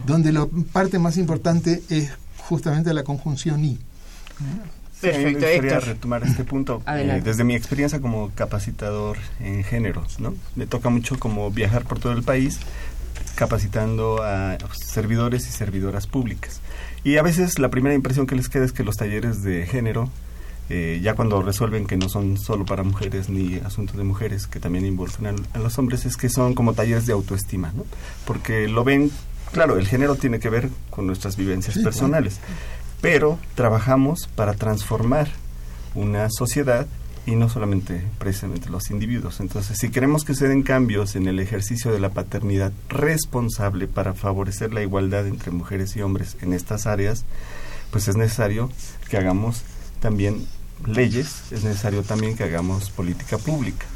donde 0.06 0.32
la 0.32 0.46
parte 0.72 0.98
más 0.98 1.16
importante 1.16 1.82
es 1.88 2.10
justamente 2.48 2.92
la 2.94 3.02
conjunción 3.02 3.64
y. 3.64 3.78
Perfecto, 5.12 5.40
me 5.40 5.52
gustaría 5.52 5.80
retomar 5.80 6.22
este 6.24 6.44
punto. 6.44 6.82
Eh, 6.86 7.20
desde 7.24 7.44
mi 7.44 7.54
experiencia 7.54 8.00
como 8.00 8.30
capacitador 8.34 9.16
en 9.40 9.64
géneros, 9.64 10.20
¿no? 10.20 10.34
Me 10.54 10.66
toca 10.66 10.88
mucho 10.88 11.18
como 11.18 11.50
viajar 11.50 11.84
por 11.84 11.98
todo 11.98 12.12
el 12.12 12.22
país 12.22 12.58
capacitando 13.36 14.22
a 14.22 14.56
servidores 14.72 15.46
y 15.46 15.52
servidoras 15.52 16.06
públicas. 16.06 16.60
Y 17.04 17.18
a 17.18 17.22
veces 17.22 17.58
la 17.58 17.68
primera 17.68 17.94
impresión 17.94 18.26
que 18.26 18.34
les 18.34 18.48
queda 18.48 18.64
es 18.64 18.72
que 18.72 18.82
los 18.82 18.96
talleres 18.96 19.42
de 19.42 19.66
género, 19.66 20.08
eh, 20.70 20.98
ya 21.02 21.14
cuando 21.14 21.40
resuelven 21.42 21.86
que 21.86 21.96
no 21.96 22.08
son 22.08 22.38
solo 22.38 22.64
para 22.64 22.82
mujeres 22.82 23.28
ni 23.28 23.56
asuntos 23.56 23.96
de 23.96 24.04
mujeres, 24.04 24.46
que 24.46 24.58
también 24.58 24.86
involucran 24.86 25.36
a, 25.52 25.58
los 25.58 25.78
hombres, 25.78 26.06
es 26.06 26.16
que 26.16 26.28
son 26.28 26.54
como 26.54 26.72
talleres 26.72 27.06
de 27.06 27.12
autoestima, 27.12 27.72
¿no? 27.76 27.84
Porque 28.24 28.66
lo 28.66 28.82
ven, 28.82 29.10
claro, 29.52 29.78
el 29.78 29.86
género 29.86 30.16
tiene 30.16 30.40
que 30.40 30.48
ver 30.48 30.70
con 30.90 31.06
nuestras 31.06 31.36
vivencias 31.36 31.78
personales 31.78 32.40
pero 33.06 33.38
trabajamos 33.54 34.28
para 34.34 34.54
transformar 34.54 35.28
una 35.94 36.28
sociedad 36.28 36.88
y 37.24 37.36
no 37.36 37.48
solamente 37.48 38.02
precisamente 38.18 38.68
los 38.68 38.90
individuos. 38.90 39.38
Entonces, 39.38 39.78
si 39.78 39.90
queremos 39.90 40.24
que 40.24 40.34
se 40.34 40.48
den 40.48 40.64
cambios 40.64 41.14
en 41.14 41.28
el 41.28 41.38
ejercicio 41.38 41.92
de 41.92 42.00
la 42.00 42.08
paternidad 42.08 42.72
responsable 42.88 43.86
para 43.86 44.14
favorecer 44.14 44.74
la 44.74 44.82
igualdad 44.82 45.28
entre 45.28 45.52
mujeres 45.52 45.94
y 45.94 46.02
hombres 46.02 46.36
en 46.42 46.52
estas 46.52 46.88
áreas, 46.88 47.24
pues 47.92 48.08
es 48.08 48.16
necesario 48.16 48.72
que 49.08 49.18
hagamos 49.18 49.62
también 50.00 50.44
leyes, 50.84 51.52
es 51.52 51.62
necesario 51.62 52.02
también 52.02 52.36
que 52.36 52.42
hagamos 52.42 52.90
política 52.90 53.38
pública. 53.38 53.86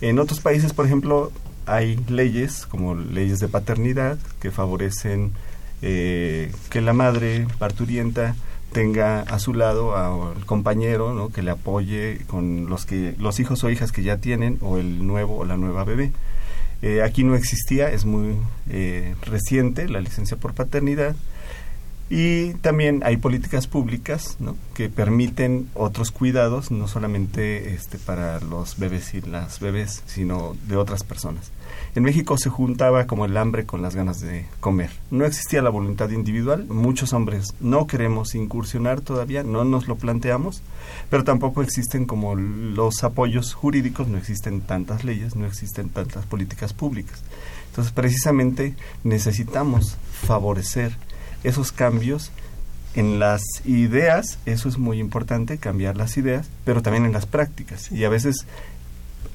En 0.00 0.20
otros 0.20 0.38
países, 0.38 0.72
por 0.72 0.86
ejemplo, 0.86 1.32
hay 1.66 1.96
leyes 2.08 2.64
como 2.66 2.94
leyes 2.94 3.40
de 3.40 3.48
paternidad 3.48 4.18
que 4.40 4.52
favorecen 4.52 5.32
eh, 5.84 6.52
que 6.70 6.80
la 6.80 6.92
madre 6.92 7.48
parturienta 7.58 8.36
tenga 8.72 9.20
a 9.20 9.38
su 9.38 9.54
lado 9.54 9.96
al 9.96 10.44
compañero 10.46 11.14
¿no? 11.14 11.30
que 11.30 11.42
le 11.42 11.50
apoye 11.50 12.20
con 12.26 12.68
los 12.68 12.86
que 12.86 13.14
los 13.18 13.38
hijos 13.40 13.62
o 13.64 13.70
hijas 13.70 13.92
que 13.92 14.02
ya 14.02 14.16
tienen 14.16 14.58
o 14.60 14.78
el 14.78 15.06
nuevo 15.06 15.38
o 15.38 15.44
la 15.44 15.56
nueva 15.56 15.84
bebé 15.84 16.12
eh, 16.80 17.02
aquí 17.02 17.22
no 17.22 17.36
existía 17.36 17.90
es 17.90 18.04
muy 18.04 18.36
eh, 18.70 19.14
reciente 19.22 19.88
la 19.88 20.00
licencia 20.00 20.36
por 20.36 20.54
paternidad 20.54 21.14
y 22.10 22.54
también 22.54 23.02
hay 23.04 23.16
políticas 23.16 23.66
públicas 23.66 24.36
¿no? 24.40 24.56
que 24.74 24.88
permiten 24.88 25.68
otros 25.74 26.10
cuidados 26.10 26.70
no 26.70 26.88
solamente 26.88 27.74
este 27.74 27.98
para 27.98 28.40
los 28.40 28.78
bebés 28.78 29.14
y 29.14 29.20
las 29.20 29.60
bebés 29.60 30.02
sino 30.06 30.56
de 30.66 30.76
otras 30.76 31.04
personas 31.04 31.52
en 31.94 32.02
México 32.02 32.38
se 32.38 32.48
juntaba 32.48 33.06
como 33.06 33.26
el 33.26 33.36
hambre 33.36 33.66
con 33.66 33.82
las 33.82 33.94
ganas 33.94 34.20
de 34.20 34.46
comer. 34.60 34.90
No 35.10 35.26
existía 35.26 35.60
la 35.60 35.70
voluntad 35.70 36.10
individual, 36.10 36.66
muchos 36.68 37.12
hombres 37.12 37.54
no 37.60 37.86
queremos 37.86 38.34
incursionar 38.34 39.02
todavía, 39.02 39.42
no 39.42 39.64
nos 39.64 39.88
lo 39.88 39.96
planteamos, 39.96 40.62
pero 41.10 41.24
tampoco 41.24 41.62
existen 41.62 42.06
como 42.06 42.34
los 42.34 43.04
apoyos 43.04 43.52
jurídicos, 43.52 44.08
no 44.08 44.16
existen 44.16 44.62
tantas 44.62 45.04
leyes, 45.04 45.36
no 45.36 45.46
existen 45.46 45.90
tantas 45.90 46.24
políticas 46.24 46.72
públicas. 46.72 47.22
Entonces, 47.68 47.92
precisamente 47.92 48.74
necesitamos 49.04 49.96
favorecer 50.10 50.96
esos 51.44 51.72
cambios 51.72 52.30
en 52.94 53.18
las 53.18 53.42
ideas, 53.64 54.38
eso 54.44 54.68
es 54.68 54.78
muy 54.78 54.98
importante, 54.98 55.58
cambiar 55.58 55.96
las 55.96 56.16
ideas, 56.16 56.48
pero 56.64 56.82
también 56.82 57.06
en 57.06 57.12
las 57.12 57.26
prácticas. 57.26 57.90
Y 57.90 58.04
a 58.04 58.10
veces 58.10 58.46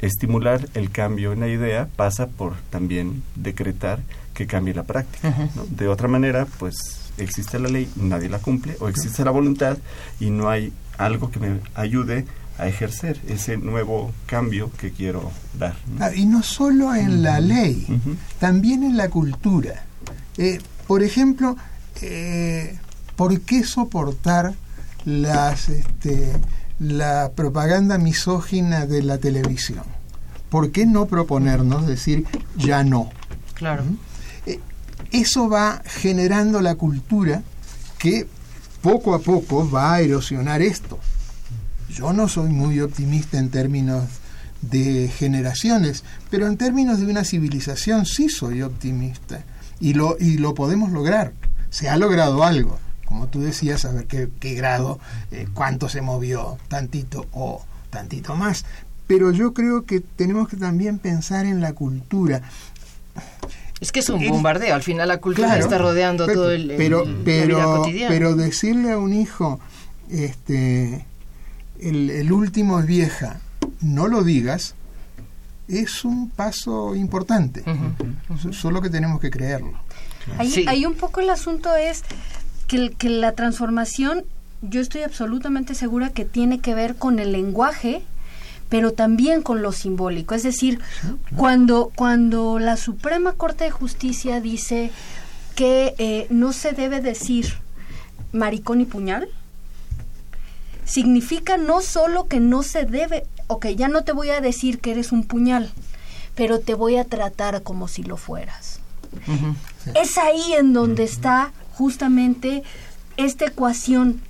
estimular 0.02 0.68
el 0.74 0.92
cambio 0.92 1.34
en 1.34 1.40
la 1.40 1.48
idea 1.48 1.88
pasa 1.96 2.28
por 2.28 2.56
también 2.70 3.24
decretar 3.36 4.00
que 4.34 4.48
cambie 4.48 4.74
la 4.74 4.84
práctica. 4.84 5.34
De 5.70 5.88
otra 5.88 6.08
manera, 6.08 6.46
pues 6.60 7.12
existe 7.18 7.60
la 7.60 7.70
ley, 7.70 7.90
nadie 7.96 8.30
la 8.30 8.40
cumple, 8.40 8.78
o 8.80 8.88
existe 8.88 9.26
la 9.26 9.32
voluntad 9.32 9.78
y 10.20 10.30
no 10.30 10.50
hay 10.50 10.72
algo 10.98 11.32
que 11.32 11.40
me 11.40 11.60
ayude 11.76 12.26
a 12.58 12.68
ejercer 12.68 13.20
ese 13.28 13.58
nuevo 13.58 14.12
cambio 14.26 14.72
que 14.78 14.92
quiero 14.92 15.32
dar. 15.58 15.76
Ah, 16.00 16.12
y 16.14 16.26
no 16.26 16.44
solo 16.44 16.94
en 16.96 17.22
la 17.22 17.40
ley, 17.40 17.88
también 18.40 18.84
en 18.84 18.98
la 18.98 19.10
cultura. 19.10 19.84
Eh, 20.38 20.60
por 20.88 21.04
ejemplo, 21.04 21.56
eh, 22.02 22.78
¿por 23.16 23.42
qué 23.42 23.64
soportar 23.64 24.54
las 25.06 25.70
este, 25.70 26.34
la 26.80 27.32
propaganda 27.36 27.98
misógina 27.98 28.86
de 28.86 29.04
la 29.04 29.18
televisión. 29.18 29.84
¿Por 30.50 30.72
qué 30.72 30.86
no 30.86 31.08
proponernos 31.08 31.88
decir 31.88 32.26
ya 32.56 32.84
no? 32.84 33.10
Claro. 33.54 33.84
¿Mm? 33.84 33.98
Eh, 34.46 34.60
eso 35.12 35.50
va 35.50 35.82
generando 35.86 36.62
la 36.62 36.76
cultura 36.76 37.42
que 37.98 38.28
poco 38.82 39.14
a 39.14 39.20
poco 39.20 39.70
va 39.70 39.96
a 39.96 40.02
erosionar 40.02 40.62
esto. 40.62 41.00
Yo 41.90 42.14
no 42.14 42.28
soy 42.28 42.50
muy 42.50 42.80
optimista 42.80 43.40
en 43.40 43.50
términos 43.50 44.04
de 44.62 45.10
generaciones, 45.10 46.04
pero 46.30 46.48
en 46.48 46.58
términos 46.58 47.00
de 47.00 47.06
una 47.06 47.24
civilización 47.24 48.06
sí 48.06 48.30
soy 48.30 48.62
optimista 48.62 49.44
y 49.80 49.94
lo, 49.94 50.16
y 50.20 50.38
lo 50.38 50.54
podemos 50.54 50.92
lograr. 50.92 51.34
Se 51.70 51.90
ha 51.90 51.98
logrado 51.98 52.44
algo 52.44 52.80
como 53.08 53.28
tú 53.28 53.42
decías, 53.42 53.86
a 53.86 53.92
ver 53.92 54.06
qué, 54.06 54.54
grado, 54.54 55.00
eh, 55.32 55.48
cuánto 55.54 55.90
se 55.90 56.02
movió, 56.02 56.58
tantito 56.68 57.26
o 57.32 57.64
tantito 57.90 58.36
más. 58.36 58.66
Pero 59.08 59.32
yo 59.32 59.54
creo 59.54 59.86
que 59.86 60.02
tenemos 60.02 60.50
que 60.50 60.58
también 60.58 61.00
pensar 61.00 61.46
en 61.46 61.62
la 61.62 61.74
cultura. 61.74 62.42
Es 63.80 63.92
que 63.92 64.02
es 64.02 64.10
un 64.10 64.28
bombardeo, 64.28 64.76
al 64.76 64.84
final 64.84 65.08
la 65.08 65.20
cultura 65.20 65.58
está 65.58 65.78
rodeando 65.78 66.26
todo 66.26 66.52
el, 66.52 66.74
pero, 66.78 67.06
pero, 67.24 67.86
Pero 68.08 68.36
decirle 68.36 68.92
a 68.92 68.98
un 68.98 69.14
hijo, 69.14 69.60
este, 70.10 71.06
el, 71.80 72.32
último 72.32 72.80
es 72.80 72.86
vieja, 72.86 73.40
no 73.82 74.08
lo 74.08 74.24
digas, 74.24 74.76
es 75.68 76.04
un 76.04 76.30
paso 76.30 76.96
importante. 76.96 77.64
Solo 78.52 78.82
que 78.82 78.90
tenemos 78.90 79.22
que 79.22 79.30
creerlo. 79.30 79.80
Ahí, 80.38 80.86
un 80.86 80.96
poco 80.96 81.22
el 81.22 81.30
asunto 81.30 81.76
es 81.76 82.04
que, 82.68 82.92
que 82.92 83.10
la 83.10 83.34
transformación, 83.34 84.24
yo 84.62 84.82
estoy 84.82 85.02
absolutamente 85.04 85.76
segura 85.76 86.10
que 86.10 86.26
tiene 86.26 86.60
que 86.60 86.76
ver 86.76 86.96
con 86.96 87.20
el 87.20 87.32
lenguaje, 87.32 88.02
pero 88.70 88.92
también 88.92 89.42
con 89.42 89.62
lo 89.62 89.72
simbólico. 89.72 90.36
Es 90.36 90.44
decir, 90.44 90.80
cuando, 91.36 91.92
cuando 91.96 92.60
la 92.60 92.78
Suprema 92.78 93.34
Corte 93.34 93.66
de 93.66 93.72
Justicia 93.72 94.42
dice 94.42 94.92
que 95.56 95.96
eh, 95.98 96.28
no 96.30 96.54
se 96.54 96.74
debe 96.74 97.02
decir 97.02 97.54
maricón 98.32 98.82
y 98.82 98.86
puñal, 98.86 99.30
significa 100.86 101.58
no 101.58 101.82
solo 101.82 102.28
que 102.28 102.40
no 102.40 102.64
se 102.64 102.86
debe, 102.86 103.26
ok, 103.48 103.68
ya 103.68 103.88
no 103.88 104.04
te 104.04 104.12
voy 104.12 104.30
a 104.30 104.42
decir 104.42 104.80
que 104.80 104.92
eres 104.92 105.12
un 105.12 105.24
puñal, 105.24 105.72
pero 106.36 106.60
te 106.60 106.74
voy 106.74 106.98
a 106.98 107.06
tratar 107.06 107.64
como 107.64 107.88
si 107.88 108.04
lo 108.04 108.18
fueras. 108.18 108.80
Es 109.96 110.18
ahí 110.18 110.54
en 110.54 110.74
donde 110.74 111.04
está 111.04 111.52
justamente 111.78 112.64
esta 113.18 113.46
ecuación 113.46 114.22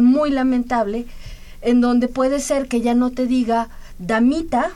muy 0.00 0.30
lamentable 0.30 1.06
en 1.60 1.80
donde 1.80 2.08
puede 2.08 2.40
ser 2.40 2.68
que 2.68 2.80
ya 2.80 2.94
no 2.94 3.10
te 3.10 3.26
diga 3.26 3.68
damita, 3.98 4.70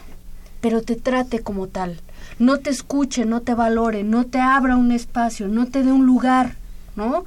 pero 0.61 0.82
te 0.82 0.96
trate 0.96 1.40
como 1.40 1.68
tal. 1.68 2.00
No 2.38 2.59
te 2.59 2.70
escuche, 2.70 3.24
no 3.24 3.40
te 3.40 3.55
valore, 3.55 4.03
no 4.05 4.24
te 4.24 4.40
abra 4.40 4.76
un 4.76 4.90
espacio, 4.90 5.48
no 5.48 5.66
te 5.66 5.82
dé 5.82 5.92
un 5.92 6.07
lugar, 6.07 6.57
¿no? 6.96 7.24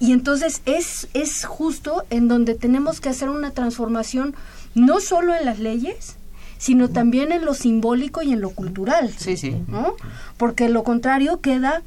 Y 0.00 0.12
entonces 0.12 0.62
es, 0.64 1.08
es 1.14 1.44
justo 1.44 2.04
en 2.10 2.26
donde 2.26 2.54
tenemos 2.54 3.00
que 3.00 3.10
hacer 3.10 3.28
una 3.28 3.50
transformación 3.50 4.34
no 4.74 5.00
solo 5.00 5.34
en 5.34 5.44
las 5.44 5.58
leyes, 5.58 6.16
sino 6.58 6.88
también 6.88 7.32
en 7.32 7.44
lo 7.44 7.54
simbólico 7.54 8.22
y 8.22 8.32
en 8.32 8.40
lo 8.40 8.50
cultural. 8.50 9.12
Sí, 9.16 9.36
sí. 9.36 9.56
¿no? 9.68 9.94
Porque 10.36 10.68
lo 10.68 10.84
contrario 10.84 11.40
queda 11.40 11.82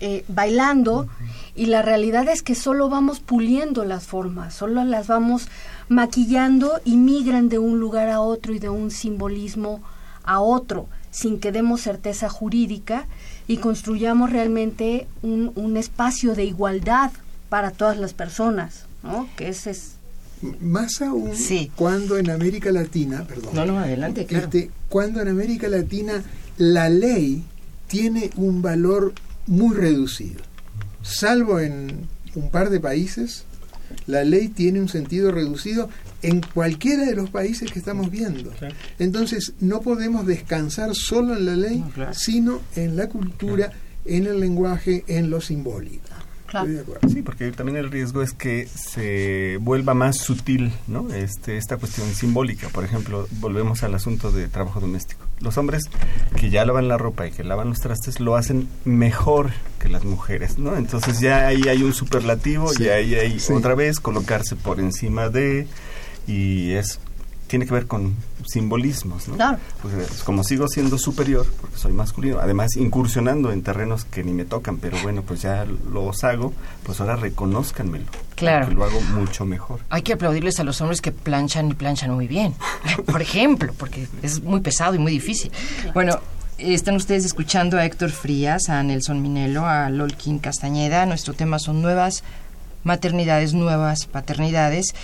eh, 0.00 0.24
bailando 0.28 1.08
y 1.54 1.66
la 1.66 1.82
realidad 1.82 2.28
es 2.28 2.42
que 2.42 2.54
solo 2.54 2.88
vamos 2.88 3.20
puliendo 3.20 3.84
las 3.84 4.06
formas, 4.06 4.54
solo 4.54 4.84
las 4.84 5.06
vamos 5.06 5.48
maquillando 5.88 6.80
y 6.84 6.96
migran 6.96 7.48
de 7.48 7.58
un 7.58 7.80
lugar 7.80 8.08
a 8.10 8.20
otro 8.20 8.54
y 8.54 8.58
de 8.58 8.68
un 8.68 8.90
simbolismo 8.90 9.80
a 10.24 10.40
otro, 10.40 10.86
sin 11.10 11.40
que 11.40 11.52
demos 11.52 11.80
certeza 11.80 12.28
jurídica 12.28 13.06
y 13.46 13.58
construyamos 13.58 14.30
realmente 14.30 15.06
un, 15.22 15.52
un 15.54 15.76
espacio 15.76 16.34
de 16.34 16.44
igualdad 16.44 17.10
para 17.48 17.70
todas 17.70 17.96
las 17.96 18.12
personas, 18.12 18.84
¿no? 19.02 19.28
Que 19.36 19.48
ese 19.48 19.70
es 19.70 19.96
más 20.60 21.00
aún 21.00 21.32
cuando 21.76 22.18
en 22.18 22.30
América 22.30 22.70
Latina, 22.70 23.24
perdón, 23.26 23.54
no, 23.54 23.66
no, 23.66 23.78
adelante, 23.78 24.26
este, 24.28 24.70
cuando 24.88 25.20
en 25.20 25.28
América 25.28 25.68
Latina 25.68 26.22
la 26.58 26.88
ley 26.90 27.42
tiene 27.86 28.30
un 28.36 28.60
valor 28.60 29.14
muy 29.46 29.76
reducido. 29.76 30.40
Salvo 31.02 31.60
en 31.60 32.08
un 32.34 32.50
par 32.50 32.70
de 32.70 32.80
países, 32.80 33.44
la 34.06 34.24
ley 34.24 34.48
tiene 34.48 34.80
un 34.80 34.88
sentido 34.88 35.30
reducido 35.30 35.88
en 36.22 36.40
cualquiera 36.40 37.04
de 37.04 37.14
los 37.14 37.30
países 37.30 37.70
que 37.70 37.78
estamos 37.78 38.10
viendo. 38.10 38.52
Entonces, 38.98 39.52
no 39.60 39.80
podemos 39.80 40.26
descansar 40.26 40.94
solo 40.94 41.36
en 41.36 41.46
la 41.46 41.56
ley, 41.56 41.84
sino 42.12 42.60
en 42.74 42.96
la 42.96 43.08
cultura, 43.08 43.72
en 44.04 44.26
el 44.26 44.40
lenguaje, 44.40 45.04
en 45.06 45.30
lo 45.30 45.40
simbólico. 45.40 46.15
Sí, 47.08 47.22
porque 47.22 47.50
también 47.52 47.76
el 47.76 47.90
riesgo 47.90 48.22
es 48.22 48.32
que 48.32 48.66
se 48.66 49.58
vuelva 49.60 49.94
más 49.94 50.18
sutil, 50.18 50.72
¿no? 50.86 51.12
Este, 51.12 51.56
esta 51.56 51.76
cuestión 51.76 52.12
simbólica. 52.14 52.68
Por 52.68 52.84
ejemplo, 52.84 53.26
volvemos 53.40 53.82
al 53.82 53.94
asunto 53.94 54.30
de 54.30 54.48
trabajo 54.48 54.80
doméstico. 54.80 55.24
Los 55.40 55.58
hombres 55.58 55.84
que 56.36 56.50
ya 56.50 56.64
lavan 56.64 56.88
la 56.88 56.96
ropa 56.96 57.26
y 57.26 57.30
que 57.30 57.44
lavan 57.44 57.68
los 57.68 57.80
trastes 57.80 58.20
lo 58.20 58.36
hacen 58.36 58.68
mejor 58.84 59.50
que 59.80 59.88
las 59.88 60.04
mujeres, 60.04 60.58
¿no? 60.58 60.76
Entonces 60.76 61.20
ya 61.20 61.46
ahí 61.46 61.68
hay 61.68 61.82
un 61.82 61.92
superlativo 61.92 62.70
y 62.78 62.88
ahí 62.88 63.14
hay 63.14 63.38
otra 63.50 63.74
vez 63.74 64.00
colocarse 64.00 64.56
por 64.56 64.80
encima 64.80 65.28
de 65.28 65.66
y 66.26 66.72
es 66.72 67.00
tiene 67.46 67.66
que 67.66 67.72
ver 67.72 67.86
con 67.86 68.14
simbolismos, 68.46 69.28
¿no? 69.28 69.36
Claro. 69.36 69.58
Pues, 69.82 70.22
como 70.24 70.44
sigo 70.44 70.68
siendo 70.68 70.98
superior, 70.98 71.46
porque 71.60 71.76
soy 71.76 71.92
masculino, 71.92 72.38
además 72.40 72.76
incursionando 72.76 73.52
en 73.52 73.62
terrenos 73.62 74.04
que 74.04 74.24
ni 74.24 74.32
me 74.32 74.44
tocan, 74.44 74.78
pero 74.78 74.96
bueno, 75.02 75.22
pues 75.22 75.42
ya 75.42 75.64
los 75.64 76.24
hago, 76.24 76.52
pues 76.84 77.00
ahora 77.00 77.16
reconozcanmelo. 77.16 78.06
Claro. 78.34 78.68
Que 78.68 78.74
lo 78.74 78.84
hago 78.84 79.00
mucho 79.00 79.44
mejor. 79.44 79.80
Hay 79.90 80.02
que 80.02 80.12
aplaudirles 80.12 80.60
a 80.60 80.64
los 80.64 80.80
hombres 80.80 81.00
que 81.00 81.12
planchan 81.12 81.70
y 81.70 81.74
planchan 81.74 82.10
muy 82.10 82.26
bien. 82.26 82.54
Por 83.06 83.22
ejemplo, 83.22 83.72
porque 83.76 84.08
es 84.22 84.42
muy 84.42 84.60
pesado 84.60 84.94
y 84.94 84.98
muy 84.98 85.12
difícil. 85.12 85.50
Bueno, 85.94 86.20
están 86.58 86.96
ustedes 86.96 87.24
escuchando 87.24 87.78
a 87.78 87.84
Héctor 87.84 88.10
Frías, 88.10 88.68
a 88.68 88.82
Nelson 88.82 89.22
Minelo, 89.22 89.66
a 89.66 89.90
Lolkin 89.90 90.38
Castañeda. 90.38 91.06
Nuestro 91.06 91.34
tema 91.34 91.58
son 91.58 91.82
nuevas 91.82 92.24
maternidades, 92.84 93.52
nuevas 93.52 94.06
paternidades. 94.06 94.94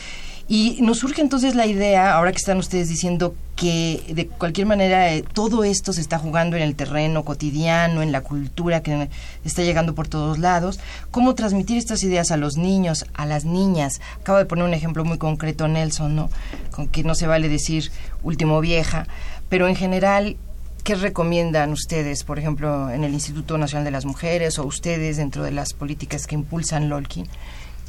Y 0.55 0.77
nos 0.83 0.99
surge 0.99 1.23
entonces 1.23 1.55
la 1.55 1.65
idea, 1.65 2.15
ahora 2.15 2.31
que 2.31 2.37
están 2.37 2.59
ustedes 2.59 2.91
diciendo 2.91 3.35
que 3.57 4.03
de 4.11 4.27
cualquier 4.27 4.67
manera 4.67 5.11
eh, 5.11 5.23
todo 5.23 5.65
esto 5.65 5.95
se 5.95 6.03
está 6.03 6.19
jugando 6.19 6.59
en 6.59 6.63
el 6.63 6.75
terreno 6.77 7.25
cotidiano, 7.25 8.03
en 8.03 8.13
la 8.13 8.21
cultura 8.21 8.83
que 8.83 9.09
está 9.47 9.63
llegando 9.63 9.95
por 9.95 10.09
todos 10.09 10.39
lados, 10.39 10.79
cómo 11.11 11.35
transmitir 11.35 11.79
estas 11.79 12.05
ideas 12.05 12.33
a 12.33 12.37
los 12.37 12.59
niños, 12.59 13.07
a 13.15 13.25
las 13.25 13.47
niñas. 13.47 14.03
Acabo 14.21 14.37
de 14.37 14.45
poner 14.45 14.67
un 14.67 14.75
ejemplo 14.75 15.07
muy 15.07 15.17
concreto, 15.17 15.69
Nelson, 15.69 16.15
¿no? 16.15 16.29
Con 16.71 16.87
que 16.87 17.03
no 17.03 17.15
se 17.15 17.27
vale 17.27 17.49
decir 17.49 17.91
último 18.23 18.61
vieja, 18.61 19.07
pero 19.49 19.69
en 19.69 19.75
general 19.75 20.37
¿Qué 20.85 20.97
recomiendan 20.97 21.71
ustedes, 21.71 22.25
por 22.25 22.41
ejemplo, 22.41 22.91
en 22.91 23.05
el 23.05 23.15
Instituto 23.15 23.57
Nacional 23.57 23.85
de 23.85 23.93
las 23.93 24.05
Mujeres 24.05 24.59
o 24.59 24.65
ustedes 24.65 25.17
dentro 25.17 25.45
de 25.45 25.53
las 25.53 25.75
políticas 25.75 26.27
que 26.27 26.35
impulsan 26.35 26.89
Lolkin? 26.89 27.29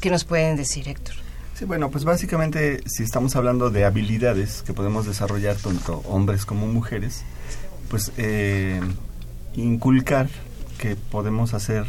¿Qué 0.00 0.10
nos 0.10 0.22
pueden 0.22 0.56
decir, 0.56 0.88
Héctor? 0.88 1.23
Sí, 1.54 1.66
bueno, 1.66 1.88
pues 1.88 2.04
básicamente 2.04 2.82
si 2.86 3.04
estamos 3.04 3.36
hablando 3.36 3.70
de 3.70 3.84
habilidades 3.84 4.62
que 4.62 4.72
podemos 4.72 5.06
desarrollar 5.06 5.54
tanto 5.54 6.02
hombres 6.08 6.44
como 6.44 6.66
mujeres, 6.66 7.22
pues 7.88 8.10
eh, 8.16 8.80
inculcar 9.54 10.28
que 10.78 10.96
podemos 10.96 11.54
hacer 11.54 11.86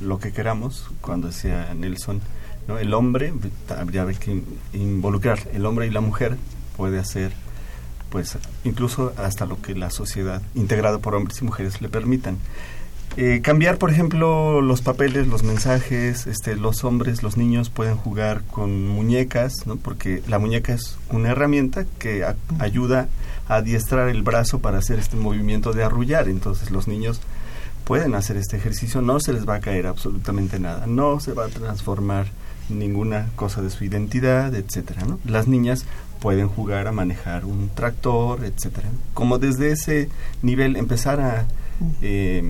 lo 0.00 0.20
que 0.20 0.32
queramos, 0.32 0.88
cuando 1.00 1.26
decía 1.26 1.74
Nelson, 1.74 2.20
¿no? 2.68 2.78
el 2.78 2.94
hombre, 2.94 3.34
habría 3.76 4.06
que 4.12 4.40
involucrar, 4.72 5.40
el 5.52 5.66
hombre 5.66 5.88
y 5.88 5.90
la 5.90 6.00
mujer 6.00 6.36
puede 6.76 7.00
hacer 7.00 7.32
pues 8.08 8.38
incluso 8.62 9.14
hasta 9.16 9.46
lo 9.46 9.60
que 9.60 9.74
la 9.74 9.90
sociedad 9.90 10.42
integrada 10.54 10.98
por 10.98 11.16
hombres 11.16 11.40
y 11.40 11.44
mujeres 11.44 11.80
le 11.80 11.88
permitan. 11.88 12.36
Eh, 13.16 13.40
cambiar, 13.42 13.76
por 13.76 13.90
ejemplo, 13.90 14.62
los 14.62 14.80
papeles, 14.80 15.26
los 15.26 15.42
mensajes, 15.42 16.26
este, 16.26 16.56
los 16.56 16.82
hombres, 16.82 17.22
los 17.22 17.36
niños 17.36 17.68
pueden 17.68 17.96
jugar 17.96 18.42
con 18.50 18.88
muñecas, 18.88 19.66
¿no? 19.66 19.76
porque 19.76 20.22
la 20.28 20.38
muñeca 20.38 20.72
es 20.72 20.96
una 21.10 21.30
herramienta 21.30 21.84
que 21.98 22.24
ayuda 22.58 23.08
a 23.48 23.56
adiestrar 23.56 24.08
el 24.08 24.22
brazo 24.22 24.60
para 24.60 24.78
hacer 24.78 24.98
este 24.98 25.16
movimiento 25.16 25.72
de 25.72 25.84
arrullar. 25.84 26.28
Entonces 26.28 26.70
los 26.70 26.88
niños 26.88 27.20
pueden 27.84 28.14
hacer 28.14 28.38
este 28.38 28.56
ejercicio, 28.56 29.02
no 29.02 29.20
se 29.20 29.34
les 29.34 29.46
va 29.46 29.56
a 29.56 29.60
caer 29.60 29.86
absolutamente 29.86 30.58
nada, 30.58 30.86
no 30.86 31.20
se 31.20 31.32
va 31.32 31.46
a 31.46 31.48
transformar 31.48 32.26
ninguna 32.70 33.28
cosa 33.36 33.60
de 33.60 33.68
su 33.68 33.84
identidad, 33.84 34.54
etcétera. 34.54 35.04
¿no? 35.04 35.18
Las 35.26 35.48
niñas 35.48 35.84
pueden 36.20 36.48
jugar 36.48 36.86
a 36.86 36.92
manejar 36.92 37.44
un 37.44 37.68
tractor, 37.68 38.44
etcétera. 38.44 38.88
Como 39.12 39.38
desde 39.38 39.72
ese 39.72 40.08
nivel 40.40 40.76
empezar 40.76 41.20
a, 41.20 41.46
eh, 42.00 42.42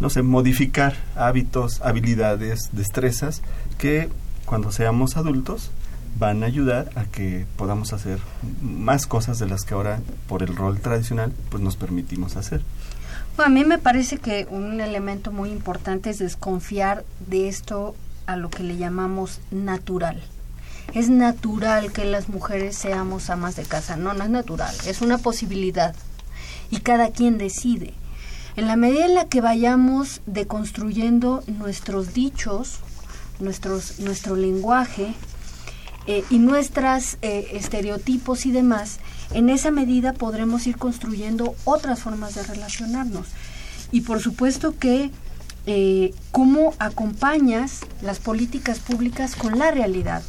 no 0.00 0.10
sé, 0.10 0.22
modificar 0.22 0.94
hábitos, 1.16 1.80
habilidades, 1.82 2.70
destrezas 2.72 3.42
que 3.78 4.08
cuando 4.44 4.72
seamos 4.72 5.16
adultos 5.16 5.70
van 6.18 6.42
a 6.42 6.46
ayudar 6.46 6.90
a 6.96 7.04
que 7.04 7.46
podamos 7.56 7.92
hacer 7.92 8.18
más 8.62 9.06
cosas 9.06 9.38
de 9.38 9.46
las 9.46 9.64
que 9.64 9.74
ahora 9.74 10.00
por 10.26 10.42
el 10.42 10.56
rol 10.56 10.80
tradicional 10.80 11.32
pues 11.50 11.62
nos 11.62 11.76
permitimos 11.76 12.36
hacer. 12.36 12.62
Bueno, 13.36 13.52
a 13.52 13.54
mí 13.54 13.64
me 13.64 13.78
parece 13.78 14.18
que 14.18 14.46
un 14.50 14.80
elemento 14.80 15.30
muy 15.30 15.50
importante 15.50 16.10
es 16.10 16.18
desconfiar 16.18 17.04
de 17.28 17.48
esto 17.48 17.94
a 18.26 18.36
lo 18.36 18.50
que 18.50 18.62
le 18.62 18.76
llamamos 18.76 19.40
natural 19.50 20.22
es 20.94 21.10
natural 21.10 21.92
que 21.92 22.04
las 22.04 22.28
mujeres 22.28 22.76
seamos 22.76 23.30
amas 23.30 23.56
de 23.56 23.64
casa. 23.64 23.96
No, 23.96 24.14
no 24.14 24.24
es 24.24 24.30
natural, 24.30 24.74
es 24.86 25.00
una 25.00 25.18
posibilidad. 25.18 25.94
Y 26.70 26.80
cada 26.80 27.10
quien 27.10 27.38
decide. 27.38 27.94
En 28.58 28.66
la 28.66 28.74
medida 28.74 29.06
en 29.06 29.14
la 29.14 29.26
que 29.26 29.40
vayamos 29.40 30.20
deconstruyendo 30.26 31.44
nuestros 31.46 32.12
dichos, 32.12 32.80
nuestro 33.38 34.34
lenguaje 34.34 35.14
eh, 36.08 36.24
y 36.28 36.40
nuestros 36.40 37.18
eh, 37.22 37.50
estereotipos 37.52 38.46
y 38.46 38.50
demás, 38.50 38.98
en 39.32 39.48
esa 39.48 39.70
medida 39.70 40.12
podremos 40.12 40.66
ir 40.66 40.76
construyendo 40.76 41.54
otras 41.62 42.00
formas 42.00 42.34
de 42.34 42.42
relacionarnos. 42.42 43.28
Y 43.92 44.00
por 44.00 44.20
supuesto 44.20 44.76
que 44.76 45.12
eh, 45.66 46.12
cómo 46.32 46.74
acompañas 46.80 47.82
las 48.02 48.18
políticas 48.18 48.80
públicas 48.80 49.36
con 49.36 49.56
la 49.56 49.70
realidad. 49.70 50.24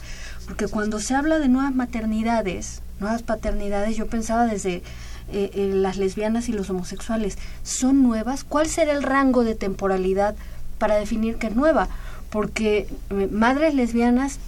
Porque 0.45 0.67
cuando 0.67 0.99
se 0.99 1.15
habla 1.15 1.39
de 1.39 1.47
nuevas 1.47 1.73
maternidades, 1.73 2.83
nuevas 2.99 3.23
paternidades, 3.23 3.97
yo 3.97 4.05
pensaba 4.05 4.45
desde 4.45 4.83
eh, 5.31 5.51
eh, 5.53 5.71
las 5.73 5.97
lesbianas 5.97 6.49
y 6.49 6.53
los 6.53 6.69
homosexuales, 6.69 7.37
¿son 7.63 8.03
nuevas? 8.03 8.43
¿Cuál 8.43 8.67
será 8.67 8.93
el 8.93 9.03
rango 9.03 9.43
de 9.43 9.55
temporalidad 9.55 10.35
para 10.77 10.95
definir 10.95 11.35
que 11.37 11.47
es 11.47 11.55
nueva? 11.55 11.87
Porque 12.29 12.87
eh, 13.09 13.27
madres 13.31 13.73
lesbianas 13.73 14.39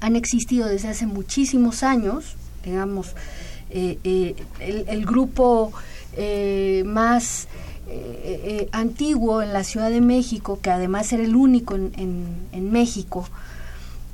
han 0.00 0.16
existido 0.16 0.68
desde 0.68 0.88
hace 0.88 1.06
muchísimos 1.06 1.82
años, 1.82 2.36
digamos, 2.64 3.14
el, 3.70 5.06
grupo 5.06 5.72
más 6.84 7.48
antiguo 8.72 9.42
en 9.42 9.52
la 9.52 9.64
Ciudad 9.64 9.90
de 9.90 10.00
México, 10.00 10.58
que 10.60 10.70
además 10.70 11.12
era 11.12 11.24
el 11.24 11.34
único 11.34 11.74
en, 11.74 11.92
en 12.52 12.72
México, 12.72 13.26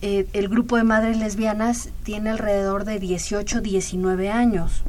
eh, 0.03 0.27
el 0.33 0.49
grupo 0.49 0.77
de 0.77 0.85
madres 0.85 1.19
lesbianas 1.19 1.91
tiene 2.05 2.31
alrededor 2.31 2.85
de 2.85 2.99
18, 2.99 3.61
19 3.61 4.31
años. 4.31 4.83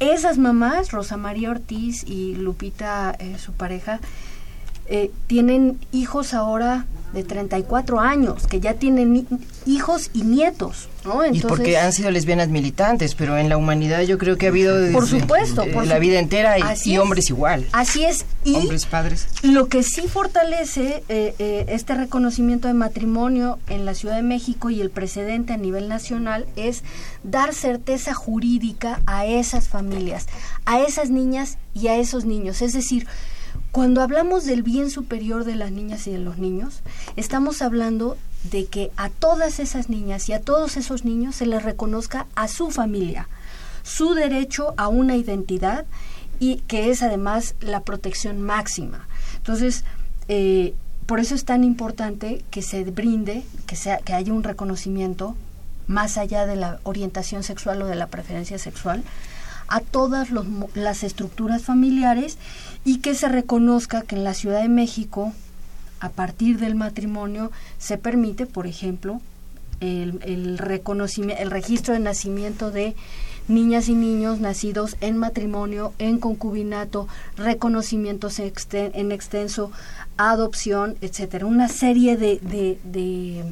Esas 0.00 0.38
mamás, 0.38 0.92
Rosa 0.92 1.16
María 1.16 1.50
Ortiz 1.50 2.04
y 2.06 2.36
Lupita, 2.36 3.16
eh, 3.18 3.36
su 3.38 3.52
pareja, 3.52 3.98
eh, 4.86 5.10
tienen 5.26 5.78
hijos 5.90 6.34
ahora 6.34 6.86
de 7.12 7.24
34 7.24 8.00
años, 8.00 8.46
que 8.46 8.60
ya 8.60 8.74
tienen 8.74 9.26
hijos 9.66 10.10
y 10.12 10.22
nietos, 10.22 10.88
¿no? 11.04 11.24
y 11.26 11.40
porque 11.40 11.78
han 11.78 11.92
sido 11.92 12.10
lesbianas 12.10 12.48
militantes, 12.48 13.14
pero 13.14 13.38
en 13.38 13.48
la 13.48 13.56
humanidad 13.56 14.02
yo 14.02 14.18
creo 14.18 14.36
que 14.36 14.46
ha 14.46 14.48
habido 14.50 14.76
por 14.92 15.06
supuesto, 15.06 15.64
por 15.72 15.86
la 15.86 15.98
vida 15.98 16.18
entera 16.18 16.56
y, 16.84 16.98
hombres 16.98 17.30
igual. 17.30 17.66
Así 17.72 18.04
es. 18.04 18.26
Y 18.44 18.54
hombres 18.56 18.86
padres. 18.86 19.26
Lo 19.42 19.68
que 19.68 19.82
sí 19.82 20.02
fortalece 20.08 21.02
eh, 21.08 21.34
eh, 21.38 21.66
este 21.68 21.94
reconocimiento 21.94 22.68
de 22.68 22.74
matrimonio 22.74 23.58
en 23.68 23.84
la 23.84 23.94
Ciudad 23.94 24.16
de 24.16 24.22
México 24.22 24.70
y 24.70 24.80
el 24.80 24.90
precedente 24.90 25.52
a 25.52 25.56
nivel 25.56 25.88
nacional 25.88 26.46
es 26.56 26.82
dar 27.22 27.54
certeza 27.54 28.14
jurídica 28.14 29.00
a 29.06 29.26
esas 29.26 29.68
familias, 29.68 30.26
a 30.64 30.80
esas 30.80 31.10
niñas 31.10 31.58
y 31.74 31.88
a 31.88 31.96
esos 31.96 32.24
niños. 32.24 32.62
Es 32.62 32.72
decir, 32.72 33.06
cuando 33.72 34.02
hablamos 34.02 34.44
del 34.44 34.62
bien 34.62 34.90
superior 34.90 35.44
de 35.44 35.56
las 35.56 35.70
niñas 35.72 36.06
y 36.06 36.12
de 36.12 36.18
los 36.18 36.38
niños, 36.38 36.80
estamos 37.16 37.60
hablando 37.62 38.16
de 38.50 38.66
que 38.66 38.90
a 38.96 39.10
todas 39.10 39.60
esas 39.60 39.88
niñas 39.88 40.28
y 40.28 40.32
a 40.32 40.40
todos 40.40 40.76
esos 40.76 41.04
niños 41.04 41.36
se 41.36 41.46
les 41.46 41.62
reconozca 41.62 42.26
a 42.34 42.48
su 42.48 42.70
familia, 42.70 43.28
su 43.82 44.14
derecho 44.14 44.74
a 44.76 44.88
una 44.88 45.16
identidad 45.16 45.84
y 46.40 46.56
que 46.66 46.90
es 46.90 47.02
además 47.02 47.56
la 47.60 47.80
protección 47.80 48.40
máxima. 48.40 49.06
Entonces, 49.36 49.84
eh, 50.28 50.74
por 51.06 51.20
eso 51.20 51.34
es 51.34 51.44
tan 51.44 51.64
importante 51.64 52.44
que 52.50 52.62
se 52.62 52.84
brinde, 52.84 53.42
que, 53.66 53.76
sea, 53.76 53.98
que 53.98 54.12
haya 54.12 54.32
un 54.32 54.44
reconocimiento 54.44 55.36
más 55.86 56.18
allá 56.18 56.46
de 56.46 56.56
la 56.56 56.80
orientación 56.84 57.42
sexual 57.42 57.82
o 57.82 57.86
de 57.86 57.96
la 57.96 58.06
preferencia 58.06 58.58
sexual 58.58 59.02
a 59.68 59.80
todas 59.80 60.30
los 60.30 60.46
las 60.74 61.04
estructuras 61.04 61.62
familiares 61.62 62.38
y 62.88 62.98
que 62.98 63.14
se 63.14 63.28
reconozca 63.28 64.02
que 64.02 64.16
en 64.16 64.24
la 64.24 64.32
Ciudad 64.34 64.62
de 64.62 64.68
México, 64.68 65.32
a 66.00 66.08
partir 66.08 66.58
del 66.58 66.74
matrimonio, 66.74 67.50
se 67.78 67.98
permite, 67.98 68.46
por 68.46 68.66
ejemplo, 68.66 69.20
el, 69.80 70.20
el 70.22 70.58
el 71.38 71.50
registro 71.50 71.92
de 71.94 72.00
nacimiento 72.00 72.70
de 72.70 72.94
niñas 73.46 73.88
y 73.88 73.94
niños 73.94 74.40
nacidos 74.40 74.96
en 75.00 75.16
matrimonio, 75.18 75.92
en 75.98 76.18
concubinato, 76.18 77.08
reconocimientos 77.36 78.38
exten- 78.40 78.90
en 78.94 79.12
extenso, 79.12 79.70
adopción, 80.16 80.96
etcétera, 81.00 81.44
una 81.46 81.68
serie 81.68 82.16
de, 82.16 82.38
de- 82.40 82.78
de 82.84 83.44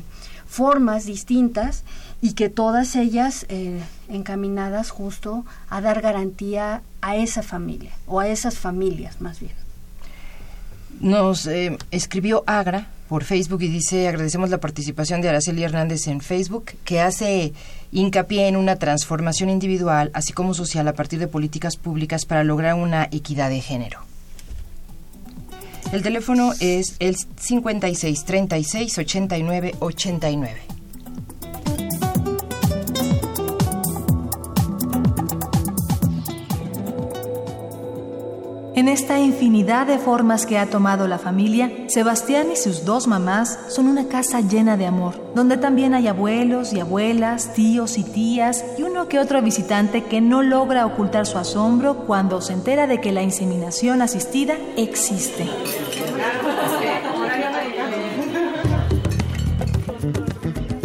formas 0.49 1.05
distintas 1.05 1.85
y 2.23 2.33
que 2.33 2.49
todas 2.49 2.97
ellas 2.97 3.45
eh, 3.49 3.81
encaminadas 4.09 4.91
justo 4.91 5.45
a 5.69 5.81
dar 5.81 6.01
garantía 6.01 6.83
a 7.07 7.15
esa 7.15 7.43
familia 7.45 7.93
o 8.07 8.19
a 8.19 8.27
esas 8.27 8.59
familias 8.59 9.21
más 9.21 9.39
bien. 9.39 9.53
Nos 10.99 11.47
eh, 11.47 11.79
escribió 11.93 12.43
Agra 12.47 12.89
por 13.09 13.23
Facebook 13.23 13.63
y 13.63 13.69
dice, 13.69 14.09
agradecemos 14.09 14.51
la 14.51 14.59
participación 14.59 15.21
de 15.21 15.29
Araceli 15.29 15.63
Hernández 15.63 16.09
en 16.09 16.21
Facebook, 16.21 16.73
que 16.85 17.01
hace 17.01 17.53
hincapié 17.93 18.49
en 18.49 18.57
una 18.57 18.77
transformación 18.77 19.51
individual, 19.51 20.11
así 20.15 20.33
como 20.33 20.53
social, 20.53 20.89
a 20.89 20.95
partir 20.95 21.21
de 21.21 21.29
políticas 21.29 21.77
públicas 21.77 22.27
para 22.27 22.43
lograr 22.43 22.75
una 22.75 23.05
equidad 23.13 23.51
de 23.51 23.61
género. 23.61 24.01
El 25.93 26.03
teléfono 26.03 26.53
es 26.59 26.97
el 26.99 27.17
56 27.17 28.25
36 28.25 28.99
89 28.99 29.75
89. 29.79 30.76
En 38.87 38.93
esta 38.93 39.19
infinidad 39.19 39.89
de 39.89 39.99
formas 39.99 40.47
que 40.47 40.59
ha 40.59 40.71
tomado 40.71 41.09
la 41.09 41.19
familia, 41.19 41.73
Sebastián 41.89 42.53
y 42.53 42.57
sus 42.57 42.85
dos 42.85 43.09
mamás 43.09 43.59
son 43.67 43.89
una 43.89 44.07
casa 44.07 44.41
llena 44.41 44.77
de 44.77 44.87
amor, 44.87 45.33
donde 45.35 45.57
también 45.57 45.93
hay 45.93 46.07
abuelos 46.07 46.73
y 46.73 46.79
abuelas, 46.79 47.53
tíos 47.53 47.99
y 47.99 48.05
tías 48.05 48.65
y 48.79 48.85
uno 48.85 49.09
que 49.09 49.19
otro 49.19 49.43
visitante 49.43 50.05
que 50.05 50.21
no 50.21 50.41
logra 50.41 50.87
ocultar 50.87 51.27
su 51.27 51.37
asombro 51.37 52.07
cuando 52.07 52.41
se 52.41 52.53
entera 52.53 52.87
de 52.87 53.01
que 53.01 53.11
la 53.11 53.25
inseminación 53.25 54.03
asistida 54.03 54.55
existe. 54.77 55.49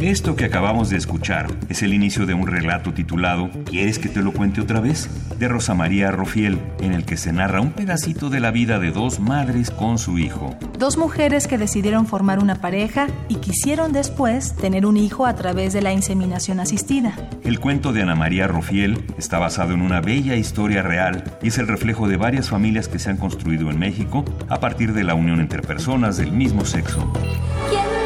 Esto 0.01 0.35
que 0.35 0.45
acabamos 0.45 0.89
de 0.89 0.97
escuchar 0.97 1.45
es 1.69 1.83
el 1.83 1.93
inicio 1.93 2.25
de 2.25 2.33
un 2.33 2.47
relato 2.47 2.91
titulado 2.91 3.51
¿Quieres 3.65 3.99
que 3.99 4.09
te 4.09 4.23
lo 4.23 4.33
cuente 4.33 4.59
otra 4.59 4.79
vez? 4.79 5.07
de 5.37 5.47
Rosa 5.47 5.75
María 5.75 6.09
Rofiel, 6.11 6.59
en 6.81 6.93
el 6.93 7.05
que 7.05 7.17
se 7.17 7.31
narra 7.31 7.61
un 7.61 7.71
pedacito 7.71 8.31
de 8.31 8.39
la 8.39 8.49
vida 8.49 8.79
de 8.79 8.91
dos 8.91 9.19
madres 9.19 9.69
con 9.69 9.99
su 9.99 10.17
hijo. 10.17 10.55
Dos 10.77 10.97
mujeres 10.97 11.47
que 11.47 11.59
decidieron 11.59 12.07
formar 12.07 12.39
una 12.39 12.55
pareja 12.55 13.07
y 13.27 13.35
quisieron 13.35 13.91
después 13.91 14.55
tener 14.55 14.87
un 14.87 14.97
hijo 14.97 15.27
a 15.27 15.35
través 15.35 15.73
de 15.73 15.81
la 15.81 15.93
inseminación 15.93 16.59
asistida. 16.59 17.15
El 17.43 17.59
cuento 17.59 17.93
de 17.93 18.01
Ana 18.01 18.15
María 18.15 18.47
Rofiel 18.47 19.03
está 19.17 19.37
basado 19.37 19.73
en 19.73 19.81
una 19.81 20.01
bella 20.01 20.35
historia 20.35 20.81
real 20.81 21.23
y 21.43 21.49
es 21.49 21.57
el 21.59 21.67
reflejo 21.67 22.07
de 22.07 22.17
varias 22.17 22.49
familias 22.49 22.87
que 22.87 22.99
se 22.99 23.11
han 23.11 23.17
construido 23.17 23.69
en 23.69 23.77
México 23.77 24.25
a 24.49 24.59
partir 24.59 24.93
de 24.93 25.03
la 25.03 25.13
unión 25.13 25.39
entre 25.39 25.61
personas 25.61 26.17
del 26.17 26.31
mismo 26.31 26.65
sexo. 26.65 27.11
¿Quién 27.69 28.00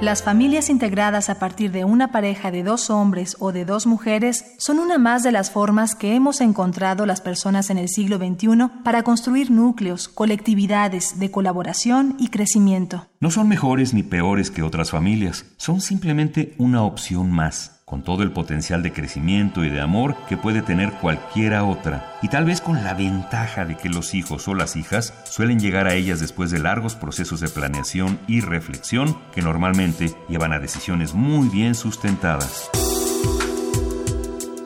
Las 0.00 0.22
familias 0.22 0.70
integradas 0.70 1.28
a 1.28 1.38
partir 1.38 1.72
de 1.72 1.84
una 1.84 2.10
pareja 2.10 2.50
de 2.50 2.62
dos 2.62 2.88
hombres 2.88 3.36
o 3.38 3.52
de 3.52 3.66
dos 3.66 3.86
mujeres 3.86 4.46
son 4.56 4.78
una 4.78 4.96
más 4.96 5.22
de 5.22 5.30
las 5.30 5.50
formas 5.50 5.94
que 5.94 6.14
hemos 6.14 6.40
encontrado 6.40 7.04
las 7.04 7.20
personas 7.20 7.68
en 7.68 7.76
el 7.76 7.90
siglo 7.90 8.16
XXI 8.16 8.70
para 8.82 9.02
construir 9.02 9.50
núcleos, 9.50 10.08
colectividades 10.08 11.18
de 11.18 11.30
colaboración 11.30 12.16
y 12.18 12.28
crecimiento. 12.28 13.08
No 13.20 13.30
son 13.30 13.46
mejores 13.48 13.92
ni 13.92 14.02
peores 14.02 14.50
que 14.50 14.62
otras 14.62 14.90
familias, 14.90 15.44
son 15.58 15.82
simplemente 15.82 16.54
una 16.56 16.82
opción 16.82 17.30
más, 17.30 17.79
con 17.90 18.02
todo 18.02 18.22
el 18.22 18.30
potencial 18.30 18.84
de 18.84 18.92
crecimiento 18.92 19.64
y 19.64 19.68
de 19.68 19.80
amor 19.80 20.14
que 20.28 20.36
puede 20.36 20.62
tener 20.62 20.92
cualquiera 20.92 21.64
otra, 21.64 22.16
y 22.22 22.28
tal 22.28 22.44
vez 22.44 22.60
con 22.60 22.84
la 22.84 22.94
ventaja 22.94 23.64
de 23.64 23.76
que 23.76 23.88
los 23.88 24.14
hijos 24.14 24.46
o 24.46 24.54
las 24.54 24.76
hijas 24.76 25.12
suelen 25.24 25.58
llegar 25.58 25.88
a 25.88 25.94
ellas 25.94 26.20
después 26.20 26.52
de 26.52 26.60
largos 26.60 26.94
procesos 26.94 27.40
de 27.40 27.48
planeación 27.48 28.20
y 28.28 28.42
reflexión 28.42 29.18
que 29.34 29.42
normalmente 29.42 30.14
llevan 30.28 30.52
a 30.52 30.60
decisiones 30.60 31.14
muy 31.14 31.48
bien 31.48 31.74
sustentadas. 31.74 32.70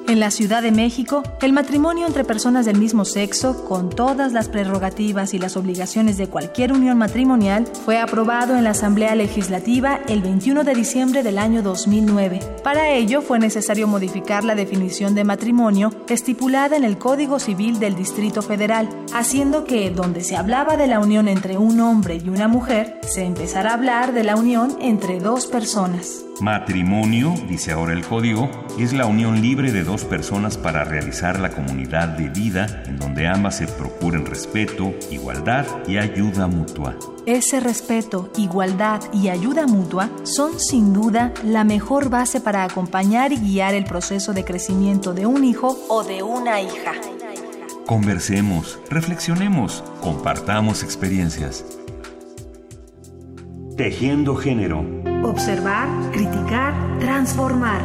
En 0.06 0.20
la 0.20 0.30
Ciudad 0.30 0.62
de 0.62 0.70
México, 0.70 1.22
el 1.40 1.54
matrimonio 1.54 2.06
entre 2.06 2.24
personas 2.24 2.66
del 2.66 2.78
mismo 2.78 3.06
sexo, 3.06 3.64
con 3.64 3.88
todas 3.88 4.34
las 4.34 4.50
prerrogativas 4.50 5.32
y 5.32 5.38
las 5.38 5.56
obligaciones 5.56 6.18
de 6.18 6.28
cualquier 6.28 6.74
unión 6.74 6.98
matrimonial, 6.98 7.64
fue 7.86 7.98
aprobado 7.98 8.54
en 8.54 8.64
la 8.64 8.70
Asamblea 8.70 9.14
Legislativa 9.14 10.00
el 10.06 10.20
21 10.20 10.62
de 10.62 10.74
diciembre 10.74 11.22
del 11.22 11.38
año 11.38 11.62
2009. 11.62 12.40
Para 12.62 12.90
ello 12.90 13.22
fue 13.22 13.38
necesario 13.38 13.88
modificar 13.88 14.44
la 14.44 14.54
definición 14.54 15.14
de 15.14 15.24
matrimonio 15.24 15.90
estipulada 16.10 16.76
en 16.76 16.84
el 16.84 16.98
Código 16.98 17.38
Civil 17.38 17.78
del 17.78 17.96
Distrito 17.96 18.42
Federal, 18.42 18.90
haciendo 19.14 19.64
que 19.64 19.90
donde 19.90 20.22
se 20.22 20.36
hablaba 20.36 20.76
de 20.76 20.86
la 20.86 21.00
unión 21.00 21.28
entre 21.28 21.56
un 21.56 21.80
hombre 21.80 22.20
y 22.22 22.28
una 22.28 22.46
mujer, 22.46 23.00
se 23.08 23.24
empezara 23.24 23.70
a 23.70 23.74
hablar 23.74 24.12
de 24.12 24.24
la 24.24 24.36
unión 24.36 24.76
entre 24.82 25.18
dos 25.18 25.46
personas. 25.46 26.24
Matrimonio, 26.40 27.34
dice 27.48 27.72
ahora 27.72 27.92
el 27.92 28.04
código, 28.04 28.50
es 28.78 28.92
la 28.92 29.06
unión 29.06 29.40
libre 29.40 29.70
de 29.70 29.84
dos 29.84 30.04
personas 30.04 30.58
para 30.58 30.84
realizar 30.84 31.38
la 31.38 31.50
comunidad 31.50 32.08
de 32.08 32.28
vida 32.28 32.82
en 32.86 32.98
donde 32.98 33.28
ambas 33.28 33.58
se 33.58 33.68
procuren 33.68 34.26
respeto, 34.26 34.94
igualdad 35.10 35.64
y 35.86 35.98
ayuda 35.98 36.48
mutua. 36.48 36.96
Ese 37.24 37.60
respeto, 37.60 38.30
igualdad 38.36 39.00
y 39.12 39.28
ayuda 39.28 39.66
mutua 39.66 40.10
son 40.24 40.58
sin 40.58 40.92
duda 40.92 41.32
la 41.44 41.62
mejor 41.62 42.10
base 42.10 42.40
para 42.40 42.64
acompañar 42.64 43.32
y 43.32 43.36
guiar 43.36 43.74
el 43.74 43.84
proceso 43.84 44.32
de 44.32 44.44
crecimiento 44.44 45.14
de 45.14 45.26
un 45.26 45.44
hijo 45.44 45.78
o 45.88 46.02
de 46.02 46.22
una 46.22 46.60
hija. 46.60 46.92
Conversemos, 47.86 48.80
reflexionemos, 48.90 49.84
compartamos 50.00 50.82
experiencias. 50.82 51.64
Tejiendo 53.76 54.36
género. 54.36 54.84
Observar, 55.24 55.88
criticar, 56.12 56.72
transformar. 57.00 57.82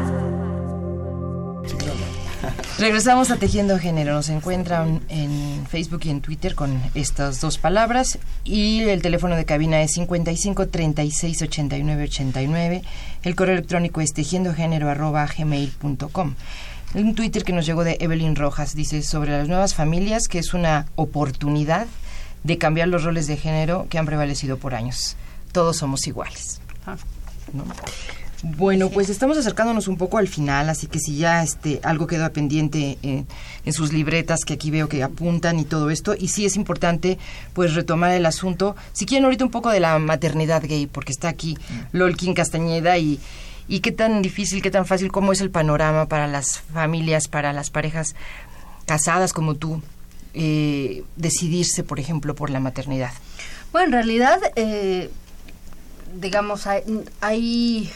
Regresamos 2.78 3.32
a 3.32 3.38
Tejiendo 3.38 3.80
Género. 3.80 4.14
Nos 4.14 4.30
encuentran 4.30 5.02
en 5.10 5.66
Facebook 5.68 6.02
y 6.04 6.12
en 6.12 6.22
Twitter 6.22 6.54
con 6.54 6.80
estas 6.94 7.42
dos 7.42 7.58
palabras. 7.58 8.20
Y 8.44 8.82
el 8.82 9.02
teléfono 9.02 9.36
de 9.36 9.46
cabina 9.46 9.82
es 9.82 9.94
55 9.94 10.68
36 10.68 11.42
89 11.42 12.04
89. 12.04 12.84
El 13.24 13.36
correo 13.36 13.56
electrónico 13.56 14.00
es 14.00 14.14
tejiendogénero 14.14 14.90
arroba 14.90 15.26
gmail.com. 15.26 16.36
Un 16.94 17.16
Twitter 17.16 17.44
que 17.44 17.54
nos 17.54 17.66
llegó 17.66 17.84
de 17.84 17.98
Evelyn 18.00 18.36
Rojas 18.36 18.76
dice 18.76 19.02
sobre 19.02 19.32
las 19.32 19.48
nuevas 19.48 19.74
familias 19.74 20.28
que 20.28 20.38
es 20.38 20.54
una 20.54 20.86
oportunidad 20.94 21.88
de 22.44 22.60
cambiar 22.60 22.90
los 22.90 23.04
roles 23.04 23.26
de 23.26 23.38
género 23.38 23.88
que 23.90 23.98
han 23.98 24.06
prevalecido 24.06 24.58
por 24.58 24.76
años. 24.76 25.18
Todos 25.52 25.78
somos 25.78 26.06
iguales. 26.08 26.62
¿no? 27.54 27.64
Bueno, 28.42 28.90
pues 28.90 29.10
estamos 29.10 29.38
acercándonos 29.38 29.90
un 29.90 29.98
poco 29.98 30.18
al 30.18 30.30
final, 30.30 30.70
así 30.70 30.88
que 30.88 31.00
si 31.00 31.18
ya 31.18 31.44
este 31.44 31.82
algo 31.84 32.08
queda 32.08 32.30
pendiente 32.30 32.98
eh, 33.04 33.26
en 33.66 33.74
sus 33.74 33.92
libretas 33.92 34.46
que 34.46 34.54
aquí 34.54 34.72
veo 34.72 34.88
que 34.88 35.04
apuntan 35.04 35.60
y 35.60 35.66
todo 35.66 35.90
esto, 35.90 36.16
y 36.18 36.30
sí 36.30 36.46
es 36.46 36.56
importante 36.56 37.18
pues 37.54 37.74
retomar 37.76 38.12
el 38.12 38.26
asunto, 38.26 38.78
si 38.94 39.06
quieren 39.06 39.26
ahorita 39.26 39.44
un 39.44 39.52
poco 39.52 39.70
de 39.72 39.82
la 39.82 40.00
maternidad 40.00 40.64
gay, 40.64 40.88
porque 40.88 41.12
está 41.12 41.28
aquí 41.28 41.58
Lolkin 41.92 42.34
Castañeda 42.34 42.98
y 42.98 43.20
y 43.70 43.82
qué 43.82 43.92
tan 43.92 44.22
difícil, 44.22 44.62
qué 44.64 44.72
tan 44.72 44.86
fácil, 44.86 45.12
cómo 45.12 45.32
es 45.32 45.42
el 45.42 45.52
panorama 45.52 46.08
para 46.08 46.26
las 46.28 46.60
familias, 46.60 47.28
para 47.28 47.54
las 47.54 47.70
parejas 47.70 48.16
casadas 48.86 49.32
como 49.32 49.54
tú, 49.54 49.82
eh, 50.34 51.04
decidirse, 51.16 51.84
por 51.84 52.00
ejemplo, 52.00 52.34
por 52.34 52.50
la 52.50 52.60
maternidad. 52.60 53.12
Bueno, 53.72 53.86
en 53.86 53.92
realidad, 53.94 54.40
eh, 54.56 55.12
digamos, 56.16 56.68
hay, 56.68 56.84
hay 57.22 57.92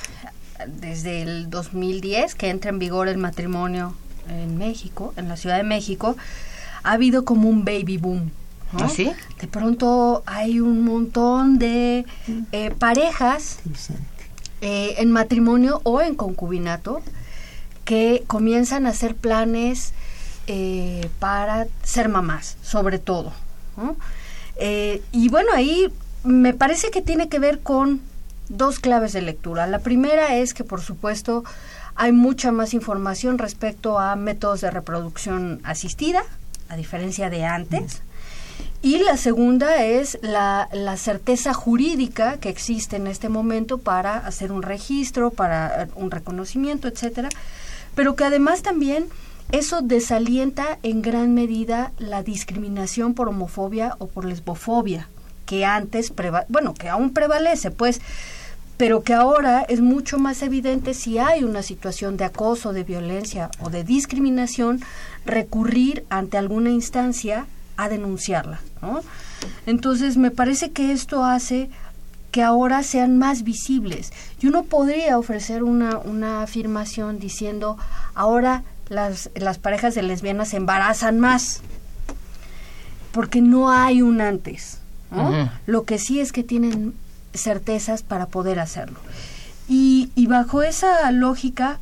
desde 0.67 1.21
el 1.21 1.49
2010 1.49 2.35
que 2.35 2.49
entra 2.49 2.69
en 2.69 2.79
vigor 2.79 3.07
el 3.07 3.17
matrimonio 3.17 3.95
en 4.29 4.57
México, 4.57 5.13
en 5.17 5.27
la 5.27 5.37
Ciudad 5.37 5.57
de 5.57 5.63
México, 5.63 6.15
ha 6.83 6.91
habido 6.93 7.25
como 7.25 7.49
un 7.49 7.65
baby 7.65 7.97
boom. 7.97 8.31
¿no? 8.71 8.85
¿Ah, 8.85 8.89
sí? 8.89 9.11
De 9.39 9.47
pronto 9.47 10.23
hay 10.25 10.59
un 10.59 10.83
montón 10.83 11.59
de 11.59 12.05
eh, 12.51 12.71
parejas 12.71 13.59
eh, 14.61 14.95
en 14.97 15.11
matrimonio 15.11 15.81
o 15.83 16.01
en 16.01 16.15
concubinato 16.15 17.01
que 17.85 18.23
comienzan 18.27 18.87
a 18.87 18.89
hacer 18.89 19.15
planes 19.15 19.93
eh, 20.47 21.09
para 21.19 21.67
ser 21.83 22.09
mamás, 22.09 22.57
sobre 22.63 22.99
todo. 22.99 23.33
¿no? 23.77 23.95
Eh, 24.55 25.01
y 25.11 25.29
bueno, 25.29 25.51
ahí 25.53 25.91
me 26.23 26.53
parece 26.53 26.91
que 26.91 27.01
tiene 27.01 27.29
que 27.29 27.39
ver 27.39 27.59
con 27.59 28.01
dos 28.49 28.79
claves 28.79 29.13
de 29.13 29.21
lectura. 29.21 29.67
La 29.67 29.79
primera 29.79 30.35
es 30.35 30.53
que, 30.53 30.63
por 30.63 30.81
supuesto, 30.81 31.43
hay 31.95 32.11
mucha 32.11 32.51
más 32.51 32.73
información 32.73 33.37
respecto 33.37 33.99
a 33.99 34.15
métodos 34.15 34.61
de 34.61 34.71
reproducción 34.71 35.61
asistida, 35.63 36.23
a 36.69 36.75
diferencia 36.75 37.29
de 37.29 37.45
antes. 37.45 38.01
Y 38.81 38.97
la 38.97 39.15
segunda 39.15 39.83
es 39.83 40.19
la, 40.21 40.67
la, 40.73 40.97
certeza 40.97 41.53
jurídica 41.53 42.37
que 42.37 42.49
existe 42.49 42.97
en 42.97 43.07
este 43.07 43.29
momento 43.29 43.77
para 43.77 44.17
hacer 44.17 44.51
un 44.51 44.61
registro, 44.61 45.31
para 45.31 45.87
un 45.95 46.11
reconocimiento, 46.11 46.89
etcétera, 46.89 47.29
pero 47.95 48.15
que 48.15 48.25
además 48.25 48.61
también 48.61 49.05
eso 49.51 49.81
desalienta 49.81 50.79
en 50.83 51.01
gran 51.01 51.33
medida 51.33 51.93
la 51.97 52.23
discriminación 52.23 53.13
por 53.13 53.29
homofobia 53.29 53.95
o 53.99 54.07
por 54.07 54.25
lesbofobia, 54.25 55.07
que 55.53 55.65
antes, 55.65 56.11
bueno, 56.49 56.73
que 56.73 56.89
aún 56.89 57.13
prevalece, 57.13 57.69
pues, 57.69 58.01
pero 58.75 59.03
que 59.03 59.13
ahora 59.13 59.61
es 59.61 59.81
mucho 59.81 60.17
más 60.17 60.41
evidente 60.41 60.95
si 60.95 61.19
hay 61.19 61.43
una 61.43 61.61
situación 61.61 62.17
de 62.17 62.25
acoso, 62.25 62.73
de 62.73 62.83
violencia 62.83 63.51
o 63.59 63.69
de 63.69 63.83
discriminación, 63.83 64.81
recurrir 65.27 66.05
ante 66.09 66.39
alguna 66.39 66.71
instancia 66.71 67.45
a 67.77 67.87
denunciarla. 67.87 68.61
¿no? 68.81 69.01
Entonces, 69.67 70.17
me 70.17 70.31
parece 70.31 70.71
que 70.71 70.91
esto 70.91 71.23
hace 71.23 71.69
que 72.31 72.41
ahora 72.41 72.81
sean 72.81 73.19
más 73.19 73.43
visibles. 73.43 74.11
Y 74.41 74.47
uno 74.47 74.63
podría 74.63 75.19
ofrecer 75.19 75.61
una, 75.61 75.99
una 75.99 76.41
afirmación 76.41 77.19
diciendo, 77.19 77.77
ahora 78.15 78.63
las, 78.89 79.29
las 79.35 79.59
parejas 79.59 79.93
de 79.93 80.01
lesbianas 80.01 80.49
se 80.49 80.57
embarazan 80.57 81.19
más, 81.19 81.61
porque 83.11 83.39
no 83.39 83.69
hay 83.69 84.01
un 84.01 84.19
antes. 84.19 84.79
Lo 85.65 85.83
que 85.83 85.99
sí 85.99 86.19
es 86.19 86.31
que 86.31 86.43
tienen 86.43 86.93
certezas 87.33 88.03
para 88.03 88.27
poder 88.27 88.59
hacerlo. 88.59 88.99
Y, 89.67 90.11
y 90.15 90.27
bajo 90.27 90.61
esa 90.63 91.09
lógica... 91.11 91.79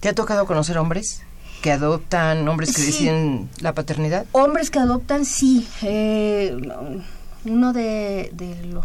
¿Te 0.00 0.08
ha 0.08 0.14
tocado 0.14 0.46
conocer 0.46 0.78
hombres? 0.78 1.22
que 1.60 1.72
adoptan, 1.72 2.46
hombres 2.48 2.74
que 2.74 2.82
deciden 2.82 3.48
la 3.60 3.74
paternidad? 3.74 4.26
Hombres 4.32 4.70
que 4.70 4.78
adoptan, 4.78 5.24
sí. 5.24 5.68
Eh, 5.82 6.56
uno 7.44 7.72
de, 7.72 8.32
los... 8.70 8.84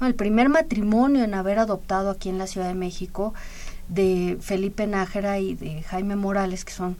el 0.00 0.14
primer 0.14 0.48
matrimonio 0.48 1.24
en 1.24 1.34
haber 1.34 1.58
adoptado 1.58 2.10
aquí 2.10 2.28
en 2.28 2.38
la 2.38 2.46
Ciudad 2.46 2.68
de 2.68 2.74
México 2.74 3.34
de 3.88 4.38
Felipe 4.40 4.86
Nájera 4.86 5.38
y 5.38 5.54
de 5.54 5.82
Jaime 5.82 6.16
Morales, 6.16 6.64
que 6.64 6.72
son 6.72 6.96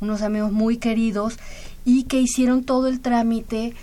unos 0.00 0.22
amigos 0.22 0.52
muy 0.52 0.78
queridos 0.78 1.38
y 1.84 2.04
que 2.04 2.20
hicieron 2.20 2.64
todo 2.64 2.88
el 2.88 3.00
trámite 3.00 3.74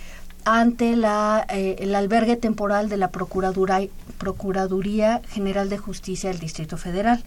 ante 0.45 0.95
la, 0.95 1.45
eh, 1.49 1.77
el 1.79 1.95
albergue 1.95 2.35
temporal 2.35 2.89
de 2.89 2.97
la 2.97 3.09
Procuraduría, 3.09 3.89
Procuraduría 4.17 5.21
General 5.29 5.69
de 5.69 5.77
Justicia 5.77 6.29
del 6.29 6.39
Distrito 6.39 6.77
Federal. 6.77 7.23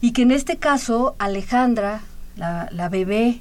Y 0.00 0.12
que 0.12 0.22
en 0.22 0.32
este 0.32 0.56
caso 0.56 1.14
Alejandra, 1.18 2.00
la, 2.36 2.68
la 2.72 2.88
bebé 2.88 3.40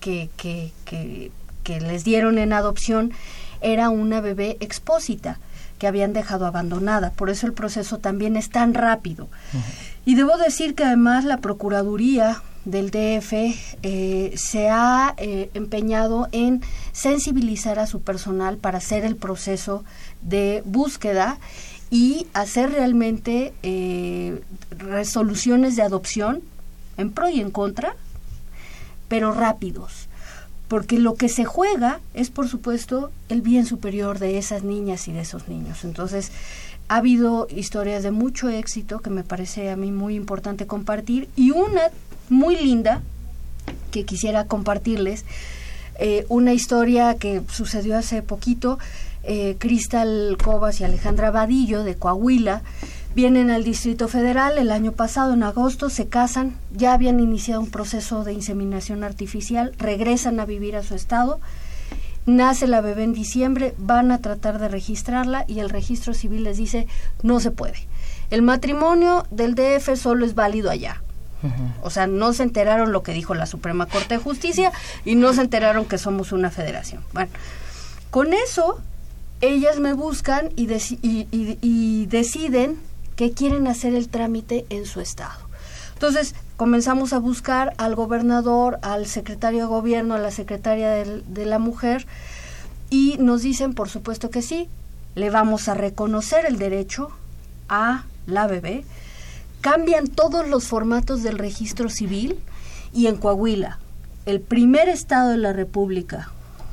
que, 0.00 0.30
que, 0.36 0.72
que, 0.84 1.30
que, 1.62 1.80
les 1.80 2.04
dieron 2.04 2.38
en 2.38 2.52
adopción, 2.52 3.12
era 3.60 3.88
una 3.90 4.20
bebé 4.20 4.56
expósita 4.60 5.38
que 5.78 5.86
habían 5.86 6.12
dejado 6.12 6.46
abandonada. 6.46 7.10
Por 7.10 7.30
eso 7.30 7.46
el 7.46 7.52
proceso 7.52 7.98
también 7.98 8.36
es 8.36 8.50
tan 8.50 8.74
rápido. 8.74 9.28
Y 10.04 10.16
debo 10.16 10.36
decir 10.36 10.74
que 10.74 10.84
además 10.84 11.24
la 11.24 11.38
Procuraduría 11.38 12.42
del 12.64 12.90
DF 12.90 13.32
eh, 13.82 14.32
se 14.36 14.68
ha 14.68 15.14
eh, 15.16 15.50
empeñado 15.54 16.28
en 16.32 16.62
sensibilizar 16.92 17.78
a 17.78 17.86
su 17.86 18.02
personal 18.02 18.56
para 18.56 18.78
hacer 18.78 19.04
el 19.04 19.16
proceso 19.16 19.84
de 20.22 20.62
búsqueda 20.64 21.38
y 21.90 22.26
hacer 22.32 22.70
realmente 22.70 23.52
eh, 23.62 24.40
resoluciones 24.70 25.76
de 25.76 25.82
adopción 25.82 26.42
en 26.96 27.10
pro 27.10 27.28
y 27.28 27.40
en 27.40 27.50
contra, 27.50 27.96
pero 29.08 29.32
rápidos. 29.32 30.08
Porque 30.68 30.98
lo 30.98 31.16
que 31.16 31.28
se 31.28 31.44
juega 31.44 32.00
es, 32.14 32.30
por 32.30 32.48
supuesto, 32.48 33.10
el 33.28 33.42
bien 33.42 33.66
superior 33.66 34.18
de 34.18 34.38
esas 34.38 34.62
niñas 34.62 35.06
y 35.06 35.12
de 35.12 35.20
esos 35.20 35.48
niños. 35.48 35.84
Entonces, 35.84 36.32
ha 36.88 36.96
habido 36.96 37.46
historias 37.50 38.02
de 38.02 38.10
mucho 38.10 38.48
éxito 38.48 39.00
que 39.00 39.10
me 39.10 39.22
parece 39.22 39.70
a 39.70 39.76
mí 39.76 39.90
muy 39.90 40.14
importante 40.14 40.66
compartir 40.66 41.28
y 41.36 41.50
una 41.50 41.90
muy 42.28 42.56
linda 42.56 43.02
que 43.90 44.04
quisiera 44.04 44.46
compartirles. 44.46 45.24
Eh, 45.98 46.26
una 46.28 46.52
historia 46.52 47.16
que 47.16 47.42
sucedió 47.50 47.96
hace 47.96 48.22
poquito. 48.22 48.78
Eh, 49.24 49.56
Cristal 49.58 50.36
Cobas 50.42 50.80
y 50.80 50.84
Alejandra 50.84 51.30
Vadillo 51.30 51.84
de 51.84 51.94
Coahuila 51.94 52.62
vienen 53.14 53.50
al 53.50 53.62
Distrito 53.62 54.08
Federal 54.08 54.58
el 54.58 54.72
año 54.72 54.92
pasado, 54.92 55.34
en 55.34 55.42
agosto, 55.42 55.90
se 55.90 56.08
casan, 56.08 56.56
ya 56.72 56.94
habían 56.94 57.20
iniciado 57.20 57.60
un 57.60 57.70
proceso 57.70 58.24
de 58.24 58.32
inseminación 58.32 59.04
artificial, 59.04 59.74
regresan 59.78 60.40
a 60.40 60.46
vivir 60.46 60.76
a 60.76 60.82
su 60.82 60.94
estado, 60.94 61.38
nace 62.26 62.66
la 62.66 62.80
bebé 62.80 63.04
en 63.04 63.12
diciembre, 63.12 63.74
van 63.78 64.10
a 64.12 64.18
tratar 64.18 64.58
de 64.58 64.68
registrarla 64.68 65.44
y 65.46 65.60
el 65.60 65.70
registro 65.70 66.14
civil 66.14 66.44
les 66.44 66.56
dice 66.56 66.86
no 67.22 67.38
se 67.38 67.50
puede. 67.50 67.86
El 68.30 68.42
matrimonio 68.42 69.26
del 69.30 69.54
DF 69.54 69.94
solo 69.96 70.24
es 70.24 70.34
válido 70.34 70.70
allá. 70.70 71.02
O 71.82 71.90
sea, 71.90 72.06
no 72.06 72.32
se 72.32 72.42
enteraron 72.42 72.92
lo 72.92 73.02
que 73.02 73.12
dijo 73.12 73.34
la 73.34 73.46
Suprema 73.46 73.86
Corte 73.86 74.14
de 74.14 74.20
Justicia 74.20 74.72
y 75.04 75.14
no 75.14 75.32
se 75.32 75.40
enteraron 75.40 75.84
que 75.86 75.98
somos 75.98 76.32
una 76.32 76.50
federación. 76.50 77.02
Bueno, 77.12 77.30
con 78.10 78.32
eso, 78.32 78.80
ellas 79.40 79.80
me 79.80 79.92
buscan 79.92 80.50
y, 80.56 80.68
y, 81.32 82.06
deciden 82.06 82.78
que 83.16 83.32
quieren 83.32 83.66
hacer 83.66 83.94
el 83.94 84.08
trámite 84.08 84.66
en 84.70 84.86
su 84.86 85.00
estado. 85.00 85.40
Entonces, 85.94 86.34
comenzamos 86.56 87.12
a 87.12 87.18
buscar 87.18 87.74
al 87.78 87.94
gobernador, 87.94 88.78
al 88.82 89.06
secretario 89.06 89.60
de 89.60 89.66
gobierno, 89.66 90.14
a 90.14 90.18
la 90.18 90.30
secretaria 90.30 90.90
de 90.90 91.46
la 91.46 91.58
mujer, 91.58 92.06
y 92.90 93.16
nos 93.18 93.42
dicen, 93.42 93.74
por 93.74 93.88
supuesto 93.88 94.30
que 94.30 94.42
sí, 94.42 94.68
le 95.14 95.30
vamos 95.30 95.68
a 95.68 95.74
reconocer 95.74 96.44
el 96.46 96.58
derecho 96.58 97.10
a 97.68 98.04
la 98.26 98.46
bebé, 98.46 98.84
cambian 99.62 100.08
todos 100.08 100.46
los 100.48 100.66
formatos 100.66 101.22
del 101.22 101.38
registro 101.38 101.88
civil 101.88 102.38
y 102.92 103.06
en 103.06 103.16
Coahuila, 103.16 103.78
el 104.26 104.40
primer 104.40 104.88
estado 104.88 105.30
de 105.30 105.38
la 105.38 105.52
República, 105.52 106.30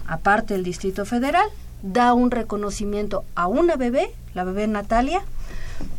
aparte 0.07 0.55
del 0.55 0.63
Distrito 0.63 1.05
Federal, 1.05 1.47
da 1.83 2.13
un 2.13 2.31
reconocimiento 2.31 3.23
a 3.35 3.47
una 3.47 3.75
bebé, 3.75 4.11
la 4.33 4.43
bebé 4.43 4.67
Natalia, 4.67 5.21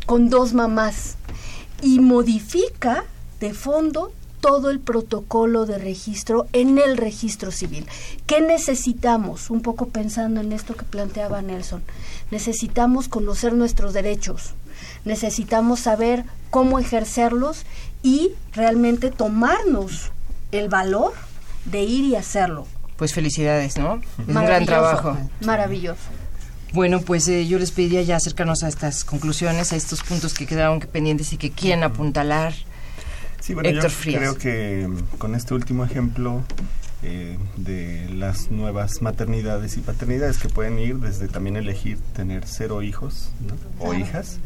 con 0.05 0.29
dos 0.29 0.53
mamás 0.53 1.15
y 1.81 2.01
modifica 2.01 3.05
de 3.39 3.53
fondo 3.53 4.11
todo 4.41 4.69
el 4.69 4.79
protocolo 4.79 5.65
de 5.65 5.77
registro 5.77 6.47
en 6.51 6.77
el 6.77 6.97
registro 6.97 7.51
civil. 7.51 7.85
¿Qué 8.25 8.41
necesitamos? 8.41 9.49
Un 9.49 9.61
poco 9.61 9.87
pensando 9.87 10.41
en 10.41 10.51
esto 10.51 10.75
que 10.75 10.83
planteaba 10.83 11.41
Nelson. 11.41 11.83
Necesitamos 12.31 13.07
conocer 13.07 13.53
nuestros 13.53 13.93
derechos, 13.93 14.53
necesitamos 15.05 15.81
saber 15.81 16.25
cómo 16.49 16.79
ejercerlos 16.79 17.65
y 18.03 18.31
realmente 18.53 19.11
tomarnos 19.11 20.11
el 20.51 20.69
valor 20.69 21.13
de 21.65 21.83
ir 21.83 22.05
y 22.05 22.15
hacerlo. 22.15 22.67
Pues 22.97 23.13
felicidades, 23.13 23.77
¿no? 23.77 24.01
un 24.27 24.33
gran 24.33 24.65
trabajo. 24.65 25.17
Maravilloso. 25.41 26.01
Bueno, 26.73 27.01
pues 27.01 27.27
eh, 27.27 27.47
yo 27.47 27.59
les 27.59 27.71
pediría 27.71 28.01
ya 28.01 28.15
acercarnos 28.15 28.63
a 28.63 28.69
estas 28.69 29.03
conclusiones, 29.03 29.73
a 29.73 29.75
estos 29.75 30.03
puntos 30.03 30.33
que 30.33 30.45
quedaron 30.45 30.79
pendientes 30.79 31.33
y 31.33 31.37
que 31.37 31.51
quieren 31.51 31.83
apuntalar. 31.83 32.53
Sí, 33.41 33.53
bueno, 33.53 33.69
yo 33.71 33.89
creo 34.03 34.37
que 34.37 34.87
mm, 34.87 35.17
con 35.17 35.35
este 35.35 35.53
último 35.53 35.83
ejemplo 35.83 36.43
eh, 37.03 37.37
de 37.57 38.07
las 38.13 38.51
nuevas 38.51 39.01
maternidades 39.01 39.75
y 39.75 39.81
paternidades 39.81 40.37
que 40.37 40.47
pueden 40.47 40.79
ir 40.79 40.97
desde 40.97 41.27
también 41.27 41.57
elegir 41.57 41.97
tener 42.15 42.43
cero 42.45 42.83
hijos 42.83 43.31
o 43.79 43.93
hijas 43.95 44.37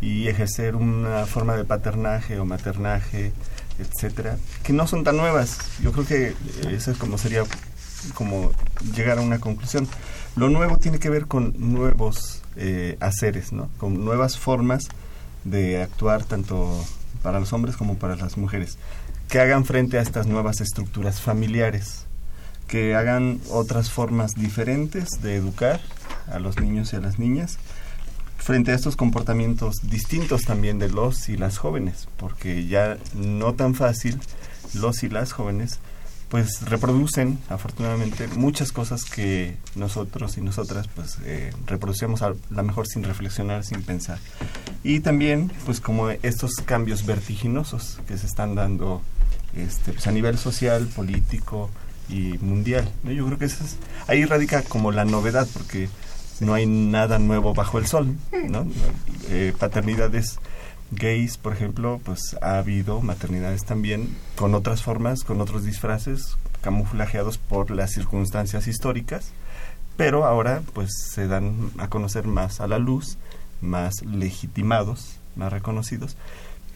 y 0.00 0.28
ejercer 0.28 0.76
una 0.76 1.26
forma 1.26 1.56
de 1.56 1.64
paternaje 1.64 2.38
o 2.38 2.44
maternaje, 2.44 3.32
etcétera, 3.78 4.36
que 4.62 4.72
no 4.72 4.86
son 4.86 5.04
tan 5.04 5.16
nuevas. 5.16 5.58
Yo 5.82 5.92
creo 5.92 6.06
que 6.06 6.34
eso 6.68 6.90
es 6.90 6.98
como 6.98 7.18
sería 7.18 7.44
como 8.14 8.52
llegar 8.94 9.18
a 9.18 9.22
una 9.22 9.40
conclusión. 9.40 9.86
Lo 10.36 10.48
nuevo 10.48 10.78
tiene 10.78 10.98
que 10.98 11.10
ver 11.10 11.26
con 11.26 11.54
nuevos 11.56 12.42
eh, 12.56 12.96
haceres, 13.00 13.52
¿no? 13.52 13.68
Con 13.78 14.04
nuevas 14.04 14.38
formas 14.38 14.88
de 15.44 15.82
actuar 15.82 16.24
tanto 16.24 16.84
para 17.22 17.40
los 17.40 17.52
hombres 17.52 17.76
como 17.76 17.96
para 17.96 18.16
las 18.16 18.36
mujeres, 18.36 18.78
que 19.28 19.40
hagan 19.40 19.64
frente 19.64 19.98
a 19.98 20.02
estas 20.02 20.26
nuevas 20.26 20.60
estructuras 20.60 21.20
familiares, 21.20 22.06
que 22.66 22.94
hagan 22.94 23.40
otras 23.50 23.90
formas 23.90 24.32
diferentes 24.34 25.20
de 25.22 25.36
educar 25.36 25.80
a 26.32 26.38
los 26.38 26.58
niños 26.60 26.92
y 26.92 26.96
a 26.96 27.00
las 27.00 27.18
niñas 27.18 27.58
frente 28.40 28.72
a 28.72 28.74
estos 28.74 28.96
comportamientos 28.96 29.88
distintos 29.88 30.42
también 30.42 30.78
de 30.78 30.88
los 30.88 31.28
y 31.28 31.36
las 31.36 31.58
jóvenes, 31.58 32.08
porque 32.16 32.66
ya 32.66 32.98
no 33.14 33.54
tan 33.54 33.74
fácil 33.74 34.18
los 34.74 35.02
y 35.02 35.08
las 35.08 35.32
jóvenes 35.32 35.78
pues 36.30 36.62
reproducen 36.62 37.40
afortunadamente 37.48 38.28
muchas 38.28 38.70
cosas 38.70 39.04
que 39.04 39.56
nosotros 39.74 40.38
y 40.38 40.40
nosotras 40.40 40.88
pues 40.94 41.18
eh, 41.24 41.52
reproducíamos 41.66 42.22
a 42.22 42.34
la 42.50 42.62
mejor 42.62 42.86
sin 42.86 43.02
reflexionar, 43.02 43.64
sin 43.64 43.82
pensar. 43.82 44.18
Y 44.84 45.00
también 45.00 45.50
pues 45.66 45.80
como 45.80 46.08
estos 46.10 46.54
cambios 46.64 47.04
vertiginosos 47.04 47.98
que 48.06 48.16
se 48.16 48.26
están 48.26 48.54
dando 48.54 49.02
este, 49.56 49.92
pues, 49.92 50.06
a 50.06 50.12
nivel 50.12 50.38
social, 50.38 50.86
político 50.86 51.68
y 52.08 52.38
mundial. 52.38 52.88
Yo 53.02 53.26
creo 53.26 53.38
que 53.38 53.46
eso 53.46 53.64
es, 53.64 53.76
ahí 54.06 54.24
radica 54.24 54.62
como 54.62 54.92
la 54.92 55.04
novedad 55.04 55.48
porque 55.52 55.88
no 56.40 56.54
hay 56.54 56.66
nada 56.66 57.18
nuevo 57.18 57.54
bajo 57.54 57.78
el 57.78 57.86
sol, 57.86 58.16
¿no? 58.48 58.66
Eh, 59.28 59.54
paternidades 59.58 60.38
gays, 60.90 61.36
por 61.36 61.52
ejemplo, 61.52 62.00
pues 62.04 62.36
ha 62.42 62.58
habido 62.58 63.00
maternidades 63.00 63.64
también 63.64 64.16
con 64.36 64.54
otras 64.54 64.82
formas, 64.82 65.22
con 65.22 65.40
otros 65.40 65.64
disfraces, 65.64 66.36
camuflajeados 66.62 67.38
por 67.38 67.70
las 67.70 67.92
circunstancias 67.92 68.66
históricas, 68.66 69.32
pero 69.96 70.24
ahora 70.24 70.62
pues 70.72 70.90
se 71.12 71.26
dan 71.26 71.70
a 71.78 71.88
conocer 71.88 72.26
más 72.26 72.60
a 72.60 72.66
la 72.66 72.78
luz, 72.78 73.18
más 73.60 74.02
legitimados, 74.02 75.16
más 75.36 75.52
reconocidos, 75.52 76.16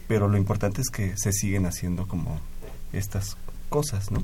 pero 0.07 0.27
lo 0.27 0.37
importante 0.37 0.81
es 0.81 0.89
que 0.89 1.17
se 1.17 1.33
siguen 1.33 1.65
haciendo 1.65 2.07
como 2.07 2.39
estas 2.93 3.37
cosas, 3.69 4.11
¿no? 4.11 4.23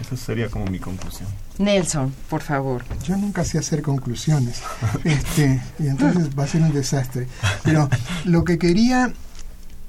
Esa 0.00 0.16
sería 0.16 0.48
como 0.48 0.66
mi 0.66 0.78
conclusión. 0.78 1.28
Nelson, 1.58 2.12
por 2.28 2.42
favor. 2.42 2.84
Yo 3.04 3.16
nunca 3.16 3.44
sé 3.44 3.58
hacer 3.58 3.82
conclusiones. 3.82 4.62
Este, 5.04 5.62
y 5.78 5.86
entonces 5.86 6.30
va 6.36 6.44
a 6.44 6.48
ser 6.48 6.62
un 6.62 6.72
desastre. 6.72 7.28
Pero 7.62 7.88
lo 8.24 8.44
que 8.44 8.58
quería 8.58 9.12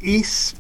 es 0.02 0.56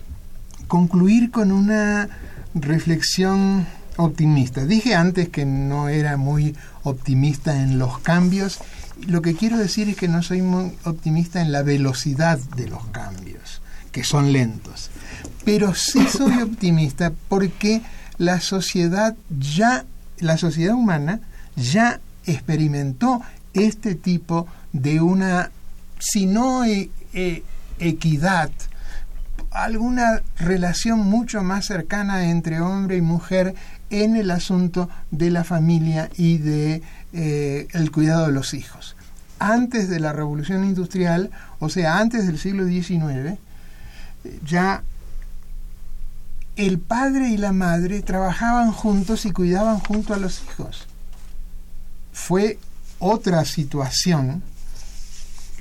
concluir 0.67 1.31
con 1.31 1.51
una 1.51 2.09
reflexión 2.55 3.67
optimista. 3.97 4.65
Dije 4.65 4.95
antes 4.95 5.29
que 5.29 5.45
no 5.45 5.89
era 5.89 6.17
muy 6.17 6.55
optimista 6.83 7.61
en 7.61 7.77
los 7.77 7.99
cambios. 7.99 8.59
Lo 9.07 9.21
que 9.21 9.35
quiero 9.35 9.57
decir 9.57 9.89
es 9.89 9.95
que 9.95 10.07
no 10.07 10.23
soy 10.23 10.41
muy 10.41 10.73
optimista 10.85 11.41
en 11.41 11.51
la 11.51 11.63
velocidad 11.63 12.39
de 12.55 12.67
los 12.67 12.85
cambios, 12.87 13.61
que 13.91 14.03
son 14.03 14.31
lentos. 14.31 14.89
Pero 15.43 15.75
sí 15.75 16.07
soy 16.07 16.41
optimista 16.41 17.13
porque 17.29 17.81
la 18.17 18.39
sociedad 18.39 19.15
ya, 19.39 19.85
la 20.19 20.37
sociedad 20.37 20.75
humana 20.75 21.19
ya 21.55 21.99
experimentó 22.25 23.21
este 23.53 23.95
tipo 23.95 24.47
de 24.73 25.01
una, 25.01 25.51
si 25.99 26.25
no 26.25 26.65
e, 26.65 26.89
e, 27.13 27.43
equidad, 27.79 28.51
alguna 29.51 30.21
relación 30.37 30.99
mucho 30.99 31.41
más 31.43 31.65
cercana 31.65 32.29
entre 32.29 32.59
hombre 32.59 32.97
y 32.97 33.01
mujer 33.01 33.55
en 33.89 34.15
el 34.15 34.31
asunto 34.31 34.89
de 35.11 35.31
la 35.31 35.43
familia 35.43 36.09
y 36.17 36.39
de 36.39 36.81
eh, 37.13 37.67
el 37.71 37.91
cuidado 37.91 38.27
de 38.27 38.33
los 38.33 38.53
hijos. 38.53 38.95
Antes 39.39 39.89
de 39.89 39.99
la 39.99 40.11
revolución 40.11 40.65
industrial, 40.65 41.31
o 41.59 41.69
sea, 41.69 41.99
antes 41.99 42.27
del 42.27 42.37
siglo 42.37 42.65
XIX, 42.65 43.39
ya 44.45 44.83
el 46.55 46.79
padre 46.79 47.29
y 47.29 47.37
la 47.37 47.51
madre 47.51 48.01
trabajaban 48.01 48.71
juntos 48.71 49.25
y 49.25 49.31
cuidaban 49.31 49.79
junto 49.79 50.13
a 50.13 50.17
los 50.17 50.41
hijos. 50.43 50.87
Fue 52.13 52.57
otra 52.99 53.45
situación 53.45 54.41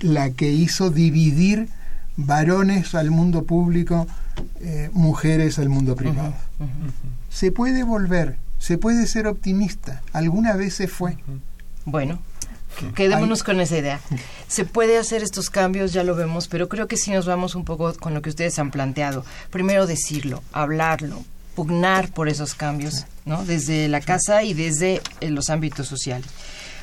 la 0.00 0.30
que 0.30 0.52
hizo 0.52 0.90
dividir 0.90 1.68
varones 2.16 2.94
al 2.94 3.10
mundo 3.10 3.44
público, 3.44 4.06
eh, 4.60 4.90
mujeres 4.92 5.58
al 5.58 5.68
mundo 5.68 5.96
privado. 5.96 6.34
Se 7.28 7.50
puede 7.50 7.82
volver, 7.82 8.38
se 8.58 8.78
puede 8.78 9.06
ser 9.06 9.26
optimista. 9.26 10.02
Alguna 10.12 10.54
vez 10.54 10.74
se 10.74 10.88
fue. 10.88 11.18
Bueno, 11.84 12.20
Quedémonos 12.94 13.42
con 13.42 13.60
esa 13.60 13.76
idea. 13.76 14.00
Se 14.48 14.64
puede 14.64 14.98
hacer 14.98 15.22
estos 15.22 15.50
cambios, 15.50 15.92
ya 15.92 16.04
lo 16.04 16.14
vemos, 16.14 16.48
pero 16.48 16.68
creo 16.68 16.88
que 16.88 16.96
sí 16.96 17.10
nos 17.10 17.26
vamos 17.26 17.54
un 17.54 17.64
poco 17.64 17.94
con 17.94 18.14
lo 18.14 18.22
que 18.22 18.30
ustedes 18.30 18.58
han 18.58 18.70
planteado. 18.70 19.24
Primero 19.50 19.86
decirlo, 19.86 20.42
hablarlo, 20.52 21.24
pugnar 21.54 22.10
por 22.10 22.28
esos 22.28 22.54
cambios, 22.54 23.06
¿no? 23.24 23.44
Desde 23.44 23.88
la 23.88 24.00
casa 24.00 24.42
y 24.42 24.54
desde 24.54 25.00
eh, 25.20 25.30
los 25.30 25.50
ámbitos 25.50 25.86
sociales. 25.86 26.26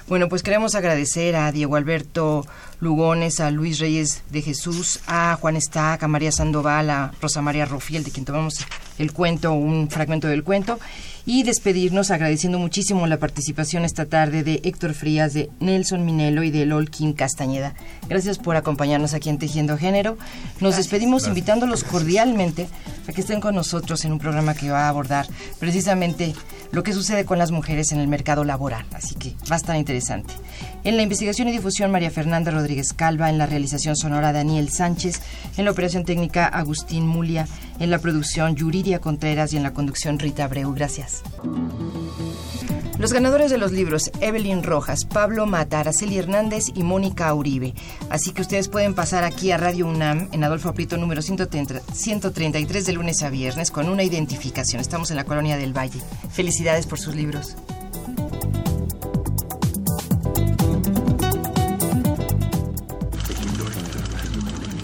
Bueno, 0.08 0.28
pues 0.28 0.44
queremos 0.44 0.76
agradecer 0.76 1.36
a 1.36 1.52
Diego 1.52 1.76
Alberto 1.76 2.46
Lugones, 2.82 3.40
a 3.40 3.52
Luis 3.52 3.80
Reyes 3.80 4.24
de 4.32 4.42
Jesús, 4.42 5.00
a 5.06 5.38
Juan 5.40 5.56
Estaca, 5.56 6.06
a 6.06 6.10
María 6.10 6.32
Sandoval, 6.32 6.90
a 6.90 7.12
Rosa 7.22 7.42
María 7.42 7.66
Rofiel, 7.66 8.04
de 8.04 8.12
quien 8.12 8.26
tomamos 8.26 8.66
el 8.98 9.14
cuento, 9.14 9.54
un 9.54 9.90
fragmento 9.90 10.28
del 10.28 10.44
cuento, 10.44 10.80
y 11.26 11.44
despedirnos 11.44 12.10
agradeciendo 12.10 12.58
muchísimo 12.58 13.06
la 13.06 13.18
participación 13.18 13.86
esta 13.86 14.06
tarde 14.06 14.44
de 14.44 14.62
Héctor 14.64 14.96
Frías, 14.96 15.34
de 15.34 15.50
Nelson 15.60 16.06
Minelo 16.06 16.44
y 16.44 16.50
de 16.50 16.66
Lolkin 16.66 17.14
Castañeda. 17.14 17.76
Gracias 18.10 18.40
por 18.40 18.56
acompañarnos 18.56 19.14
aquí 19.14 19.30
en 19.30 19.38
Tejiendo 19.38 19.78
Género. 19.78 20.18
Nos 20.60 20.78
despedimos 20.78 21.28
invitándolos 21.28 21.84
cordialmente 21.84 22.68
a 23.08 23.12
que 23.12 23.22
estén 23.22 23.42
con 23.42 23.56
nosotros 23.56 24.04
en 24.06 24.14
un 24.14 24.20
programa 24.20 24.56
que 24.56 24.72
va 24.72 24.86
a 24.86 24.90
abordar 24.90 25.28
precisamente 25.60 26.34
lo 26.72 26.84
que 26.84 26.94
sucede 26.94 27.26
con 27.26 27.38
las 27.38 27.52
mujeres 27.52 27.92
en 27.92 28.00
el 28.00 28.08
mercado 28.08 28.44
laboral, 28.44 28.86
así 28.94 29.16
que 29.16 29.36
va 29.50 29.56
a 29.56 29.60
estar 29.60 29.76
interesante. 29.76 30.34
En 30.84 30.96
la 30.96 31.04
investigación 31.04 31.48
y 31.50 31.52
difusión 31.52 31.92
María 31.92 32.10
Fernanda 32.10 32.52
Rodríguez 32.72 32.96
en 33.02 33.38
la 33.38 33.48
realización 33.48 33.98
sonora 33.98 34.32
Daniel 34.32 34.70
Sánchez, 34.70 35.20
en 35.58 35.66
la 35.66 35.72
operación 35.72 36.06
técnica 36.06 36.46
Agustín 36.46 37.06
Mulia, 37.06 37.46
en 37.80 37.92
la 37.92 38.00
producción 38.00 38.56
Yuridia 38.56 39.00
Contreras 39.00 39.52
y 39.52 39.58
en 39.58 39.64
la 39.64 39.74
conducción 39.74 40.20
Rita 40.20 40.46
Abreu. 40.46 40.74
Gracias. 40.74 41.22
Los 42.98 43.12
ganadores 43.12 43.52
de 43.52 43.58
los 43.58 43.74
libros, 43.74 44.10
Evelyn 44.22 44.64
Rojas, 44.64 45.04
Pablo 45.04 45.46
Mata, 45.48 45.82
Araceli 45.82 46.18
Hernández 46.18 46.68
y 46.74 46.84
Mónica 46.84 47.34
Uribe. 47.34 47.74
Así 48.10 48.32
que 48.32 48.42
ustedes 48.42 48.70
pueden 48.70 48.94
pasar 48.94 49.26
aquí 49.26 49.52
a 49.52 49.58
Radio 49.58 49.88
UNAM 49.88 50.30
en 50.32 50.44
Adolfo 50.46 50.70
Aprieto 50.70 50.96
número 50.96 51.22
133 51.22 52.86
de 52.86 52.94
lunes 52.94 53.22
a 53.24 53.30
viernes 53.30 53.70
con 53.72 53.90
una 53.90 54.04
identificación. 54.04 54.80
Estamos 54.80 55.12
en 55.12 55.18
la 55.18 55.26
Colonia 55.26 55.58
del 55.58 55.76
Valle. 55.76 56.00
Felicidades 56.32 56.86
por 56.86 57.00
sus 57.00 57.16
libros. 57.16 57.58